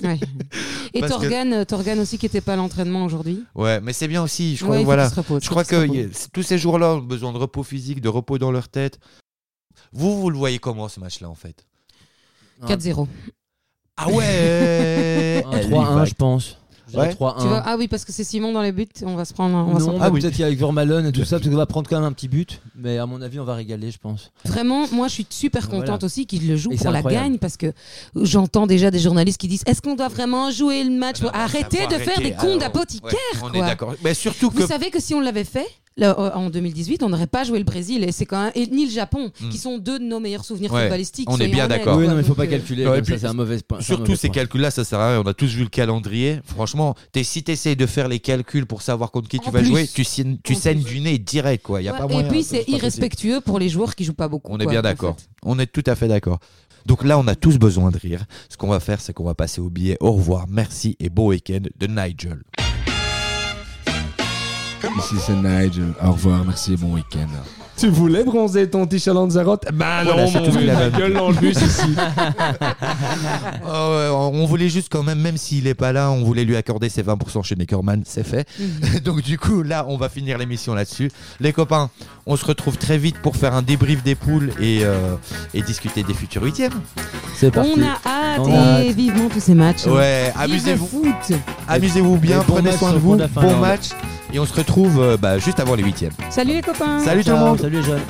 Ouais. 0.02 0.18
Et 0.94 1.00
Parce 1.00 1.12
que- 1.12 1.18
Torgan, 1.20 1.52
euh, 1.52 1.64
Torgan 1.64 1.98
aussi 1.98 2.18
qui 2.18 2.26
n'était 2.26 2.40
pas 2.40 2.52
à 2.54 2.56
l'entraînement 2.56 3.04
aujourd'hui. 3.04 3.42
Ouais, 3.54 3.80
mais 3.80 3.92
c'est 3.92 4.08
bien 4.08 4.22
aussi. 4.22 4.56
Je 4.56 4.62
Ouais, 4.64 4.68
crois, 4.68 4.78
faut 4.78 4.84
voilà. 4.84 5.08
repose, 5.08 5.42
Je 5.44 5.48
crois 5.50 5.64
que 5.64 5.76
repose. 5.76 5.96
y 5.96 6.00
a- 6.00 6.28
tous 6.32 6.42
ces 6.42 6.56
jours-là 6.58 6.94
ont 6.94 6.98
besoin 6.98 7.32
de 7.32 7.38
repos 7.38 7.62
physique, 7.62 8.00
de 8.00 8.08
repos 8.08 8.38
dans 8.38 8.50
leur 8.52 8.68
tête. 8.68 8.98
Vous, 9.92 10.20
vous 10.20 10.30
le 10.30 10.36
voyez 10.36 10.58
comment 10.58 10.88
ce 10.88 11.00
match-là 11.00 11.28
en 11.28 11.34
fait? 11.34 11.66
4-0. 12.66 13.06
Ah 13.96 14.08
ouais 14.08 15.44
Un 15.52 15.58
3-1, 15.60 16.04
je 16.06 16.14
pense. 16.14 16.58
Je 16.94 17.00
dirais 17.00 17.08
Ouais. 17.08 17.14
3-1. 17.14 17.40
Tu 17.42 17.48
vois, 17.48 17.62
ah 17.66 17.76
oui, 17.76 17.88
parce 17.88 18.04
que 18.04 18.12
c'est 18.12 18.24
Simon 18.24 18.52
dans 18.52 18.62
les 18.62 18.72
buts, 18.72 18.86
on 19.02 19.14
va 19.16 19.24
se 19.24 19.32
prendre. 19.34 19.56
On 19.56 19.72
va 19.72 19.80
s'en 19.80 19.92
Non, 19.92 19.98
prendre. 19.98 20.12
mais 20.14 20.20
peut-être 20.20 20.36
qu'avec 20.36 20.58
Vermaelen 20.58 21.06
et 21.06 21.12
tout 21.12 21.24
ça, 21.24 21.38
peut-être 21.38 21.50
qu'on 21.50 21.56
va 21.56 21.66
prendre 21.66 21.88
quand 21.90 21.96
même 21.96 22.04
un 22.08 22.12
petit 22.12 22.28
but. 22.28 22.60
Mais 22.76 22.98
à 22.98 23.06
mon 23.06 23.20
avis, 23.20 23.40
on 23.40 23.44
va 23.44 23.54
régaler, 23.54 23.90
je 23.90 23.98
pense. 23.98 24.30
Vraiment, 24.44 24.86
moi 24.92 25.08
je 25.08 25.12
suis 25.14 25.26
super 25.28 25.66
Voilà. 25.68 25.80
contente 25.84 26.04
aussi 26.04 26.26
qu'il 26.26 26.46
le 26.48 26.56
joue 26.56 26.72
Et 26.72 26.76
pour 26.76 26.90
la 26.90 26.98
incroyable. 26.98 27.24
gagne 27.30 27.38
parce 27.38 27.56
que 27.56 27.72
j'entends 28.14 28.66
déjà 28.66 28.90
des 28.90 28.98
journalistes 29.00 29.38
qui 29.40 29.48
disent 29.48 29.62
est-ce 29.66 29.82
qu'on 29.82 29.94
doit 29.96 30.08
vraiment 30.08 30.50
jouer 30.50 30.84
le 30.84 30.90
match? 30.90 31.20
Non, 31.20 31.30
Arrêtez 31.32 31.86
de 31.86 31.94
faire 31.98 32.20
des 32.20 32.30
d'apothicaires 32.58 33.10
ouais, 33.12 33.40
On 33.42 33.48
est 33.52 33.58
quoi. 33.58 33.66
d'accord. 33.66 33.94
Mais 34.04 34.14
surtout 34.14 34.50
que. 34.50 34.60
Vous 34.62 34.66
savez 34.68 34.90
que 34.90 35.00
si 35.00 35.14
on 35.14 35.20
l'avait 35.20 35.44
fait 35.44 35.66
là, 35.96 36.18
euh, 36.18 36.30
en 36.34 36.50
2018, 36.50 37.02
on 37.02 37.08
n'aurait 37.08 37.26
pas 37.26 37.44
joué 37.44 37.58
le 37.58 37.64
Brésil 37.64 38.04
et 38.04 38.12
c'est 38.12 38.26
quand 38.26 38.42
même 38.42 38.52
et 38.54 38.66
ni 38.66 38.86
le 38.86 38.90
Japon 38.90 39.30
Mm. 39.40 39.48
qui 39.48 39.58
sont 39.58 39.78
deux 39.78 39.98
de 39.98 40.04
nos 40.04 40.20
meilleurs 40.20 40.44
souvenirs 40.44 40.72
Ouais, 40.72 40.82
footballistiques. 40.82 41.30
on 41.30 41.38
est 41.38 41.48
bien 41.48 41.68
d'accord. 41.68 41.96
Oui, 41.98 42.06
non, 42.08 42.14
mais 42.14 42.22
il 42.22 42.26
faut 42.26 42.34
pas 42.34 42.44
euh, 42.44 42.46
calculer. 42.46 42.86
Ouais, 42.86 43.02
c'est 43.04 43.24
un 43.24 43.32
mauvais 43.32 43.58
point. 43.66 43.80
Surtout 43.80 44.02
mauvais 44.02 44.16
ces 44.16 44.28
calculs-là, 44.30 44.70
ça 44.70 44.84
sert 44.84 44.98
à 45.00 45.10
rien. 45.10 45.20
On 45.20 45.26
a 45.28 45.34
tous 45.34 45.46
vu 45.54 45.62
le 45.62 45.68
calendrier. 45.68 46.40
Franchement, 46.44 46.94
t'es- 47.12 47.22
si 47.24 47.42
tu 47.42 47.52
essayes 47.52 47.76
de 47.76 47.86
faire 47.86 48.08
les 48.08 48.18
calculs 48.20 48.66
pour 48.66 48.82
savoir 48.82 49.10
contre 49.10 49.28
qui 49.28 49.38
tu 49.38 49.50
vas 49.50 49.60
plus. 49.60 49.68
jouer, 49.68 49.86
tu 49.88 50.04
saignes, 50.04 50.38
tu 50.42 50.54
saignes 50.54 50.82
plus. 50.82 50.94
du 50.94 51.00
nez 51.00 51.18
direct. 51.18 51.64
Quoi. 51.64 51.82
Y 51.82 51.88
a 51.88 51.92
ouais, 51.92 51.98
pas 51.98 52.04
et 52.06 52.12
moyen, 52.12 52.28
puis 52.28 52.42
c'est 52.42 52.64
c'est 52.64 52.70
irrespectueux 52.72 53.40
pour 53.40 53.58
les 53.58 53.68
joueurs 53.68 53.94
qui 53.94 54.04
jouent 54.04 54.12
pas 54.14 54.28
beaucoup. 54.28 54.52
On 54.52 54.58
est 54.58 54.66
bien 54.66 54.80
en 54.80 54.82
d'accord. 54.82 55.16
On 55.44 55.58
est 55.58 55.66
tout 55.66 55.84
à 55.86 55.94
fait 55.94 56.08
d'accord. 56.08 56.38
Donc 56.86 57.02
là, 57.04 57.18
on 57.18 57.26
a 57.28 57.34
tous 57.34 57.56
besoin 57.58 57.90
de 57.90 57.98
rire. 57.98 58.24
Ce 58.50 58.56
qu'on 58.58 58.68
va 58.68 58.78
faire, 58.80 59.00
c'est 59.00 59.12
qu'on 59.14 59.24
va 59.24 59.34
passer 59.34 59.60
au 59.60 59.70
billet. 59.70 59.96
Au 60.00 60.12
revoir, 60.12 60.46
merci 60.50 60.96
et 61.00 61.08
bon 61.08 61.28
week-end 61.28 61.62
de 61.78 61.86
Nigel. 61.86 62.42
Ici 64.98 65.14
c'est 65.18 65.34
Nigel. 65.34 65.92
Au 66.02 66.12
revoir, 66.12 66.44
merci 66.46 66.74
et 66.74 66.76
bon 66.76 66.94
week-end. 66.94 67.26
Tu 67.76 67.88
voulais 67.88 68.22
bronzer 68.22 68.70
ton 68.70 68.86
t-shirt 68.86 69.16
Lanzarote? 69.16 69.64
Ben 69.74 70.04
Voilà, 70.04 70.22
non, 70.26 70.30
c'est 70.30 70.38
mon 70.38 70.44
tout 70.46 70.52
ce 70.52 70.58
vieux, 70.58 70.68
qu'il 70.68 70.76
ma 70.76 70.84
avait. 70.84 70.96
gueule 70.96 71.12
dans 71.14 71.28
le 71.30 71.34
bus 71.36 71.56
ici. 71.60 71.94
Ah 73.66 74.10
on 74.12 74.46
voulait 74.46 74.68
juste 74.68 74.88
quand 74.90 75.02
même, 75.02 75.18
même 75.20 75.36
s'il 75.36 75.66
est 75.66 75.74
pas 75.74 75.92
là, 75.92 76.10
on 76.10 76.22
voulait 76.22 76.44
lui 76.44 76.56
accorder 76.56 76.88
ses 76.88 77.02
20% 77.02 77.42
chez 77.42 77.56
Neckerman, 77.56 78.02
c'est 78.06 78.24
fait. 78.26 78.46
Donc 79.04 79.22
du 79.22 79.38
coup, 79.38 79.62
là, 79.62 79.84
on 79.88 79.96
va 79.96 80.08
finir 80.08 80.38
l'émission 80.38 80.74
là-dessus. 80.74 81.10
Les 81.40 81.52
copains, 81.52 81.90
on 82.26 82.36
se 82.36 82.44
retrouve 82.44 82.76
très 82.78 82.98
vite 82.98 83.16
pour 83.18 83.36
faire 83.36 83.54
un 83.54 83.62
débrief 83.62 84.02
des 84.04 84.14
poules 84.14 84.50
et, 84.60 84.80
euh, 84.82 85.16
et 85.52 85.62
discuter 85.62 86.02
des 86.02 86.14
futurs 86.14 86.42
huitièmes. 86.44 86.72
C'est 87.36 87.50
parti. 87.50 87.72
On 87.76 87.82
a 87.82 87.98
hâte 88.06 88.40
On 88.40 88.54
a 88.54 88.82
et 88.84 88.92
vivement 88.92 89.28
tous 89.28 89.40
ces 89.40 89.54
matchs. 89.54 89.86
Ouais, 89.86 90.26
Vive 90.26 90.34
le 90.36 90.42
amusez-vous. 90.44 90.86
foot. 90.86 91.36
Amusez-vous 91.68 92.16
bien, 92.18 92.36
Et 92.40 92.44
bon 92.44 92.54
prenez 92.54 92.70
match 92.70 92.78
soin 92.78 92.90
de 92.90 92.94
sur 92.94 93.00
vous, 93.02 93.10
fond 93.10 93.16
de 93.16 93.20
la 93.22 93.28
bon 93.28 93.40
Finlande. 93.40 93.60
match. 93.60 93.88
Et 94.34 94.38
on 94.40 94.46
se 94.46 94.52
retrouve 94.52 95.00
euh, 95.00 95.16
bah, 95.16 95.38
juste 95.38 95.60
avant 95.60 95.76
les 95.76 95.84
huitièmes. 95.84 96.10
Salut 96.28 96.54
les 96.54 96.60
copains. 96.60 96.98
Salut 96.98 97.22
tout 97.22 97.30
le 97.30 97.36
Ciao, 97.36 97.46
monde 97.46 97.60
Salut 97.60 97.76
les 97.76 97.82
jeunes. 97.84 98.02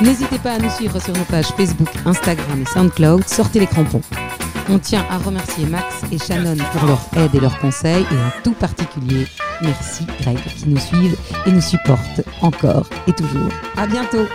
N'hésitez 0.00 0.38
pas 0.40 0.54
à 0.54 0.58
nous 0.58 0.70
suivre 0.70 1.00
sur 1.00 1.16
nos 1.16 1.22
pages 1.22 1.46
Facebook, 1.56 1.88
Instagram 2.04 2.60
et 2.60 2.64
SoundCloud. 2.64 3.22
Sortez 3.28 3.60
les 3.60 3.68
crampons. 3.68 4.00
On 4.68 4.80
tient 4.80 5.06
à 5.08 5.18
remercier 5.18 5.64
Max 5.66 5.84
et 6.10 6.18
Shannon 6.18 6.56
pour 6.72 6.88
leur 6.88 7.00
aide 7.16 7.32
et 7.36 7.40
leurs 7.40 7.56
conseils 7.60 8.02
et 8.02 8.16
en 8.16 8.42
tout 8.42 8.52
particulier, 8.52 9.28
merci 9.60 10.06
Greg 10.20 10.38
qui 10.56 10.68
nous 10.68 10.78
suivent 10.78 11.16
et 11.46 11.52
nous 11.52 11.60
supportent 11.60 12.22
encore 12.40 12.88
et 13.06 13.12
toujours. 13.12 13.48
À 13.76 13.86
bientôt. 13.86 14.26